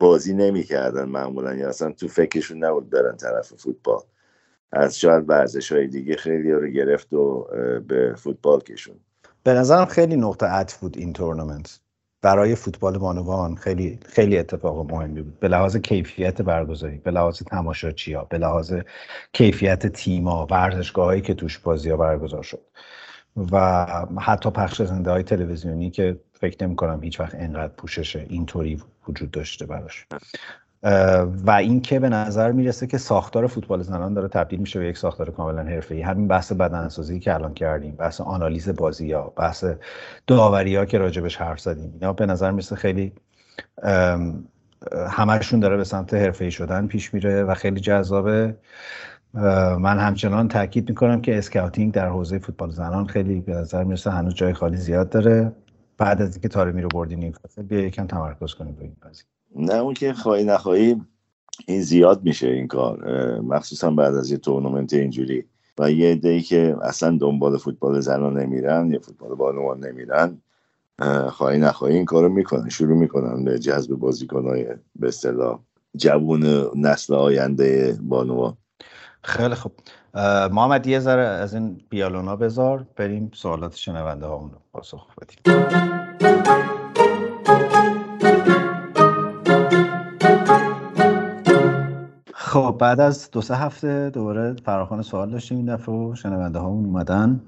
بازی 0.00 0.34
نمی‌کردن 0.34 1.04
معمولا. 1.08 1.54
یا 1.54 1.68
اصلا 1.68 1.92
تو 1.92 2.08
فکرشون 2.08 2.64
نبود 2.64 2.90
برن 2.90 3.16
طرف 3.16 3.52
فوتبال. 3.54 4.02
از 4.72 4.98
شاید 4.98 5.28
ورزش 5.28 5.72
های 5.72 5.86
دیگه 5.86 6.16
خیلی 6.16 6.52
رو 6.52 6.66
گرفت 6.66 7.12
و 7.12 7.46
به 7.88 8.14
فوتبال 8.16 8.60
کشون. 8.60 8.96
به 9.42 9.52
نظرم 9.52 9.84
خیلی 9.84 10.16
نقطه 10.16 10.46
عطف 10.46 10.76
بود 10.76 10.98
این 10.98 11.12
تورنمنت. 11.12 11.80
برای 12.22 12.54
فوتبال 12.54 12.98
بانوان 12.98 13.56
خیلی 13.56 13.98
خیلی 14.06 14.38
اتفاق 14.38 14.92
مهمی 14.92 15.22
بود. 15.22 15.40
به 15.40 15.48
لحاظ 15.48 15.76
کیفیت 15.76 16.42
برگزاری 16.42 16.98
به 16.98 17.10
لحاظ 17.10 17.42
تماشاچی 17.42 18.16
به 18.28 18.38
لحاظ 18.38 18.74
کیفیت 19.32 19.86
تیما 19.86 20.46
ورزشگاهایی 20.50 21.20
که 21.20 21.34
توش 21.34 21.58
بازی 21.58 21.96
برگزار 21.96 22.42
شد. 22.42 22.60
و 23.52 23.86
حتی 24.20 24.50
پخش 24.50 24.82
زنده 24.82 25.10
های 25.10 25.22
تلویزیونی 25.22 25.90
که 25.90 26.20
فکر 26.32 26.66
نمی 26.66 26.76
کنم 26.76 27.02
هیچ 27.02 27.20
وقت 27.20 27.34
اینقدر 27.34 27.72
پوشش 27.72 28.16
اینطوری 28.16 28.82
وجود 29.08 29.30
داشته 29.30 29.66
براش. 29.66 30.06
و 31.46 31.50
اینکه 31.50 32.00
به 32.00 32.08
نظر 32.08 32.52
می‌رسه 32.52 32.86
که 32.86 32.98
ساختار 32.98 33.46
فوتبال 33.46 33.82
زنان 33.82 34.14
داره 34.14 34.28
تبدیل 34.28 34.60
میشه 34.60 34.78
به 34.78 34.86
یک 34.86 34.98
ساختار 34.98 35.30
کاملا 35.30 35.62
حرفه‌ای. 35.62 36.02
همین 36.02 36.28
بحث 36.28 36.52
بدنسازی 36.52 37.20
که 37.20 37.34
الان 37.34 37.54
کردیم 37.54 37.94
بحث 37.94 38.20
آنالیز 38.20 38.68
بازی 38.68 39.12
ها 39.12 39.32
بحث 39.36 39.64
داوری 40.26 40.76
ها 40.76 40.84
که 40.84 40.98
راجبش 40.98 41.36
حرف 41.36 41.60
زدیم 41.60 41.90
اینا 41.92 42.12
به 42.12 42.26
نظر 42.26 42.50
می‌رسه 42.50 42.76
خیلی 42.76 43.12
همشون 45.08 45.60
داره 45.60 45.76
به 45.76 45.84
سمت 45.84 46.14
حرفه‌ای 46.14 46.50
شدن 46.50 46.86
پیش 46.86 47.14
میره 47.14 47.44
و 47.44 47.54
خیلی 47.54 47.80
جذابه. 47.80 48.56
من 49.78 49.98
همچنان 49.98 50.48
تاکید 50.48 50.88
می‌کنم 50.88 51.20
که 51.20 51.38
scouting 51.38 51.92
در 51.92 52.08
حوزه 52.08 52.38
فوتبال 52.38 52.70
زنان 52.70 53.06
خیلی 53.06 53.40
به 53.40 53.54
نظر 53.54 53.84
می‌رسه 53.84 54.10
هنوز 54.10 54.34
جای 54.34 54.52
خالی 54.52 54.76
زیاد 54.76 55.08
داره. 55.08 55.52
بعد 55.98 56.22
از 56.22 56.34
اینکه 56.34 56.48
طارمی 56.48 56.82
رو 56.82 56.88
بردی 56.88 57.16
نیوکاسل 57.16 57.62
بیا 57.62 57.80
یکم 57.80 58.06
تمرکز 58.06 58.54
کنیم 58.54 58.74
به 58.74 58.82
این 58.82 58.96
قضیه. 59.02 59.35
نه 59.58 59.74
اون 59.74 59.94
که 59.94 60.12
خواهی 60.12 60.44
نخواهی 60.44 61.02
این 61.66 61.82
زیاد 61.82 62.24
میشه 62.24 62.48
این 62.48 62.66
کار. 62.66 63.10
مخصوصا 63.40 63.90
بعد 63.90 64.14
از 64.14 64.30
یه 64.30 64.36
تورنمنت 64.36 64.94
اینجوری. 64.94 65.44
و 65.78 65.90
یه 65.90 66.14
دی 66.14 66.40
که 66.42 66.76
اصلا 66.82 67.18
دنبال 67.20 67.56
فوتبال 67.56 68.00
زنان 68.00 68.38
نمیرن 68.38 68.90
یا 68.90 68.98
فوتبال 68.98 69.34
بانوان 69.34 69.84
نمیرن. 69.84 70.38
خواهی 71.28 71.58
نخواهی 71.58 71.96
این 71.96 72.04
کارو 72.04 72.28
می‌کنن 72.28 72.68
شروع 72.68 72.96
می‌کنن 72.96 73.44
به 73.44 73.58
جذب 73.58 73.94
بازیکنهای 73.94 74.66
به 74.96 75.08
اصطلاح 75.08 75.58
جوون 75.96 76.70
نسل 76.74 77.14
آینده 77.14 77.98
بانوان. 78.02 78.56
خیلی 79.22 79.54
خوب. 79.54 79.72
محمد 80.52 80.86
یه 80.86 81.00
ذره 81.00 81.22
از 81.22 81.54
این 81.54 81.80
بیالونا 81.88 82.36
بذار 82.36 82.86
بریم 82.96 83.30
سوالات 83.34 83.76
شنونده 83.76 84.26
ها 84.26 84.36
رو 84.36 84.50
پاسخ 84.72 85.06
بدیم. 85.14 85.56
خب 92.56 92.76
بعد 92.78 93.00
از 93.00 93.30
دو 93.30 93.40
سه 93.40 93.54
هفته 93.56 94.10
دوباره 94.10 94.56
فراخان 94.64 95.02
سوال 95.02 95.30
داشتیم 95.30 95.58
این 95.58 95.74
دفعه 95.74 95.94
و 95.94 96.14
شنونده 96.14 96.58
ها 96.58 96.68
اومدن. 96.68 97.40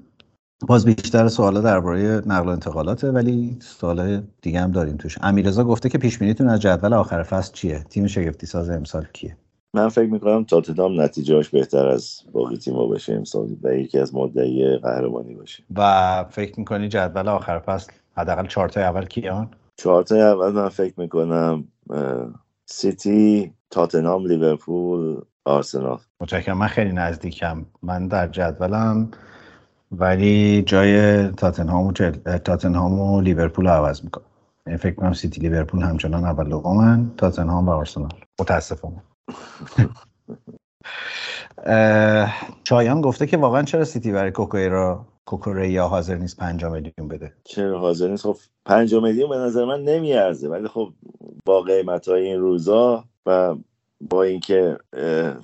باز 0.67 0.85
بیشتر 0.85 1.27
سوالا 1.27 1.61
درباره 1.61 2.21
نقل 2.25 2.47
و 2.47 2.49
انتقالاته 2.49 3.11
ولی 3.11 3.57
سوال 3.59 4.21
دیگه 4.41 4.59
هم 4.59 4.71
داریم 4.71 4.97
توش. 4.97 5.17
امیرزا 5.21 5.63
گفته 5.63 5.89
که 5.89 5.97
پیش 5.97 6.21
از 6.21 6.61
جدول 6.61 6.93
آخر 6.93 7.23
فصل 7.23 7.53
چیه؟ 7.53 7.83
تیم 7.89 8.07
شگفتی 8.07 8.45
ساز 8.45 8.69
امسال 8.69 9.05
کیه؟ 9.13 9.37
من 9.73 9.89
فکر 9.89 10.09
می‌کنم 10.09 10.43
تاتنام 10.43 11.01
نتیجهاش 11.01 11.49
بهتر 11.49 11.87
از 11.87 12.21
باقی 12.31 12.57
تیم‌ها 12.57 12.85
باشه 12.85 13.13
امسال 13.13 13.47
و 13.63 13.73
یکی 13.73 13.99
از 13.99 14.15
مدعی 14.15 14.77
قهرمانی 14.77 15.33
باشه. 15.33 15.63
و 15.75 16.25
فکر 16.29 16.59
می‌کنی 16.59 16.87
جدول 16.87 17.27
آخر 17.27 17.59
فصل 17.59 17.91
حداقل 18.17 18.47
چهار 18.47 18.69
تا 18.69 18.81
اول 18.81 19.05
کیان؟ 19.05 19.49
چهار 19.77 20.03
تا 20.03 20.15
اول 20.15 20.51
من 20.51 20.69
فکر 20.69 20.93
می‌کنم 20.97 21.63
سیتی 22.71 23.53
تاتنهام 23.69 24.25
لیورپول 24.25 25.21
آرسنال. 25.45 25.99
متشکرم. 26.21 26.57
من 26.57 26.67
خیلی 26.67 26.91
نزدیکم. 26.91 27.65
من 27.83 28.07
در 28.07 28.27
جدولم 28.27 29.11
ولی 29.91 30.63
جای 30.65 31.27
تاتنهام 31.27 31.87
و, 31.87 31.91
تاتنهام 32.37 32.99
و 32.99 33.21
لیورپول 33.21 33.65
رو 33.65 33.71
عوض 33.71 34.03
می‌کنم. 34.03 34.25
یعنی 34.67 34.77
فکر 34.77 34.95
کنم 34.95 35.13
سیتی 35.13 35.41
لیورپول 35.41 35.81
همچنان 35.81 36.25
اول 36.25 36.49
دومن 36.49 37.11
تاتنهام 37.17 37.67
و 37.67 37.71
آرسنال. 37.71 38.13
متاسفم. 38.39 39.03
شایان 42.63 43.01
گفته 43.01 43.27
که 43.27 43.37
واقعا 43.37 43.63
چرا 43.63 43.83
سیتی 43.83 44.11
برای 44.11 44.31
کوکوریا 44.31 45.05
کوکوریا 45.29 45.87
حاضر 45.87 46.15
نیست 46.15 46.37
5 46.37 46.65
میلیون 46.65 47.07
بده؟ 47.09 47.33
چرا 47.43 47.79
حاضر 47.79 48.07
نیست؟ 48.07 48.23
خب 48.23 48.37
5 48.65 48.95
میلیون 48.95 49.29
به 49.29 49.35
نظر 49.37 49.65
من 49.65 49.83
نمیارزه. 49.83 50.49
ولی 50.49 50.67
خب 50.67 50.89
با 51.45 51.61
قیمت 51.61 52.07
های 52.07 52.25
این 52.25 52.39
روزا 52.39 53.03
و 53.25 53.55
با 54.09 54.23
اینکه 54.23 54.77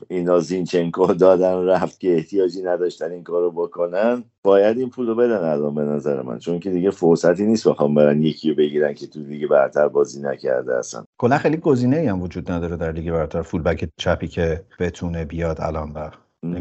اینا 0.07 0.39
زینچنکو 0.39 1.13
دادن 1.13 1.65
رفت 1.65 1.99
که 1.99 2.15
احتیاجی 2.15 2.61
نداشتن 2.61 3.11
این 3.11 3.23
کارو 3.23 3.51
بکنن 3.51 4.23
باید 4.43 4.77
این 4.77 4.89
پولو 4.89 5.15
بدن 5.15 5.43
الان 5.43 5.75
به 5.75 5.81
نظر 5.81 6.21
من. 6.21 6.39
چون 6.39 6.59
که 6.59 6.71
دیگه 6.71 6.89
فرصتی 6.89 7.45
نیست 7.45 7.67
بخوام 7.67 7.95
برن 7.95 8.21
یکی 8.21 8.49
رو 8.49 8.55
بگیرن 8.55 8.93
که 8.93 9.07
تو 9.07 9.19
لیگ 9.19 9.49
برتر 9.49 9.87
بازی 9.87 10.21
نکرده 10.21 10.77
اصلا. 10.77 11.03
کلا 11.17 11.37
خیلی 11.37 11.57
گزینه 11.57 12.09
هم 12.09 12.21
وجود 12.21 12.51
نداره 12.51 12.77
در 12.77 12.91
لیگ 12.91 13.11
برتر. 13.11 13.41
فول 13.41 13.61
بک 13.61 13.89
چپی 13.97 14.27
که 14.27 14.63
بتونه 14.79 15.25
بیاد 15.25 15.57
الان 15.61 15.91
و 15.91 16.09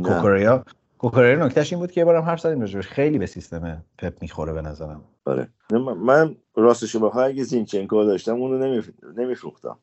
کوکوریا 0.02 0.64
کوکرر 1.04 1.44
نکتهش 1.44 1.72
این 1.72 1.80
بود 1.80 1.92
که 1.92 2.00
یه 2.00 2.04
بارم 2.04 2.22
حرف 2.22 2.40
زدیم 2.40 2.60
راجبش. 2.60 2.86
خیلی 2.86 3.18
به 3.18 3.26
سیستم 3.26 3.84
پپ 3.98 4.22
می‌خوره 4.22 4.52
به 4.52 4.62
نظرم. 4.62 5.00
آره. 5.26 5.48
من 6.04 6.36
راستش 6.56 6.96
بخوام 6.96 7.26
اگه 7.26 7.42
زینچنکو 7.42 8.04
داشتم 8.04 8.34
اونو 8.34 8.82
نمیفروختم. 9.16 9.76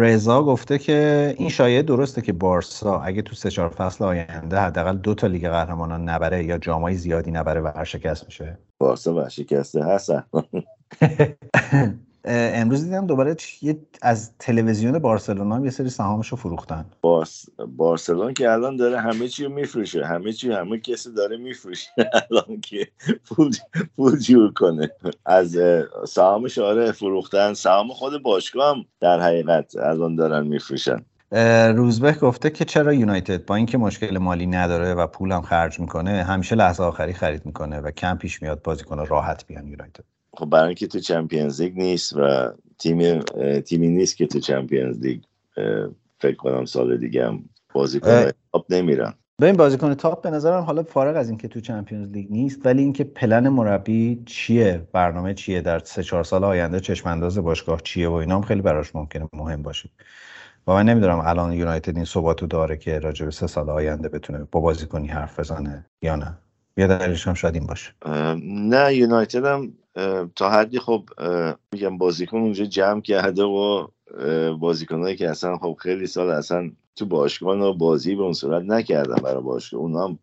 رضا 0.00 0.42
گفته 0.42 0.78
که 0.78 1.34
این 1.38 1.48
شایعه 1.48 1.82
درسته 1.82 2.22
که 2.22 2.32
بارسا 2.32 3.00
اگه 3.00 3.22
تو 3.22 3.34
سه 3.34 3.50
چهار 3.50 3.68
فصل 3.68 4.04
آینده 4.04 4.58
حداقل 4.60 4.96
دو 4.96 5.14
تا 5.14 5.26
لیگ 5.26 5.48
قهرمانان 5.48 6.08
نبره 6.08 6.44
یا 6.44 6.58
جامای 6.58 6.94
زیادی 6.94 7.30
نبره 7.30 7.60
ورشکست 7.60 8.24
میشه. 8.24 8.58
بارسا 8.78 9.14
ورشکسته 9.14 9.84
هستن 9.84 10.24
امروز 12.26 12.84
دیدم 12.84 13.06
دوباره 13.06 13.36
یه 13.62 13.78
از 14.02 14.30
تلویزیون 14.38 14.98
بارسلونا 14.98 15.54
هم 15.54 15.64
یه 15.64 15.70
سری 15.70 15.90
سهامش 15.90 16.28
رو 16.28 16.36
فروختن. 16.36 16.84
بارس... 17.00 17.46
بارسلون 17.76 18.34
که 18.34 18.50
الان 18.50 18.76
داره 18.76 19.00
همه 19.00 19.28
چی 19.28 19.44
رو 19.44 19.50
میفروشه. 19.50 20.04
همه 20.04 20.32
چی 20.32 20.52
همه 20.52 20.78
کسی 20.78 21.12
داره 21.12 21.36
میفروشه. 21.36 21.88
الان 22.30 22.60
که 22.60 22.88
پول 23.28 23.52
پول 23.96 24.18
جور 24.18 24.52
کنه. 24.52 24.90
از 25.26 25.58
سهامش 26.08 26.58
آره 26.58 26.92
فروختن. 26.92 27.54
سهام 27.54 27.88
خود 27.88 28.22
باشگاه 28.22 28.76
هم 28.76 28.84
در 29.00 29.20
حقیقت 29.20 29.76
الان 29.76 30.16
دارن 30.16 30.46
میفروشن. 30.46 31.04
روزبه 31.76 32.12
گفته 32.12 32.50
که 32.50 32.64
چرا 32.64 32.92
یونایتد؟ 32.92 33.44
با 33.44 33.54
اینکه 33.54 33.78
مشکل 33.78 34.18
مالی 34.18 34.46
نداره 34.46 34.94
و 34.94 35.06
پولم 35.06 35.42
خرج 35.42 35.80
می‌کنه 35.80 36.24
همیشه 36.24 36.56
لحظه 36.56 36.82
آخری 36.82 37.12
خرید 37.12 37.46
می‌کنه 37.46 37.80
و 37.80 37.90
کم 37.90 38.16
پیش 38.16 38.42
میاد 38.42 38.62
بازیکن 38.62 39.06
راحت 39.06 39.46
بیان 39.46 39.66
یونایتد. 39.66 40.15
خب 40.36 40.46
برای 40.46 40.66
اینکه 40.66 40.86
تو 40.86 40.98
چمپیونز 41.00 41.60
لیگ 41.60 41.76
نیست 41.76 42.16
و 42.16 42.52
تیم 42.78 43.20
تیمی 43.60 43.88
نیست 43.88 44.16
که 44.16 44.26
تو 44.26 44.40
چمپیونز 44.40 44.98
لیگ 44.98 45.22
فکر 46.18 46.36
کنم 46.36 46.64
سال 46.64 46.96
دیگه 46.96 47.26
هم 47.26 47.44
بازیکن 47.74 48.30
تاپ 48.52 48.72
نمیرن. 48.72 49.14
این 49.42 49.56
بازیکن 49.56 49.94
تاپ 49.94 50.22
به 50.22 50.30
نظرم 50.30 50.62
حالا 50.62 50.82
فارغ 50.82 51.16
از 51.16 51.28
اینکه 51.28 51.48
تو 51.48 51.60
چمپیونز 51.60 52.10
لیگ 52.10 52.26
نیست 52.30 52.66
ولی 52.66 52.82
اینکه 52.82 53.04
پلن 53.04 53.48
مربی 53.48 54.22
چیه 54.26 54.88
برنامه 54.92 55.34
چیه 55.34 55.60
در 55.60 55.78
سه 55.78 56.02
چهار 56.02 56.24
سال 56.24 56.44
آینده 56.44 56.80
چشم 56.80 57.08
انداز 57.08 57.38
باشگاه 57.38 57.80
چیه 57.80 58.08
و 58.08 58.12
اینا 58.12 58.36
هم 58.36 58.42
خیلی 58.42 58.60
براش 58.60 58.94
ممکنه 58.94 59.28
مهم 59.32 59.62
باشه. 59.62 59.90
و 60.66 60.72
من 60.72 60.86
نمی‌دونم 60.86 61.22
الان 61.24 61.52
یونایتد 61.52 61.96
این 61.96 62.04
ثباتو 62.04 62.46
داره 62.46 62.76
که 62.76 62.98
راجع 62.98 63.24
به 63.24 63.30
سه 63.30 63.46
سال 63.46 63.70
آینده 63.70 64.08
بتونه 64.08 64.46
با 64.52 64.60
بازیکنی 64.60 65.06
حرف 65.06 65.40
بزنه 65.40 65.86
یا 66.02 66.16
نه. 66.16 66.38
یا 66.76 66.86
دلیلش 66.86 67.26
هم 67.26 67.34
شاید 67.34 67.54
این 67.54 67.66
باشه. 67.66 67.92
نه 68.44 68.94
یونایتد 68.94 69.44
هم 69.44 69.72
تا 70.36 70.50
حدی 70.50 70.78
خب 70.78 71.08
میگم 71.72 71.98
بازیکن 71.98 72.38
اونجا 72.38 72.64
جمع 72.64 73.00
کرده 73.00 73.42
و 73.42 73.86
بازیکنهایی 74.60 75.16
که 75.16 75.30
اصلا 75.30 75.58
خب 75.58 75.76
خیلی 75.80 76.06
سال 76.06 76.30
اصلا 76.30 76.70
تو 76.96 77.06
باشگاه 77.06 77.58
و 77.58 77.74
بازی 77.74 78.14
به 78.14 78.22
اون 78.22 78.32
صورت 78.32 78.62
نکردن 78.62 79.16
برای 79.16 79.42
باشگاه. 79.42 79.80
اونا 79.80 80.04
هم 80.06 80.18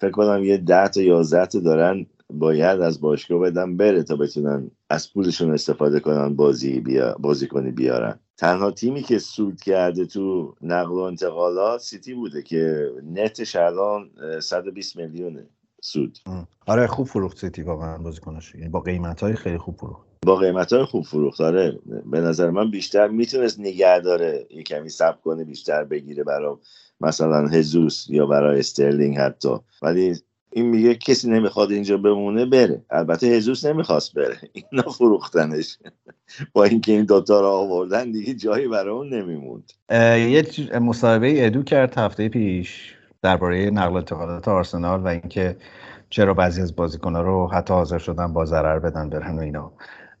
فکر 0.00 0.10
کنم 0.10 0.44
یه 0.44 0.56
ده 0.56 0.88
تا 0.88 1.00
یازده 1.00 1.46
تا 1.46 1.60
دارن 1.60 2.06
باید 2.30 2.80
از 2.80 3.00
باشگاه 3.00 3.38
بدن 3.40 3.76
بره 3.76 4.02
تا 4.02 4.16
بتونن 4.16 4.70
از 4.90 5.12
پولشون 5.12 5.54
استفاده 5.54 6.00
کنن 6.00 6.36
بازی 6.36 6.80
بیا 6.80 7.16
بازیکنی 7.18 7.70
بیارن. 7.70 8.18
تنها 8.36 8.70
تیمی 8.70 9.02
که 9.02 9.18
سود 9.18 9.60
کرده 9.60 10.06
تو 10.06 10.54
نقل 10.62 10.92
و 10.92 10.98
انتقالات 10.98 11.80
سیتی 11.80 12.14
بوده 12.14 12.42
که 12.42 12.90
نتش 13.12 13.56
الان 13.56 14.10
120 14.40 14.96
میلیونه. 14.96 15.46
سود. 15.80 16.18
آره 16.66 16.86
خوب 16.86 17.06
فروخت 17.06 17.38
سیتی 17.38 17.62
واقعا 17.62 17.98
بازیکناش. 17.98 18.54
یعنی 18.54 18.68
با 18.68 18.80
قیمت 18.80 19.22
های 19.22 19.34
خیلی 19.34 19.58
خوب 19.58 19.76
فروخت. 19.76 20.06
با 20.26 20.36
قیمت 20.36 20.72
های 20.72 20.84
خوب 20.84 21.04
فروخت 21.04 21.40
آره. 21.40 21.78
به 22.06 22.20
نظر 22.20 22.50
من 22.50 22.70
بیشتر 22.70 23.08
می‌تونست 23.08 23.60
نگه 23.60 24.00
داره 24.00 24.46
یه 24.50 24.62
کمی 24.62 24.88
سب 24.88 25.20
کنه 25.20 25.44
بیشتر 25.44 25.84
بگیره 25.84 26.24
برای 26.24 26.56
مثلا 27.00 27.46
هزوس 27.48 28.06
یا 28.08 28.26
برای 28.26 28.58
استرلینگ 28.58 29.18
حتی. 29.18 29.56
ولی 29.82 30.14
این 30.52 30.66
میگه 30.66 30.94
کسی 30.94 31.30
نمی‌خواد 31.30 31.70
اینجا 31.70 31.96
بمونه 31.96 32.46
بره. 32.46 32.84
البته 32.90 33.26
هزوس 33.26 33.64
نمی‌خواست 33.64 34.14
بره. 34.14 34.38
اینا 34.72 34.90
فروختنش. 34.90 35.78
با 36.54 36.64
اینکه 36.64 36.92
این 36.92 37.04
دوتا 37.04 37.40
رو 37.40 37.46
آوردن 37.46 38.12
دیگه 38.12 38.34
جایی 38.34 38.68
برای 38.68 38.94
اون 38.94 39.14
نمیموند 39.14 39.72
یه 39.90 40.78
مصاحبه 40.78 41.46
ادو 41.46 41.62
کرد 41.62 41.98
هفته 41.98 42.28
پیش. 42.28 42.94
درباره 43.22 43.70
نقل 43.70 43.96
انتقالات 43.96 44.48
آرسنال 44.48 45.00
و 45.00 45.06
اینکه 45.06 45.56
چرا 46.10 46.34
بعضی 46.34 46.62
از 46.62 46.76
بازیکن‌ها 46.76 47.22
رو 47.22 47.48
حتی 47.52 47.74
حاضر 47.74 47.98
شدن 47.98 48.32
با 48.32 48.44
ضرر 48.44 48.78
بدن 48.78 49.10
برن 49.10 49.38
و 49.38 49.40
اینا. 49.40 49.72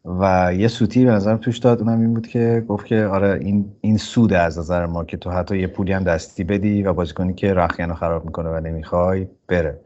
و 0.04 0.54
یه 0.54 0.68
سوتی 0.68 1.04
به 1.04 1.10
نظرم 1.10 1.36
توش 1.36 1.58
داد 1.58 1.80
اونم 1.80 2.00
این 2.00 2.14
بود 2.14 2.26
که 2.26 2.64
گفت 2.68 2.86
که 2.86 3.04
آره 3.04 3.38
این 3.40 3.72
این 3.80 3.96
سود 3.96 4.32
از 4.32 4.58
نظر 4.58 4.86
ما 4.86 5.04
که 5.04 5.16
تو 5.16 5.30
حتی 5.30 5.58
یه 5.58 5.66
پولی 5.66 5.92
هم 5.92 6.04
دستی 6.04 6.44
بدی 6.44 6.82
و 6.82 6.92
بازیکنی 6.92 7.34
که 7.34 7.54
رخیانو 7.54 7.94
خراب 7.94 8.24
می‌کنه 8.24 8.50
و 8.50 8.60
نمی‌خوای 8.60 9.28
بره. 9.48 9.80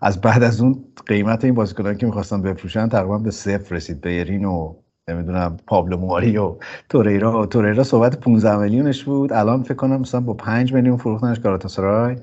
از 0.00 0.20
بعد 0.20 0.42
از 0.42 0.60
اون 0.60 0.84
قیمت 1.06 1.44
این 1.44 1.54
بازیکنان 1.54 1.96
که 1.96 2.06
می‌خواستن 2.06 2.42
بفروشن 2.42 2.88
تقریبا 2.88 3.18
به 3.18 3.30
صفر 3.30 3.74
رسید 3.74 4.00
بیرین 4.00 4.44
و 4.44 4.74
نمی‌دونم 5.08 5.56
پابلو 5.66 5.96
مواری 5.96 6.36
و 6.38 6.56
توریرا 6.88 7.46
توریرا 7.46 7.84
صحبت 7.84 8.20
15 8.20 8.56
میلیونش 8.56 9.04
بود. 9.04 9.32
الان 9.32 9.62
فکر 9.62 9.74
کنم 9.74 10.00
مثلا 10.00 10.20
با 10.20 10.34
5 10.34 10.72
میلیون 10.72 10.96
فروختنش 10.96 11.40
گالاتاسرای 11.40 12.16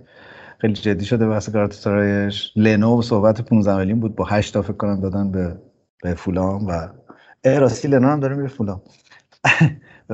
خیلی 0.63 0.73
جدی 0.73 1.05
شده 1.05 1.27
بحث 1.27 1.49
گالاتاسرایش 1.49 2.51
لنو 2.55 3.01
صحبت 3.01 3.41
15 3.41 3.77
میلیون 3.77 3.99
بود. 3.99 4.15
با 4.15 4.25
8 4.25 4.53
تا 4.53 4.61
فکر 4.61 4.73
کنم 4.73 5.01
دادن 5.01 5.31
به 5.31 5.61
به 6.03 6.13
فولام 6.13 6.67
و 6.67 6.87
راستی 7.45 7.87
لنو 7.87 8.07
هم 8.07 8.19
داره 8.19 8.35
میره 8.35 8.47
فولام. 8.47 8.81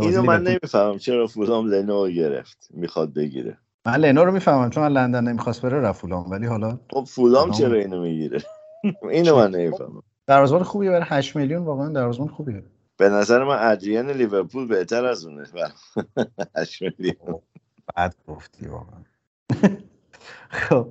اینو 0.01 0.21
من 0.21 0.43
نمی‌فهمم. 0.43 0.97
چرا 0.97 1.27
فولام 1.27 1.67
لنو 1.67 2.07
گرفت؟ 2.07 2.67
می‌خواد 2.73 3.13
بگیره. 3.13 3.57
من 3.85 3.95
لنو 3.95 4.25
رو 4.25 4.31
می‌فهمم. 4.31 4.69
چون 4.69 4.83
من 4.83 4.91
لندن 4.91 5.23
نمی‌خواست 5.23 5.61
بره 5.61 5.79
رفت 5.81 6.01
فولام. 6.01 6.31
ولی 6.31 6.45
حالا 6.45 6.79
خب 6.91 7.03
فولام 7.03 7.51
چرا 7.51 7.77
اینو 7.77 8.01
می‌گیره؟ 8.01 8.41
اینو 9.11 9.35
من 9.35 9.51
نمی‌فهمم. 9.51 10.03
دروازه‌بان 10.27 10.63
خوبیه 10.63 10.89
برای 10.89 11.05
8 11.05 11.35
میلیون. 11.35 11.63
واقعا 11.63 11.89
دروازه‌بان 11.89 12.27
خوبیه. 12.27 12.63
به 12.97 13.09
نظر 13.09 13.43
من 13.43 13.57
ادریان 13.71 14.11
لیورپول 14.11 14.67
بهتر 14.67 15.05
از 15.05 15.25
اونه. 15.25 15.43
8 16.57 16.81
میلیون. 16.81 17.39
بعد 17.95 18.15
گفتی 18.27 18.67
واقعا. 18.67 18.99
خب 20.49 20.87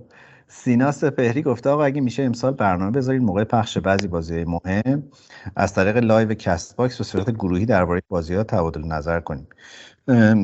سینا 0.48 0.92
سپهری 0.92 1.42
گفته 1.42 1.70
آقا 1.70 1.84
اگه 1.84 2.00
میشه 2.00 2.22
امسال 2.22 2.52
برنامه 2.52 2.90
بذارید 2.90 3.22
موقع 3.22 3.44
پخش 3.44 3.78
بعضی 3.78 4.08
بازی 4.08 4.44
مهم. 4.44 5.02
از 5.56 5.74
طریق 5.74 5.96
live 5.96 6.34
کست 6.34 6.76
باکس 6.76 7.00
و 7.00 7.02
به 7.02 7.04
صورت 7.04 7.30
گروهی 7.30 7.66
درباره 7.66 8.02
بازی 8.08 8.34
ها 8.34 8.44
تبادل 8.44 8.84
نظر 8.84 9.20
کنیم. 9.20 9.46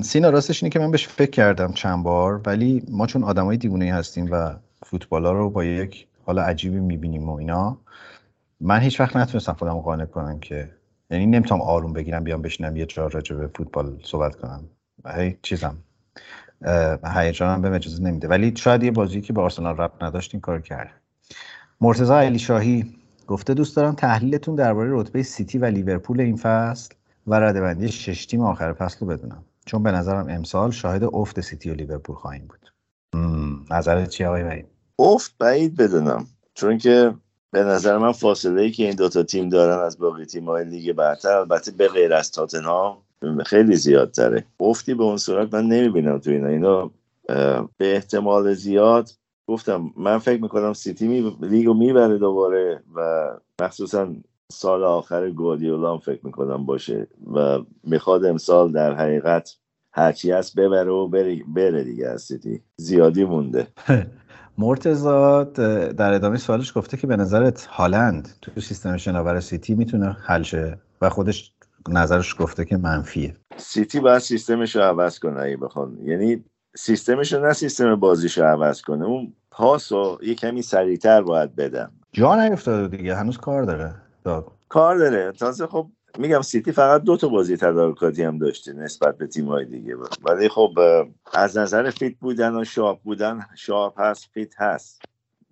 سینا 0.03 0.31
راستش 0.31 0.63
اینه 0.63 0.71
که 0.71 0.79
من 0.79 0.91
بهش 0.91 1.09
فکر 1.09 1.31
کردم 1.31 1.73
چند 1.73 2.05
بار 2.05 2.41
ولی 2.47 2.83
ما 2.89 3.07
چون 3.07 3.25
آدمای 3.25 3.57
دیوونه 3.57 3.95
هستیم 3.95 4.29
و 4.31 4.55
فوتبالا 4.87 5.33
رو 5.33 5.51
با 5.51 5.65
یک 5.65 6.07
حال 6.27 6.39
عجیبی 6.39 6.81
می‌بینیم 6.81 7.29
و 7.29 7.35
اینا 7.35 7.79
من 8.61 8.81
هیچ 8.81 9.01
وقت 9.01 9.17
نتونستم 9.17 9.53
خودم 9.53 9.75
قانع 9.75 10.05
کنم 10.05 10.41
که 10.41 10.71
یعنی 11.11 11.27
نمی‌تونم 11.27 11.61
آروم 11.61 11.93
بگیرم 11.93 12.25
بیام 12.25 12.43
بشینم 12.43 12.77
یه 12.77 12.87
جا 12.87 13.07
راجع 13.07 13.37
به 13.37 13.47
فوتبال 13.47 14.01
صحبت 14.03 14.37
کنم. 14.37 14.65
هی 15.17 15.39
چیزم. 15.43 15.77
هیجانم 17.15 17.63
بهم 17.63 17.75
اجازه 17.75 18.03
نمیده. 18.03 18.29
ولی 18.29 18.57
شاید 18.57 18.83
یه 18.83 18.91
بازی 18.91 19.21
که 19.21 19.33
با 19.33 19.43
آرسنال 19.43 19.77
ربط 19.77 19.93
نداشت 20.05 20.35
این 20.35 20.41
کار 20.41 20.61
کرد. 20.61 21.01
مرتضی 21.81 22.13
علی 22.13 22.39
شاهی 22.39 22.95
گفته 23.27 23.55
دوست 23.55 23.77
دارم 23.77 23.95
تحلیلتون 23.95 24.55
درباره 24.55 24.91
رتبه 24.93 25.23
سیتی 25.23 25.59
و 25.59 25.65
لیورپول 25.65 26.21
این 26.21 26.37
فصل 26.37 26.95
و 27.27 27.35
رده‌بندی 27.35 27.89
شش 27.89 28.27
تیم 28.27 28.41
آخر 28.41 28.73
فصل 28.73 28.99
رو 29.01 29.07
بدونم. 29.07 29.45
چون 29.67 29.83
به 29.83 29.93
نظرم 29.93 30.29
امسال 30.29 30.71
شاهد 30.71 31.05
افت 31.05 31.41
سیتی 31.41 31.71
و 31.71 31.75
لیورپول 31.75 32.17
خواهیم 32.17 32.47
بود. 32.47 32.73
نظرت 33.71 34.09
چی 34.09 34.25
آقای 34.25 34.43
وحید 34.43 34.67
افت 34.99 35.35
بعید 35.39 35.77
بدونم. 35.77 36.27
چون 36.55 36.79
که 36.79 37.15
به 37.51 37.65
نظر 37.65 37.99
من 37.99 38.13
فاصله 38.13 38.63
ای 38.63 38.71
که 38.71 38.85
این 38.85 38.97
دوتا 38.97 39.23
تیم 39.23 39.49
دارن 39.49 39.87
از 39.87 39.99
باقی 39.99 40.25
تیم 40.25 40.45
های 40.45 40.65
لیگ 40.65 40.93
برتر 40.93 41.37
البته 41.37 41.71
به 41.71 41.89
غیر 41.89 42.15
از 42.15 42.31
تاتنهام 42.31 43.04
خیلی 43.47 43.77
زیادتره 43.77 44.45
افتی 44.61 44.95
به 44.95 45.03
اون 45.03 45.17
صورت 45.17 45.55
من 45.55 45.67
نمی‌بینم 45.67 46.19
تو 46.19 46.31
اینا. 46.31 46.49
اینا 46.49 46.91
به 47.79 47.95
احتمال 47.95 48.55
زیاد 48.55 49.11
گفتم 49.47 49.91
من 49.97 50.19
فکر 50.19 50.43
می‌کنم 50.43 50.73
سیتی 50.73 51.09
می 51.09 51.37
لیگو 51.41 51.75
می‌بره 51.75 52.19
دوباره 52.19 52.83
و 52.97 53.31
مخصوصا 53.61 54.09
سال 54.53 54.85
آخر 54.85 55.31
گواردیولا 55.31 55.99
فکر 55.99 56.21
می‌کنم 56.23 56.67
باشه 56.67 57.07
و 57.35 57.59
می‌خواد 57.85 58.25
امسال 58.25 58.73
در 58.73 58.95
حقیقت 58.95 59.57
هرچی 59.93 60.31
هست 60.31 60.57
ببره 60.57 60.91
و 60.91 61.09
بره, 61.47 61.85
دیگه 61.85 62.09
از 62.09 62.23
سیتی 62.23 62.61
زیادی 62.77 63.25
مونده. 63.25 63.67
مرتضی 64.59 65.53
در 65.93 66.13
ادامه 66.13 66.37
سوالش 66.37 66.73
گفته 66.77 66.97
که 66.97 67.07
به 67.07 67.17
نظرت 67.17 67.67
هالند 67.67 68.29
تو 68.43 68.61
سیستم 68.61 68.97
شناور 68.97 69.41
سیتی 69.41 69.75
می‌تونه 69.75 70.17
حل 70.27 70.43
شه 70.43 70.79
و 71.01 71.09
خودش 71.11 71.53
نظرش 71.89 72.37
گفته 72.39 72.65
که 72.65 72.77
منفیه. 72.77 73.37
سیتی 73.57 74.01
باید 74.01 74.19
سیستمش 74.19 74.77
رو 74.77 74.83
عوض 74.83 75.19
کنه 75.19 75.41
اگه 75.41 75.57
بخوان 75.57 75.99
یعنی 76.03 76.45
سیستمش 76.77 77.33
رو 77.33 77.47
نه 77.47 77.53
سیستم 77.53 77.97
بازیش 77.97 78.39
رو 78.39 78.45
عوض 78.45 78.83
کنه. 78.83 79.05
اون 79.05 79.33
پاس 79.51 79.93
رو 79.93 80.19
یه 80.23 80.35
کمی 80.35 80.63
سریعتر 80.63 81.23
باید 81.23 81.57
بدن. 81.57 81.93
جا 82.13 82.35
نیفتاده 82.35 82.97
دیگه. 82.97 83.15
هنوز 83.17 83.39
کار 83.39 83.63
داره. 83.63 83.95
داد. 84.25 84.47
کار 84.69 84.99
داره. 84.99 85.33
تازه 85.33 85.67
خب 85.67 85.87
میگم 86.19 86.43
سیتی 86.43 86.73
فقط 86.73 87.03
دو 87.03 87.17
تا 87.17 87.29
بازی 87.29 87.57
تدارکاتی 87.57 88.23
هم 88.23 88.39
داشته 88.39 88.73
نسبت 88.73 89.19
به 89.19 89.27
تیم‌های 89.27 89.65
دیگه. 89.65 89.97
ولی 90.23 90.49
خب 90.49 90.71
از 91.33 91.59
نظر 91.59 91.91
fit 91.91 92.15
بودن 92.21 92.55
و 92.55 92.65
sharp 92.65 92.99
بودن 93.03 93.41
sharp 93.55 94.01
هست 94.01 94.29
fit 94.33 94.61
هست. 94.61 95.03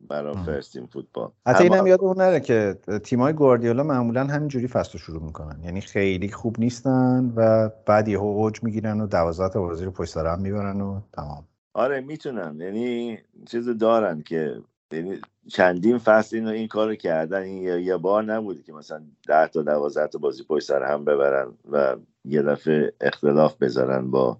برای 0.09 0.35
فرستیم 0.47 0.87
فوتبال. 0.87 1.31
حتی 1.47 1.65
اینم 1.65 1.87
یاد 1.87 2.01
نره 2.05 2.41
که 2.41 2.79
تیمای 3.05 3.33
گواردیولا 3.33 3.83
معمولا 3.83 4.25
همینجوری 4.25 4.69
فصل 4.69 4.99
شروع 4.99 5.23
می‌کنن. 5.23 5.61
یعنی 5.65 5.81
خیلی 5.81 6.29
خوب 6.29 6.57
نیستن 6.59 7.33
و 7.37 7.71
بعد 7.87 8.09
یهو 8.09 8.25
اوج 8.25 8.63
می‌گیرن 8.63 9.01
و 9.01 9.07
12 9.07 9.49
تا 9.49 9.61
بازی 9.61 9.85
رو 9.85 9.91
پشت 9.91 10.11
سر 10.11 10.27
هم 10.27 10.41
می‌برن 10.41 10.81
و 10.81 11.01
تمام. 11.13 11.45
آره 11.75 12.01
می‌تونن. 12.01 12.61
یعنی 12.61 13.19
چیز 13.47 13.69
دارن 13.69 14.23
که 14.23 14.57
یعنی 14.93 15.21
چندین 15.49 15.99
فصل 15.99 16.37
اینو 16.37 16.51
این 16.51 16.69
کارو 16.69 16.95
کردن. 16.95 17.43
این 17.43 17.63
یه 17.63 17.97
بار 17.97 18.23
نبوده 18.23 18.63
که 18.63 18.73
مثلا 18.73 19.03
10 19.29 19.47
تا 19.49 19.63
12 19.63 20.07
تا 20.07 20.19
بازی 20.19 20.45
پشت 20.45 20.67
سر 20.67 20.83
هم 20.83 21.05
ببرن 21.05 21.47
و 21.73 21.97
یه 22.25 22.43
دفعه 22.43 22.93
اختلاف 23.01 23.57
بذارن 23.57 24.11
با 24.11 24.39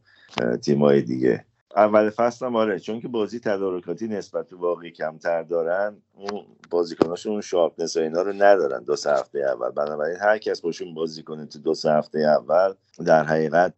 تیمای 0.63 1.03
دیگه. 1.03 1.45
اول 1.77 2.11
فصل 2.11 2.47
هم 2.47 2.57
آره 2.57 2.79
چون 2.79 3.01
که 3.01 3.09
بازی 3.09 3.41
تدارکاتی 3.41 4.09
نسبت 4.09 4.49
به 4.49 4.57
واقعی 4.57 4.91
کمتر 4.91 5.43
دارن 5.43 5.97
اون 6.15 6.45
بازیکناشون 6.71 7.33
اون 7.33 7.41
شارپنس 7.41 7.97
و 7.97 8.01
اینا 8.01 8.23
رو 8.23 8.33
ندارن 8.33 8.83
دو 8.83 8.97
سه 8.97 9.11
هفته 9.11 9.39
اول. 9.39 9.71
بنابراین 9.71 10.17
هر 10.21 10.39
کس 10.39 10.61
باشون 10.61 10.95
بازی 10.95 11.23
کنه 11.23 11.47
تو 11.47 11.59
دو 11.59 11.75
سه 11.75 11.93
هفته 11.93 12.19
اول 12.19 12.75
در 13.07 13.25
حقیقت 13.25 13.75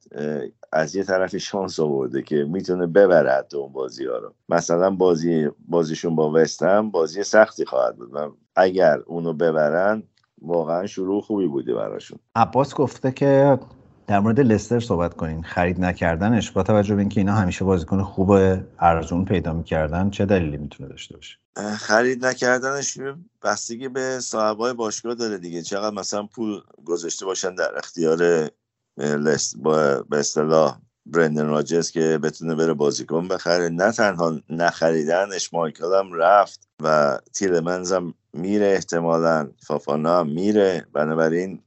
از 0.72 0.97
یه 0.97 1.05
طرف 1.05 1.36
شانس 1.36 1.80
آورده 1.80 2.22
که 2.22 2.36
می‌تونه 2.36 2.86
ببره 2.86 3.30
حتی 3.30 3.57
اون 3.57 3.72
بازی 3.72 4.07
ها 4.07 4.18
رو. 4.18 4.34
مثلا 4.49 4.90
بازی 4.90 5.49
بازیشون 5.68 6.16
با 6.16 6.30
وستم 6.30 6.90
بازی 6.90 7.22
سختی 7.22 7.64
خواهد 7.64 7.97
بود 7.97 8.14
و 8.14 8.30
اگر 8.57 8.99
اونو 9.07 9.32
ببرن 9.32 10.03
واقعا 10.42 10.86
شروع 10.86 11.20
خوبی 11.22 11.47
بوده 11.47 11.74
براشون. 11.74 12.18
عباس 12.36 12.74
گفته 12.74 13.12
که 13.12 13.59
در 14.07 14.20
مورد 14.20 14.40
لستر 14.40 14.80
صحبت 14.80 15.14
کنین. 15.14 15.42
خرید 15.42 15.80
نکردنش 15.80 16.50
با 16.50 16.62
توجه 16.62 16.94
به 16.94 17.00
اینکه 17.00 17.20
اینا 17.20 17.34
همیشه 17.34 17.64
بازیکن 17.64 18.02
خوب 18.02 18.30
ارزون 18.78 19.24
پیدا 19.24 19.52
می‌کردن 19.52 20.11
چه 20.11 20.26
دلیلی 20.26 20.57
می‌تونه 20.57 20.88
داشته 20.88 21.16
باشه؟ 21.16 21.36
خرید 21.78 22.26
نکردنش 22.26 22.98
بستگی 23.42 23.88
به 23.88 24.20
صاحبای 24.20 24.72
باشگاه 24.72 25.14
داره 25.14 25.38
دیگه. 25.38 25.62
چقدر 25.62 25.94
مثلا 25.94 26.26
پول 26.26 26.61
گذاشته 26.84 27.26
باشن 27.26 27.55
در 27.55 27.78
اختیار 27.78 28.50
لست 28.98 29.57
با 29.57 30.02
به 30.02 30.18
اصطلاح 30.18 30.78
برندن 31.07 31.46
راجرز 31.46 31.90
که 31.90 32.18
بتونه 32.22 32.55
بره 32.55 32.74
بازیکن 32.74 33.28
بخره. 33.28 33.68
نه 33.68 33.92
تنها 33.92 34.40
نخریدنش 34.50 35.55
مایکل 35.55 35.94
هم 35.98 36.12
رفت 36.12 36.68
و 36.82 37.18
تیلمنز 37.32 37.92
هم 37.92 38.14
میره 38.32 38.66
احتمالا. 38.66 39.50
فافانا 39.66 40.20
هم 40.20 40.28
میره. 40.28 40.86
بنابراین 40.92 41.61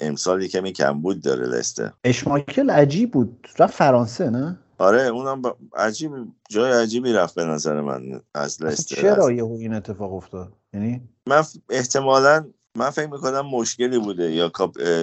امسال 0.00 0.46
کمی 0.46 0.72
کمبود 0.72 1.22
داره 1.22 1.46
لسته 1.46 1.92
اشمایکل 2.04 2.70
عجیب 2.70 3.10
بود. 3.10 3.48
رفت 3.58 3.74
فرانسه 3.74 4.30
نه؟ 4.30 4.58
آره 4.78 5.02
اونم 5.02 5.42
با... 5.42 5.56
عجیب 5.76 6.12
جای 6.50 6.72
عجیبی 6.82 7.12
رفت 7.12 7.34
به 7.34 7.44
نظر 7.44 7.80
من 7.80 8.20
از 8.34 8.62
لستر. 8.62 8.96
چرا 8.96 9.30
یه 9.30 9.44
این 9.44 9.74
اتفاق 9.74 10.14
افتاد؟ 10.14 10.52
یعنی؟ 10.74 11.08
من 11.26 11.42
احتمالا 11.70 12.44
من 12.76 12.90
فکر 12.90 13.06
می‌کنم 13.06 13.46
مشکلی 13.46 13.98
بوده 13.98 14.32
یا. 14.32 14.52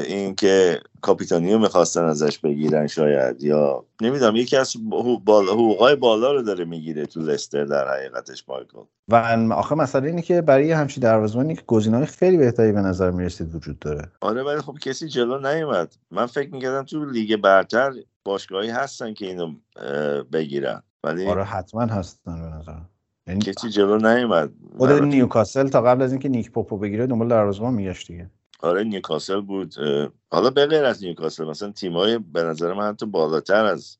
این 0.05 0.35
که 0.35 0.79
کاپیتانیو 1.01 1.57
می‌خواستن 1.59 2.03
ازش 2.03 2.39
بگیرن 2.39 2.87
شاید 2.87 3.43
یا 3.43 3.85
نمی‌دونم 4.01 4.35
یکی 4.35 4.57
از 4.57 4.75
حقوقای 4.91 5.95
بالا 5.95 6.31
رو 6.31 6.41
داره 6.41 6.65
می‌گیره 6.65 7.05
تو 7.05 7.19
لستر 7.19 7.65
در 7.65 7.87
حقیقتش 7.87 8.49
مایکل. 8.49 8.79
و 9.07 9.15
آخه 9.53 9.75
مسئله 9.75 10.07
اینه 10.07 10.21
که 10.21 10.41
برای 10.41 10.71
همچین 10.71 11.03
دروازه‌بانی 11.03 11.55
که 11.55 11.63
گزینه‌های 11.67 12.05
خیلی 12.05 12.37
بهتری 12.37 12.71
به 12.71 12.81
نظر 12.81 13.11
می‌رسید 13.11 13.55
وجود 13.55 13.79
داره. 13.79 14.11
آره 14.21 14.43
ولی 14.43 14.61
خب 14.61 14.77
کسی 14.81 15.07
جلو 15.07 15.53
نیومد. 15.53 15.95
من 16.11 16.25
فکر 16.25 16.53
می‌کردم 16.53 16.83
تو 16.83 17.05
لیگ 17.05 17.35
برتر 17.35 17.93
باشگاهی 18.25 18.69
هستن 18.69 19.13
که 19.13 19.25
اینو 19.25 19.53
بگیرن. 20.33 20.83
ولی 21.03 21.27
آره 21.27 21.43
حتما 21.43 21.81
هستن 21.81 22.41
به 22.41 22.57
نظر 22.57 22.92
یعنی 23.27 23.41
کسی 23.41 23.69
جلو 23.69 23.97
نیومد. 23.97 24.49
خود 24.77 24.91
نیوکاسل 24.91 25.67
تا 25.67 25.81
قبل 25.81 26.01
از 26.01 26.11
اینکه 26.11 26.29
نیک 26.29 26.51
پوپو 26.51 26.77
بگیره 26.77 27.07
دنبال 27.07 27.27
دروازه‌بان 27.27 27.73
میگشت 27.73 28.07
دیگه. 28.07 28.29
آره 28.61 28.83
نیوکاسل 28.83 29.41
بود. 29.41 29.73
حالا 30.31 30.49
به 30.49 30.65
غیر 30.65 30.83
از 30.83 31.03
نیوکاسل 31.03 31.45
مثلا 31.45 31.71
تیمای 31.71 32.17
به 32.17 32.43
نظر 32.43 32.73
من 32.73 32.87
حتی 32.87 33.05
بالاتر 33.05 33.65
از 33.65 33.97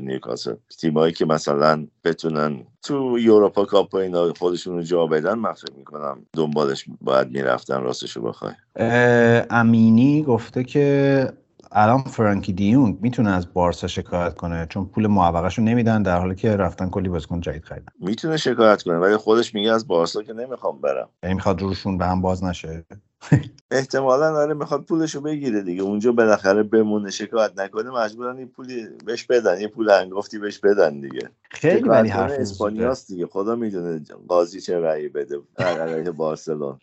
نیوکاسل. 0.00 0.54
تیمایی 0.80 1.12
که 1.12 1.24
مثلا 1.24 1.86
بتونن 2.04 2.66
تو 2.82 3.18
یوروپا 3.18 3.64
کاپ 3.64 3.94
و 3.94 3.96
اینا 3.96 4.32
خودشون 4.32 4.74
رو 4.74 4.82
جا 4.82 5.06
بدن 5.06 5.34
من 5.34 5.52
فکر 5.52 5.72
می‌کنم 5.72 6.26
دنبالش 6.32 6.84
باید 7.00 7.30
می‌رفتن 7.30 7.80
راستشو 7.82 8.22
بخوای. 8.22 8.52
امینی 9.50 10.22
گفته 10.22 10.64
که 10.64 11.28
الان 11.78 11.98
فرانکی 11.98 12.52
دیونگ 12.52 12.98
می‌تونه 13.00 13.30
از 13.30 13.52
بارسا 13.52 13.86
شکایت 13.86 14.34
کنه 14.34 14.66
چون 14.66 14.86
پول 14.86 15.06
معوقش 15.06 15.58
رو 15.58 15.64
نمیدن 15.64 16.02
در 16.02 16.18
حالی 16.20 16.34
که 16.34 16.56
رفتن 16.56 16.88
کلی 16.88 17.08
بازیکن 17.08 17.40
جدید 17.40 17.64
خریدن. 17.64 17.86
می‌تونه 18.00 18.36
شکایت 18.36 18.82
کنه 18.82 18.98
ولی 18.98 19.16
خودش 19.16 19.54
میگه 19.54 19.72
از 19.72 19.86
بارسا 19.88 20.22
که 20.22 20.32
نمی‌خوام 20.32 20.80
برم. 20.80 21.08
یعنی 21.22 21.34
می‌خواد 21.34 21.62
روشون 21.62 21.98
به 21.98 22.06
هم 22.06 22.20
باز 22.22 22.44
نشه. 22.44 22.84
احتمالا 23.70 24.32
داره 24.32 24.54
می‌خواد 24.54 24.84
پولشو 24.84 25.20
بگیره 25.20 25.62
دیگه. 25.62 25.82
اونجا 25.82 26.12
بالاخره 26.12 26.62
بمونه. 26.62 27.10
شکایت 27.10 27.52
نکنه 27.58 27.90
مجبورن 27.90 28.36
این 28.36 28.48
پولی 28.48 28.88
بهش 29.06 29.24
بدن 29.24 29.60
یه 29.60 29.68
پول 29.68 29.90
انگفتی 29.90 30.38
بهش 30.38 30.58
بدن 30.58 31.00
دیگه. 31.00 31.30
خیلی 31.50 31.88
ولی 31.88 32.08
حرف 32.08 32.32
اسپانیاست 32.38 33.08
دیگه. 33.08 33.26
خدا 33.26 33.56
می‌دونه 33.56 34.00
قاضی 34.28 34.60
چه 34.60 34.80
رأی 34.80 35.08
بده 35.08 35.40
علیه 35.58 36.10
بارسلون 36.10 36.78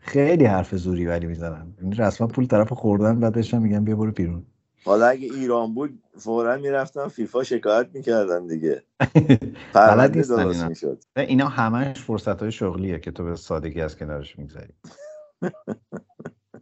خیلی 0.00 0.44
حرف 0.44 0.74
زوری 0.74 1.06
ولی 1.06 1.26
می‌زنن. 1.26 1.66
یعنی 1.82 1.94
رسما 1.94 2.26
پول 2.26 2.46
طرف 2.46 2.72
خوردن 2.72 3.20
بعد 3.20 3.32
بهش 3.32 3.54
میگن 3.54 3.84
بیا 3.84 3.96
برو 3.96 4.12
بیرون. 4.12 4.46
حالا 4.84 5.06
اگه 5.06 5.32
ایران 5.34 5.74
بود 5.74 6.02
فورا 6.18 6.56
می‌رفتن 6.56 7.08
فیفا 7.08 7.42
شکایت 7.42 7.86
می‌کردن 7.94 8.46
دیگه. 8.46 8.82
بلد 9.74 10.16
نیستن 10.16 10.38
اینا. 10.38 10.96
اینا 11.16 11.48
همش 11.48 12.00
فرصت 12.00 12.42
های 12.42 12.52
شغلیه 12.52 12.98
که 12.98 13.10
تو 13.10 13.24
به 13.24 13.36
سادگی 13.36 13.80
از 13.80 13.96
کنارش 13.96 14.38
می‌گذاری 14.38 14.72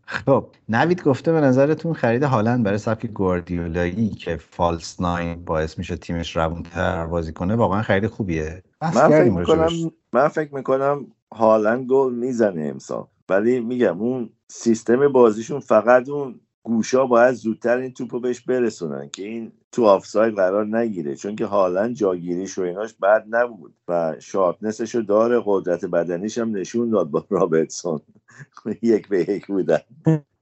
خب 0.04 0.46
نوید 0.68 1.02
گفته 1.02 1.32
به 1.32 1.40
نظرتون 1.40 1.92
خرید 1.92 2.22
هالند 2.22 2.64
برای 2.64 2.78
سبک 2.78 3.06
گواردیولایی 3.06 4.08
که 4.08 4.36
فالس 4.36 5.00
ناین 5.00 5.44
باعث 5.44 5.78
میشه 5.78 5.96
تیمش 5.96 6.36
روونتر 6.36 7.06
بازی 7.06 7.32
کنه 7.32 7.54
واقعا 7.54 7.82
خرید 7.82 8.06
خوبیه. 8.06 8.62
من 8.82 8.90
فکر 8.90 9.30
می‌کنم 9.30 9.90
من 10.12 10.28
فکر 10.28 10.54
می‌کنم 10.54 11.06
هالند 11.32 11.86
گل 11.86 12.14
می‌زنه 12.14 12.62
امسال. 12.62 13.06
ولی 13.28 13.60
میگم 13.60 14.00
اون 14.00 14.30
سیستم 14.48 15.08
بازیشون 15.08 15.60
فقط 15.60 16.08
اون 16.08 16.40
گوشا 16.62 17.06
باید 17.06 17.34
زودتر 17.34 17.76
این 17.76 17.92
توپو 17.92 18.20
بهش 18.20 18.40
برسونن 18.40 19.08
که 19.08 19.22
این 19.22 19.52
تو 19.72 19.84
آفساید 19.84 20.34
قرار 20.34 20.66
نگیره. 20.66 21.16
چون 21.16 21.36
که 21.36 21.46
حالا 21.46 21.92
جاگیریش 21.92 22.58
و 22.58 22.62
ایناش 22.62 22.94
بد 22.94 23.24
نبود 23.30 23.74
و 23.88 24.16
sharpness 24.18 24.80
ش 24.80 24.94
رو 24.94 25.02
داره 25.02 25.42
قدرت 25.44 25.84
بدنیش 25.84 26.38
هم 26.38 26.56
نشون 26.56 26.90
داد 26.90 27.10
با 27.10 27.24
رابرتسون. 27.30 28.00
یک 28.82 29.08
به 29.08 29.30
یک 29.30 29.46
بودن. 29.46 29.78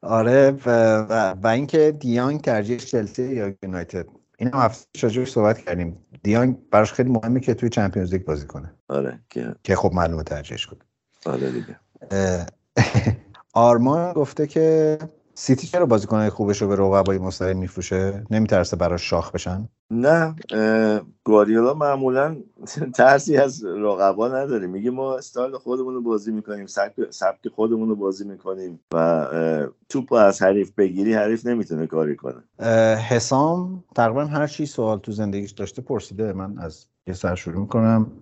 آره 0.02 0.50
و, 0.66 0.70
و, 0.96 1.34
و 1.42 1.46
اینکه 1.46 1.92
دی‌یونگ 2.00 2.40
ترجیح 2.40 2.78
چلسی 2.78 3.22
یا 3.22 3.54
یونایتد. 3.62 4.06
این 4.38 4.50
هم 4.54 4.60
هفته 4.60 5.24
صحبت 5.24 5.58
کردیم. 5.58 6.06
دیانگ 6.22 6.70
براش 6.70 6.92
خیلی 6.92 7.10
مهمه 7.10 7.40
که 7.40 7.54
توی 7.54 7.68
چمپیونز 7.68 8.12
لیگ 8.12 8.24
بازی 8.24 8.46
کنه. 8.46 8.74
آره 8.88 9.20
که 9.30 9.54
که 9.62 9.76
خب 9.76 9.92
معلومه 9.94 10.22
ترجیحش 10.22 10.66
کنه 10.66 10.80
آره 11.26 11.50
دیگه. 11.50 11.78
آرمان 13.52 14.12
گفته 14.12 14.46
که 14.46 14.98
سیتی 15.38 15.66
چرا 15.66 15.86
بازیکنهای 15.86 16.30
خوبش 16.30 16.62
رو 16.62 16.68
به 16.68 16.76
رقبای 16.76 17.18
مستقیم 17.18 17.58
میفروشه؟ 17.58 18.24
نمیترسه 18.30 18.76
براش 18.76 19.10
شاخ 19.10 19.32
بشن؟ 19.32 19.68
نه 19.90 20.34
گواردیولا 21.24 21.74
معمولا 21.74 22.36
ترسی 22.94 23.36
از 23.36 23.64
رقبا 23.64 24.28
نداره. 24.28 24.66
میگه 24.66 24.90
ما 24.90 25.16
استایل 25.16 25.52
خودمون 25.52 25.94
رو 25.94 26.02
بازی 26.02 26.32
می‌کنیم 26.32 26.66
سبک 26.66 27.10
سبک 27.10 27.48
خودمون 27.48 27.88
رو 27.88 27.96
بازی 27.96 28.24
می‌کنیم 28.24 28.80
و 28.94 29.26
توپ 29.88 30.12
از 30.12 30.42
حریف 30.42 30.72
بگیری 30.72 31.14
حریف 31.14 31.46
نمی‌تونه 31.46 31.86
کاری 31.86 32.16
کنه. 32.16 32.42
حسام 32.96 33.84
تقریبا 33.96 34.24
هر 34.24 34.46
چی 34.46 34.66
سوال 34.66 34.98
تو 34.98 35.12
زندگیش 35.12 35.50
داشته 35.50 35.82
پرسیده. 35.82 36.32
من 36.32 36.58
از 36.58 36.86
یه 37.06 37.14
سر 37.14 37.34
شروع 37.34 37.60
می‌کنم. 37.60 38.12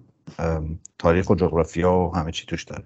تاریخ 0.99 1.31
و 1.31 1.35
جغرافیا 1.35 1.93
و 1.93 2.17
همه 2.17 2.33
چی 2.33 2.47
توش 2.47 2.65
داره. 2.65 2.85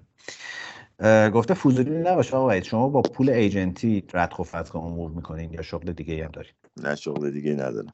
گفته 1.33 1.53
فوزولی 1.53 1.89
نباشه 1.89 2.37
آقا 2.37 2.61
شما 2.61 2.89
با 2.89 3.01
پول 3.01 3.29
ایجنتی 3.29 4.03
ردخ 4.13 4.39
و 4.39 4.43
فتق 4.43 4.75
امور 4.75 5.11
می‌کنین 5.11 5.53
یا 5.53 5.61
شغل 5.61 5.91
دیگه 5.91 6.25
هم 6.25 6.31
دارید 6.31 6.53
نه 6.83 6.95
شغل 6.95 7.31
دیگه 7.31 7.53
ندارم. 7.53 7.93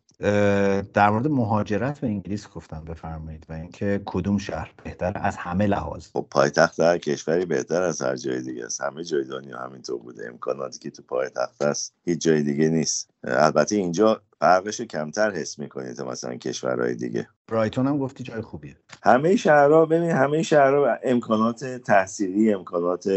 در 0.93 1.09
مورد 1.09 1.27
مهاجرت 1.27 1.99
به 1.99 2.07
انگلیس 2.07 2.49
گفتم 2.49 2.83
بفرمایید. 2.85 3.45
و 3.49 3.53
اینکه 3.53 4.01
کدوم 4.05 4.37
شهر 4.37 4.71
بهتر 4.83 5.11
از 5.15 5.35
همه 5.35 5.67
لحاظ؟ 5.67 6.07
خب 6.13 6.27
پایتخت 6.31 6.79
هر 6.79 6.97
کشوری 6.97 7.45
بهتر 7.45 7.81
از 7.81 8.01
هر 8.01 8.15
جای 8.15 8.41
دیگه 8.41 8.65
است. 8.65 8.81
همه 8.81 9.03
جای 9.03 9.23
دنیا 9.23 9.57
همینطور 9.57 9.99
بوده. 9.99 10.29
امکاناتی 10.29 10.79
که 10.79 10.89
تو 10.89 11.03
پایتخت 11.07 11.61
است 11.61 11.93
هیچ 12.05 12.21
جای 12.21 12.43
دیگه 12.43 12.69
نیست. 12.69 13.09
البته 13.23 13.75
اینجا 13.75 14.21
فرقش 14.45 14.81
کمتر 14.81 15.31
حس 15.31 15.59
می‌کنید 15.59 15.93
تا 15.93 16.05
مثلا 16.05 16.35
کشورهای 16.35 16.95
دیگه. 16.95 17.27
برایتون 17.47 17.87
هم 17.87 17.97
گفتی 17.97 18.23
جای 18.23 18.41
خوبیه. 18.41 18.77
همه 19.03 19.35
شهرها 19.35 19.85
ببین 19.85 20.09
همه 20.09 20.41
شهرها 20.43 20.97
امکانات 21.03 21.65
تحصیلی 21.65 22.53
امکانات 22.53 23.09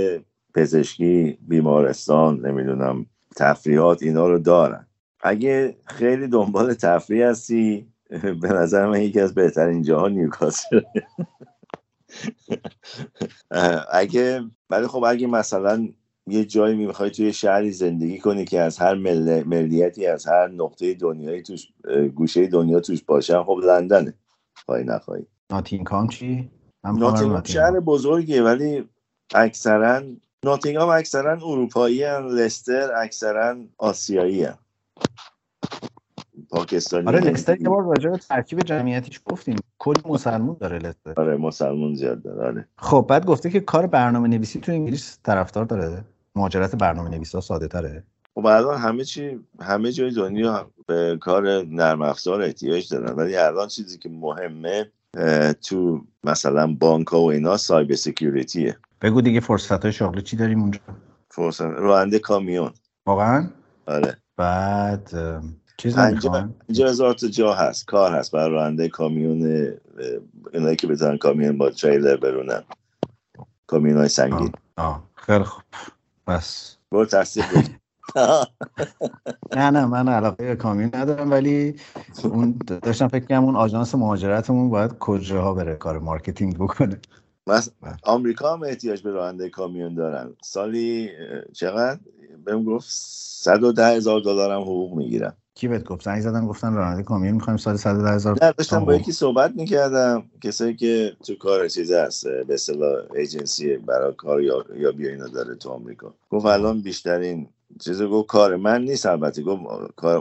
پزشکی 0.54 1.38
بیمارستان 1.48 2.46
نمی‌دونم 2.46 3.06
تفریحات 3.36 4.02
اینا 4.02 4.28
رو 4.28 4.38
دارن. 4.38 4.86
اگه 5.20 5.76
خیلی 5.86 6.28
دنبال 6.28 6.74
تفریح 6.74 7.26
هستی 7.26 7.86
به 8.42 8.48
نظر 8.48 8.86
من 8.86 9.00
یکی 9.02 9.20
از 9.20 9.34
بهترین 9.34 9.82
جاها 9.82 10.08
نیوکاسل. 10.08 10.80
اگه 13.92 14.44
ولی 14.70 14.86
خب 14.86 15.04
اگه 15.04 15.26
مثلا 15.26 15.88
یه 16.30 16.44
جایی 16.44 16.76
می‌خوای 16.76 17.10
توی 17.10 17.32
شهری 17.32 17.72
زندگی 17.72 18.18
کنی 18.18 18.44
که 18.44 18.60
از 18.60 18.78
هر 18.78 18.94
مل... 18.94 19.42
ملیتی 19.42 20.06
از 20.06 20.26
هر 20.26 20.48
نقطه 20.48 20.94
دنیایی 20.94 21.42
توش 21.42 21.68
گوشه 22.14 22.46
دنیا 22.46 22.80
توش 22.80 23.02
باشه 23.02 23.42
خب 23.42 23.58
لندنه. 23.64 24.14
خواهی 24.66 24.84
نخواهی. 24.84 25.26
ناتینگهام 25.50 26.08
چی؟ 26.08 26.50
ناتینگهام 26.84 27.42
شهر 27.44 27.80
بزرگیه 27.80 28.42
ولی 28.42 28.88
اکثرا 29.34 30.02
ناتینگهام 30.44 30.88
اکثرا 30.88 31.32
اروپایی 31.32 32.02
هن. 32.02 32.26
لستر 32.26 32.90
اکثرا 32.96 33.56
آسیایی 33.78 34.44
هن. 34.44 34.54
پاکستانی 36.50 37.06
آره 37.08 37.20
لستر 37.20 37.60
یه 37.60 37.68
بار 37.68 37.84
راجع 37.84 38.10
به 38.10 38.18
ترکیب 38.18 38.60
جمعیتیش 38.60 39.20
گفتیم. 39.24 39.56
کل 39.78 39.94
مسلمون 40.04 40.56
داره 40.60 40.78
لستر. 40.78 41.14
آره 41.16 41.36
مسلمون 41.36 41.94
زیاد 41.94 42.22
داره 42.22 42.46
آره. 42.46 42.68
خب 42.78 43.06
بعد 43.08 43.26
گفته 43.26 43.50
که 43.50 43.60
کار 43.60 43.86
برنامه 43.86 44.28
نویسی 44.28 44.60
تو 44.60 44.72
انگلیس 44.72 45.18
طرفدار 45.22 45.64
داره. 45.64 46.04
مهاجرت 46.38 46.74
برنامه 46.74 47.10
نویسا 47.10 47.40
ساده 47.40 47.68
تره 47.68 48.04
خب 48.34 48.46
الان 48.46 48.78
همه 48.78 49.04
چی 49.04 49.40
همه 49.60 49.92
جای 49.92 50.10
دنیا 50.10 50.70
به 50.86 51.18
کار 51.20 51.62
نرم 51.62 52.02
افزار 52.02 52.42
احتیاج 52.42 52.88
دارن. 52.88 53.16
ولی 53.16 53.36
الان 53.36 53.68
چیزی 53.68 53.98
که 53.98 54.08
مهمه 54.08 54.90
تو 55.62 56.04
مثلا 56.24 56.66
بانک 56.66 57.06
ها 57.06 57.20
و 57.20 57.30
اینا 57.30 57.56
سایبر 57.56 57.94
سکیوریتیه 57.94 58.76
بگو 59.02 59.20
دیگه 59.20 59.40
فرصت 59.40 59.82
های 59.82 59.92
شغلی 59.92 60.22
چی 60.22 60.36
داریم 60.36 60.60
اونجا؟ 60.60 60.80
فرصت 61.30 61.60
راننده 61.60 62.18
کامیون. 62.18 62.72
واقعا؟ 63.06 63.50
آره. 63.86 64.16
بعد 64.36 65.10
چیز 65.76 65.98
اینجا 65.98 66.86
هزار 66.88 67.14
تا 67.14 67.28
جا 67.28 67.54
هست 67.54 67.86
کار 67.86 68.12
هست 68.12 68.32
برای 68.32 68.50
راننده 68.50 68.88
کامیون 68.88 69.72
اینایی 70.52 70.76
که 70.76 70.86
بتونن 70.86 71.18
کامیون 71.18 71.58
با 71.58 71.70
تریلر 71.70 72.16
برونن 72.16 72.62
کامیون 73.66 73.98
های 73.98 74.08
سنگین 74.08 74.52
آه. 74.76 75.08
خیلی 75.14 75.44
خوب. 75.44 75.62
بس. 76.28 76.76
برو 76.92 77.06
تصدیق 77.06 77.44
نه 79.56 79.70
نه 79.70 79.86
من 79.86 80.08
علاقه 80.08 80.44
به 80.48 80.56
کامیون 80.56 80.90
ندارم 80.94 81.30
ولی 81.30 81.76
اون 82.24 82.58
داشتم 82.82 83.08
فکر 83.08 83.24
کنم 83.26 83.44
اون 83.44 83.56
آژانس 83.56 83.94
مهاجرتمون 83.94 84.70
باید 84.70 84.98
کجاها 84.98 85.54
بره 85.54 85.76
کار 85.76 85.98
marketing 85.98 86.58
بکنه. 86.58 87.00
بس. 87.48 87.70
آمریکا 88.02 88.52
هم 88.52 88.62
احتیاج 88.62 89.02
به 89.02 89.10
راننده 89.10 89.48
کامیون 89.50 89.94
دارن. 89.94 90.36
سالی 90.42 91.10
چقدر؟ 91.52 92.00
بهم 92.44 92.64
گفت 92.64 92.88
110 92.90 93.86
هزار 93.86 94.20
دلار 94.20 94.52
هم 94.52 94.62
حقوق 94.62 94.94
می‌گیرم 94.96 95.36
کی 95.58 95.68
بهت 95.68 95.84
گفت؟ 95.84 96.04
زنگ 96.04 96.20
زدن 96.20 96.46
گفتن 96.46 96.74
راننده 96.74 97.02
کامیون 97.02 97.34
می‌خوایم 97.34 97.56
سال 97.56 97.76
110 97.76 98.10
هزار 98.10 98.38
نه 98.42 98.52
داشتم 98.52 98.84
با 98.84 98.94
یکی 98.94 99.12
صحبت 99.12 99.52
می‌کردم 99.56 100.24
کسایی 100.40 100.76
که 100.76 101.16
تو 101.26 101.34
کار 101.34 101.68
چیز 101.68 101.92
هست 101.92 102.28
به 102.28 102.54
اصطلاح 102.54 103.12
ایجنسی 103.14 103.76
برای 103.76 104.12
کار 104.16 104.42
یا 104.42 104.64
یا 104.74 104.92
بیا 104.92 105.10
اینا 105.10 105.26
داره 105.26 105.54
تو 105.54 105.70
آمریکا. 105.70 106.14
گفت 106.30 106.46
الان 106.46 106.80
بیشترین 106.80 107.48
چیزو 107.80 108.10
گفت 108.10 108.28
کار 108.28 108.56
من 108.56 108.82
نیست 108.82 109.06
البته. 109.06 109.42
گفت 109.42 109.62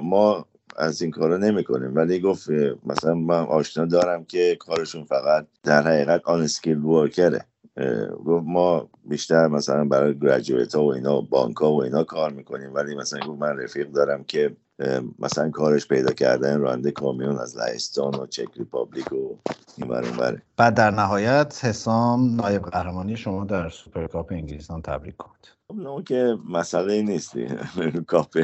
ما 0.03 0.45
از 0.77 1.01
این 1.01 1.11
کارا 1.11 1.37
نمی‌کنیم. 1.37 1.95
ولی 1.95 2.19
گفت 2.19 2.49
مثلا 2.85 3.13
من 3.13 3.43
آشنا 3.43 3.85
دارم 3.85 4.25
که 4.25 4.57
کارشون 4.59 5.03
فقط 5.03 5.47
در 5.63 5.81
حقیقت 5.81 6.21
آن 6.25 6.41
اسکیل 6.41 6.77
ورکره. 6.77 7.45
گفت 8.25 8.45
ما 8.47 8.89
بیشتر 9.05 9.47
مثلا 9.47 9.85
برای 9.85 10.19
گریجویت 10.19 10.75
ها 10.75 10.83
و 10.83 10.93
اینا 10.93 11.21
بانک 11.21 11.57
ها 11.57 11.73
و 11.73 11.83
اینا 11.83 12.03
کار 12.03 12.31
می‌کنیم. 12.31 12.73
ولی 12.73 12.95
مثلا 12.95 13.19
گفت 13.19 13.41
من 13.41 13.57
رفیق 13.57 13.91
دارم 13.91 14.23
که 14.23 14.55
مثلا 15.19 15.49
کارش 15.49 15.87
پیدا 15.87 16.13
کردن 16.13 16.59
راننده 16.59 16.91
کامیون 16.91 17.37
از 17.37 17.57
لهستان 17.57 18.15
و 18.15 18.25
Czech 18.25 18.47
Republic 18.55 19.11
و 19.13 19.35
این 19.77 19.87
بره 19.87 20.41
بعد 20.57 20.73
در 20.73 20.91
نهایت 20.91 21.65
حسام 21.65 22.35
نایب 22.35 22.61
قهرمانی 22.61 23.17
شما 23.17 23.45
در 23.45 23.69
سوپرکاپ 23.69 24.31
انگلیستان 24.31 24.81
تبریک 24.81 25.15
کرد 25.19 25.47
خب 25.67 26.03
که 26.03 26.37
مسئله 26.49 27.01
نیست. 27.01 27.33
کاپ 28.07 28.37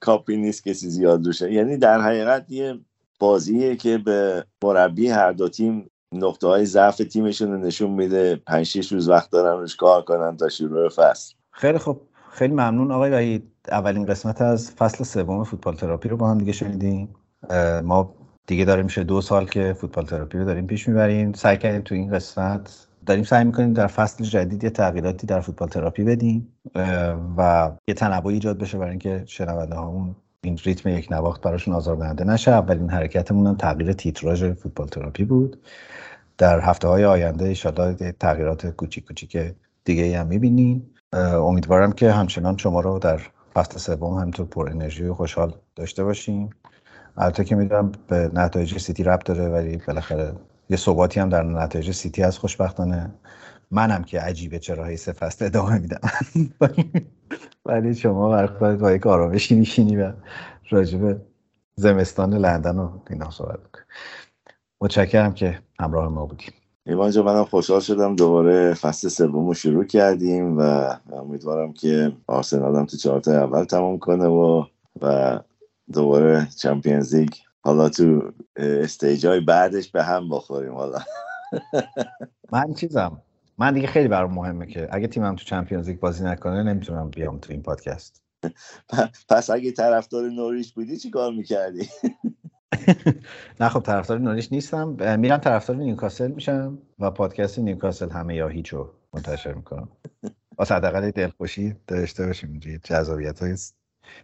کاپی 0.00 0.36
نیست 0.36 0.64
کسی 0.64 0.90
زیاد 0.90 1.26
روشه 1.26 1.52
یعنی 1.52 1.76
در 1.76 2.00
حقیقت 2.00 2.50
یه 2.50 2.80
بازیه 3.18 3.76
که 3.76 3.98
به 3.98 4.46
مربی 4.64 5.08
هر 5.08 5.32
دو 5.32 5.48
تیم 5.48 5.90
نقطه 6.12 6.46
های 6.46 6.66
ضعف 6.66 6.96
تیمشون 6.96 7.52
رو 7.52 7.58
نشون 7.58 7.90
میده. 7.90 8.36
5 8.36 8.66
6 8.66 8.92
روز 8.92 9.08
وقت 9.08 9.30
دارن 9.30 9.60
روش 9.60 9.76
کار 9.76 10.02
کنن 10.02 10.36
تا 10.36 10.48
شروع 10.48 10.88
فصل. 10.88 11.34
خیلی 11.50 11.78
خوب. 11.78 12.00
خیلی 12.32 12.52
ممنون 12.52 12.90
آقای 12.90 13.10
وحید. 13.10 13.48
اولین 13.68 14.06
قسمت 14.06 14.42
از 14.42 14.70
فصل 14.70 15.04
سوم 15.04 15.44
فوتبال 15.44 15.74
تراپی 15.74 16.08
رو 16.08 16.16
با 16.16 16.30
هم 16.30 16.38
دیگه 16.38 16.52
شنیدیم. 16.52 17.08
ما 17.84 18.14
دیگه 18.46 18.64
داره 18.64 18.82
میشه 18.82 19.04
دو 19.04 19.20
سال 19.20 19.46
که 19.46 19.72
فوتبال 19.72 20.04
تراپی 20.04 20.38
رو 20.38 20.44
داریم 20.44 20.66
پیش 20.66 20.88
می‌بریم. 20.88 21.32
سعی 21.32 21.56
کردیم 21.56 21.80
تو 21.80 21.94
این 21.94 22.10
قسمت 22.10 22.86
داریم 23.06 23.24
سعی 23.24 23.44
می‌کنیم 23.44 23.72
در 23.72 23.86
فصل 23.86 24.24
جدید 24.24 24.64
یه 24.64 24.70
تغییراتی 24.70 25.26
در 25.26 25.40
فوتبال 25.40 25.68
تراپی 25.68 26.04
بدیم 26.04 26.48
و 27.36 27.70
یه 27.88 27.94
تنوعی 27.94 28.34
ایجاد 28.34 28.58
بشه 28.58 28.78
برای 28.78 28.90
اینکه 28.90 29.22
شنونده 29.26 29.74
هامون 29.74 30.16
این 30.44 30.58
ریتم 30.64 30.88
یک 30.88 31.12
نواخت 31.12 31.40
براشون 31.40 31.74
آزاردهنده 31.74 32.24
نشه. 32.24 32.50
اولین 32.50 32.90
حرکتمون 32.90 33.46
هم 33.46 33.54
تغییر 33.54 33.92
تیتراژ 33.92 34.44
فوتبال 34.44 34.86
تراپی 34.86 35.24
بود. 35.24 35.58
در 36.38 36.60
هفته 36.60 36.88
های 36.88 37.04
آینده 37.04 37.44
ایشالله 37.44 38.12
تغییرات 38.20 38.66
کوچیک 38.66 39.04
کوچیک 39.04 39.38
دیگه 39.84 40.18
هم 40.20 40.26
می‌بینیم. 40.26 40.91
امیدوارم 41.12 41.92
که 41.92 42.12
همچنان 42.12 42.56
شما 42.56 42.80
رو 42.80 42.98
در 42.98 43.20
فصل 43.54 43.78
سوم 43.78 44.14
همینطور 44.14 44.46
پر 44.46 44.68
انرژی 44.70 45.04
و 45.04 45.14
خوشحال 45.14 45.54
داشته 45.76 46.04
باشیم. 46.04 46.50
البته 47.16 47.44
که 47.44 47.56
می‌دونم 47.56 47.92
به 48.08 48.30
نتایج 48.34 48.78
سیتی 48.78 49.04
ربط 49.04 49.24
داره 49.24 49.48
ولی 49.48 49.76
بالاخره 49.86 50.32
یه 50.68 50.76
ثباتی 50.76 51.20
هم 51.20 51.28
در 51.28 51.42
نتایج 51.42 51.90
سیتی 51.90 52.22
از 52.22 52.38
خوشبختانه. 52.38 53.14
منم 53.70 54.04
که 54.04 54.20
عجیبه 54.20 54.58
چرا 54.58 54.84
هی 54.84 54.96
سه 54.96 55.12
فصل 55.12 55.44
ادامه 55.44 55.78
میدم. 55.78 56.00
ولی 57.66 57.94
شما 57.94 58.46
برای 58.46 58.76
با 58.76 58.92
یک 58.92 59.06
آرامشی 59.06 59.54
میشینی 59.54 59.96
و 59.96 60.12
راجب 60.70 61.20
زمستان 61.74 62.34
لندن 62.34 62.78
و 62.78 62.98
اینا 63.10 63.30
صحبت 63.30 63.60
متشکرم 64.80 65.34
که 65.34 65.58
همراه 65.80 66.08
ما 66.08 66.26
بودیم 66.26 66.52
ایوان 66.86 67.10
جان 67.10 67.22
منم 67.22 67.44
خوشحال 67.44 67.80
شدم. 67.80 68.16
دوباره 68.16 68.74
فصل 68.74 69.08
سوم 69.08 69.46
رو 69.48 69.54
شروع 69.54 69.84
کردیم 69.84 70.58
و 70.58 70.62
امیدوارم 71.12 71.72
که 71.72 72.12
آرسنال 72.26 72.76
هم 72.76 72.86
تو 72.86 72.96
چهارتا 72.96 73.32
اول 73.32 73.64
تمام 73.64 73.98
کنه 73.98 74.26
و 74.26 74.64
و 75.02 75.38
دوباره 75.92 76.48
Champions 76.58 77.14
League 77.14 77.30
حالا 77.60 77.88
تو 77.88 78.32
stage 78.56 79.26
های 79.26 79.40
بعدش 79.40 79.90
به 79.90 80.02
هم 80.04 80.28
بخوریم 80.30 80.74
حالا. 80.74 80.98
من 82.52 82.74
چیزم 82.74 83.22
من 83.58 83.74
دیگه 83.74 83.86
خیلی 83.86 84.08
برام 84.08 84.34
مهمه 84.34 84.66
که 84.66 84.88
اگه 84.92 85.06
تیمم 85.06 85.36
تو 85.36 85.44
Champions 85.44 85.88
League 85.88 86.00
بازی 86.00 86.24
نکنه 86.24 86.62
نمی‌تونم 86.62 87.10
بیام 87.10 87.38
تو 87.38 87.52
این 87.52 87.62
پادکست. 87.62 88.22
پس 89.30 89.50
اگه 89.50 89.72
طرفدار 89.72 90.30
نوریچ 90.30 90.72
بودی 90.72 90.96
چی 90.98 91.10
کار 91.10 91.32
می‌کردی؟ 91.32 91.88
نه 93.60 93.68
خب 93.68 93.80
طرفدار 93.80 94.18
نوریش 94.18 94.52
نیستم. 94.52 95.16
میرم 95.18 95.36
طرفدار 95.36 95.76
نیوکاسل 95.76 96.30
میشم 96.30 96.78
و 96.98 97.10
پادکست 97.10 97.58
نیوکاسل 97.58 98.10
همه 98.10 98.34
یا 98.34 98.48
هیچو 98.48 98.88
منتشر 99.14 99.52
می‌کنم. 99.52 99.88
واسه 100.58 100.74
حداقل 100.74 101.10
دلخوشی 101.10 101.76
داشته 101.86 102.26
باشیم 102.26 102.50
اینجوری 102.50 102.78
جذابیت 102.84 103.42
های 103.42 103.56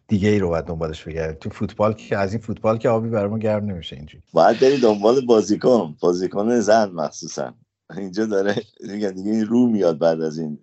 دیگه 0.09 0.29
ای 0.29 0.39
رو 0.39 0.49
باید 0.49 0.65
دنبالش 0.65 1.05
بگردیم. 1.05 1.37
تو 1.41 1.51
فوتبال 1.51 1.93
که 1.93 2.19
از 2.19 2.33
این 2.33 2.43
فوتبال 2.43 2.79
که 2.79 2.89
آبی 2.89 3.09
برای 3.09 3.31
ما 3.31 3.39
گرم 3.39 3.65
نمیشه 3.65 3.97
اینجوری. 3.97 4.25
باید 4.33 4.61
بری 4.61 4.81
دنبال 4.81 5.27
بازیکن. 5.27 5.97
بازیکن 6.01 6.61
زن 6.61 6.91
مخصوصا. 6.91 7.55
اینجا 7.97 8.27
داره 8.27 8.55
دیگه 8.81 9.11
دیگه 9.11 9.45
رو 9.45 9.67
میاد 9.67 9.99
بعد 9.99 10.21
از 10.21 10.39
این 10.39 10.59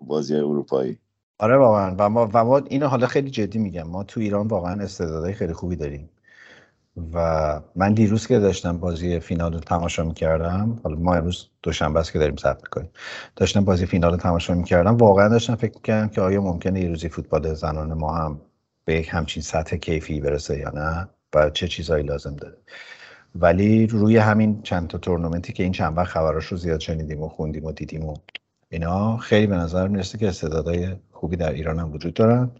بازی 0.00 0.36
اروپایی. 0.36 0.98
آره 1.38 1.56
واقعا. 1.56 1.94
و 1.98 2.08
ما 2.08 2.30
و 2.34 2.44
ما 2.44 2.58
اینو 2.58 2.86
حالا 2.86 3.06
خیلی 3.06 3.30
جدی 3.30 3.58
میگم. 3.58 3.82
ما 3.82 4.04
تو 4.04 4.20
ایران 4.20 4.46
واقعا 4.46 4.82
استعدادهای 4.82 5.32
خیلی 5.32 5.52
خوبی 5.52 5.76
داریم. 5.76 6.10
و 7.14 7.60
من 7.76 7.92
دیروز 7.92 8.26
که 8.26 8.38
داشتم 8.38 8.78
بازی 8.78 9.20
فینال 9.20 9.52
رو 9.52 9.60
تماشا 9.60 10.04
می‌کردم 10.04 10.80
حالا 10.84 10.96
ما 10.96 11.14
امروز 11.14 11.48
دوشنبه 11.62 12.00
است 12.00 12.12
که 12.12 12.18
داریم 12.18 12.36
ثبت 12.36 12.62
می‌کنیم. 12.62 12.90
داشتم 13.36 13.64
بازی 13.64 13.86
فینال 13.86 14.10
رو 14.10 14.16
تماشا 14.16 14.54
می‌کردم. 14.54 14.96
واقعا 14.96 15.28
داشتم 15.28 15.54
فکر 15.54 15.74
می‌کردم 15.74 16.08
که 16.08 16.20
آیا 16.20 16.40
ممکنه 16.42 16.80
یه 16.80 16.88
روزی 16.88 17.08
فوتبال 17.08 17.54
زنان 17.54 17.92
ما 17.92 18.14
هم 18.14 18.40
به 18.84 18.94
یک 18.94 19.08
همچین 19.10 19.42
سطح 19.42 19.76
کیفی 19.76 20.20
برسه 20.20 20.58
یا 20.58 20.70
نه 20.70 21.08
و 21.34 21.50
چه 21.50 21.68
چیزهایی 21.68 22.04
لازم 22.04 22.36
داره. 22.36 22.56
ولی 23.34 23.86
روی 23.86 24.16
همین 24.16 24.62
چند 24.62 24.88
تا 24.88 24.98
تورنمنتی 24.98 25.52
که 25.52 25.62
این 25.62 25.72
چند 25.72 25.98
وقت 25.98 26.06
خبراش 26.06 26.44
رو 26.46 26.56
زیاد 26.56 26.80
شنیدیم 26.80 27.22
و 27.22 27.28
خوندیم 27.28 27.64
و 27.64 27.72
دیدیم 27.72 28.04
و 28.04 28.14
اینا 28.68 29.16
خیلی 29.16 29.46
به 29.46 29.56
نظر 29.56 29.88
می‌رسه 29.88 30.18
که 30.18 30.28
استعدادهای 30.28 30.88
خوبی 31.12 31.36
در 31.36 31.52
ایران 31.52 31.78
هم 31.78 31.92
وجود 31.92 32.14
دارن. 32.14 32.50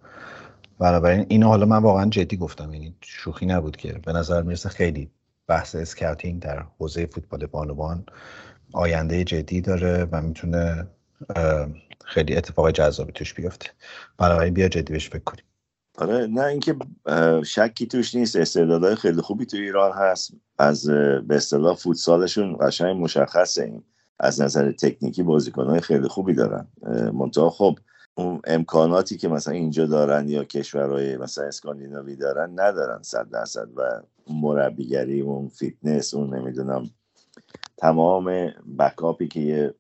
بنابراین 0.79 1.27
اینو 1.29 1.49
حالا 1.49 1.67
من 1.67 1.83
واقعا 1.83 2.11
جدی 2.11 2.37
گفتم 2.37 2.75
یعنی 2.75 2.95
شوخی 3.01 3.47
نبود 3.47 3.77
که 3.77 3.93
به 3.93 4.13
نظر 4.13 4.43
می‌رسه 4.43 4.69
خیلی 4.69 5.11
بحث 5.47 5.75
اسکاوتینگ 5.75 6.43
در 6.43 6.65
حوزه 6.79 7.07
فوتبال 7.07 7.47
بانوان 7.47 8.07
آینده 8.73 9.25
جدی 9.25 9.61
داره 9.61 10.09
و 10.13 10.23
می‌تونه 10.23 10.87
خیلی 12.05 12.37
اتفاق 12.37 12.71
جذابی 12.71 13.13
توش 13.13 13.35
بیفته. 13.35 13.71
بنابراین 14.19 14.55
بیا 14.55 14.69
جدی 14.69 14.93
بهش 14.93 15.09
فکر 15.09 15.25
کنیم. 15.25 15.45
آره 15.99 16.27
نه 16.27 16.45
اینکه 16.45 16.77
شکی 17.45 17.87
توش 17.87 18.15
نیست. 18.15 18.37
استعدادهای 18.37 18.95
خیلی 18.95 19.21
خوبی 19.21 19.47
تو 19.47 19.57
ایران 19.57 19.93
هست. 19.93 20.33
از 20.59 20.89
به 21.27 21.37
اصطلاح 21.37 21.77
فوتسالشون 21.77 22.57
قشنگ 22.61 22.97
مشخصه 22.97 23.65
این. 23.65 23.83
از 24.21 24.41
نظر 24.41 24.73
تکنیکی 24.73 25.23
بازیکنهای 25.23 25.81
خیلی 25.81 26.09
خوبی 26.09 26.35
دارن. 26.35 26.69
منتها 27.13 27.51
خب 27.51 27.79
اون 28.19 28.41
امکاناتی 28.45 29.17
که 29.17 29.29
مثلا 29.29 29.55
اینجا 29.55 29.87
دارن 29.87 30.29
یا 30.29 30.45
کشورهای 30.45 31.17
مثلا 31.17 31.45
اسکاندیناوی 31.45 32.17
دارن 32.17 32.51
ندارن 32.61 33.03
صد 33.03 33.31
درصد 33.31 33.69
و 33.77 33.83
مربیگری 34.31 35.21
اون 35.21 35.49
فیتنس 35.49 36.15
اون 36.15 36.35
نمی‌دونم 36.35 36.91
تمام 37.77 38.51
backup 38.79 39.22
ی 39.22 39.29
که 39.29 39.41
یه 39.41 39.75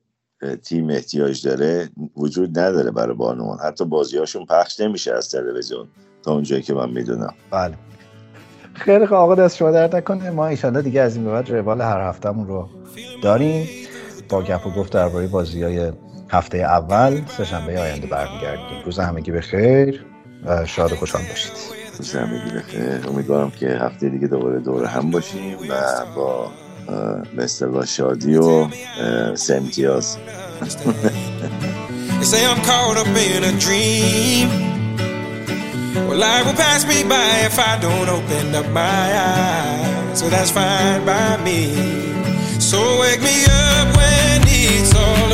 تیم 0.62 0.90
احتیاج 0.90 1.46
داره 1.48 1.88
وجود 2.16 2.58
نداره 2.58 2.90
برای 2.90 3.14
بانوان. 3.16 3.58
حتی 3.58 3.84
بازیهاشون 3.84 4.46
پخش 4.46 4.80
نمیشه 4.80 5.14
از 5.14 5.30
تلویزیون 5.30 5.88
تا 6.22 6.32
اونجایی 6.32 6.62
که 6.62 6.74
من 6.74 6.90
می‌دونم. 6.90 7.34
بله. 7.50 7.74
خیلی 8.74 9.04
آقا 9.04 9.34
دست 9.34 9.56
شما 9.56 9.70
درد 9.70 9.96
نکنه. 9.96 10.30
ما 10.30 10.46
ایشالله 10.46 10.82
دیگه 10.82 11.00
از 11.00 11.16
این 11.16 11.24
به 11.24 11.30
بعد 11.30 11.50
روال 11.50 11.80
هر 11.80 12.00
هفتهمون 12.00 12.46
رو 12.46 12.68
داریم. 13.22 13.68
با 14.28 14.42
گپ 14.42 14.66
و 14.66 14.70
گفت 14.70 14.92
درباره 14.92 15.26
بازی 15.26 15.62
های 15.62 15.92
هفته 16.30 16.58
اول 16.58 17.20
سهشنبه 17.36 17.80
آینده 17.80 18.06
برمیگردیم. 18.06 18.82
روز 18.84 18.98
همگی 18.98 19.30
بخیر 19.30 20.04
و 20.44 20.66
شاد 20.66 20.92
و 20.92 20.96
خوشحال 20.96 21.22
باشید. 21.22 21.52
روز 21.98 22.14
همگی 22.14 22.50
بخیر. 22.50 23.08
امیدوارم 23.08 23.50
که 23.50 23.68
هفته 23.68 24.08
دیگه 24.08 24.26
دوباره 24.26 24.60
دور 24.60 24.84
هم 24.84 25.10
باشیم 25.10 25.58
و 25.70 26.04
با 26.16 26.50
به 27.36 27.44
اصطلاح 27.44 27.86
شادی 27.86 28.36
و 28.36 28.68
سمتیاز 29.34 30.16
say 32.32 32.42
I'm 32.52 32.60
caught 32.70 32.96
up 33.02 33.06
in 33.06 33.42
a 33.52 33.54
dream. 33.66 34.48
Well, 36.08 36.18
life 36.26 36.44
will 36.46 36.58
pass 36.64 36.82
me 36.90 36.98
by 37.12 37.28
if 37.50 37.56
I 37.70 37.72
don't 37.86 38.08
open 38.16 38.46
up 38.60 38.68
my 38.82 39.06
eyes. 39.30 40.18
So 40.18 40.24
that's 40.34 40.50
fine 40.50 41.02
by 41.12 41.28
me. 41.46 41.60
So 42.70 42.78
wake 43.02 43.22
me 43.30 43.36
up 43.64 43.86
when 43.98 44.40
it's 44.62 44.92
all 45.02 45.25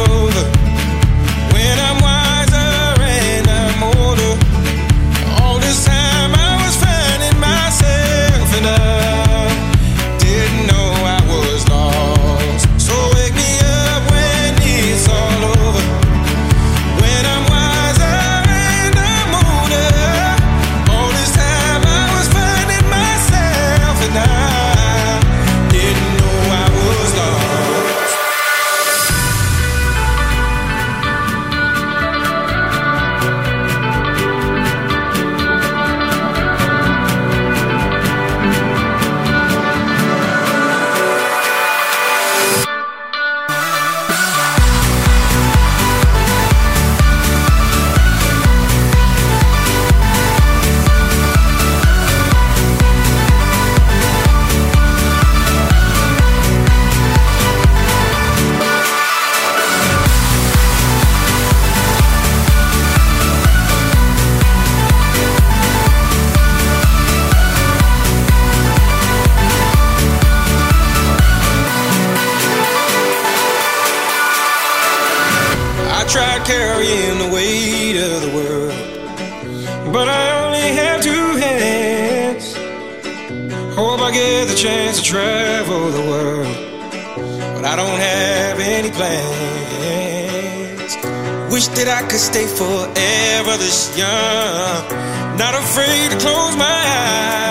forever 92.94 93.56
this 93.58 93.96
young, 93.96 94.88
not 95.36 95.54
afraid 95.54 96.10
to 96.10 96.18
close 96.18 96.56
my 96.56 96.82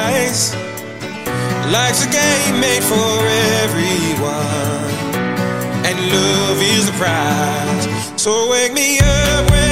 eyes. 0.07 0.53
Life's 1.71 2.05
a 2.05 2.11
game 2.11 2.59
made 2.59 2.83
for 2.83 3.27
everyone 3.63 4.91
and 5.85 5.97
love 6.11 6.61
is 6.61 6.85
the 6.85 6.93
prize. 6.93 8.21
So 8.21 8.49
wake 8.51 8.73
me 8.73 8.99
up 8.99 9.51
when 9.51 9.70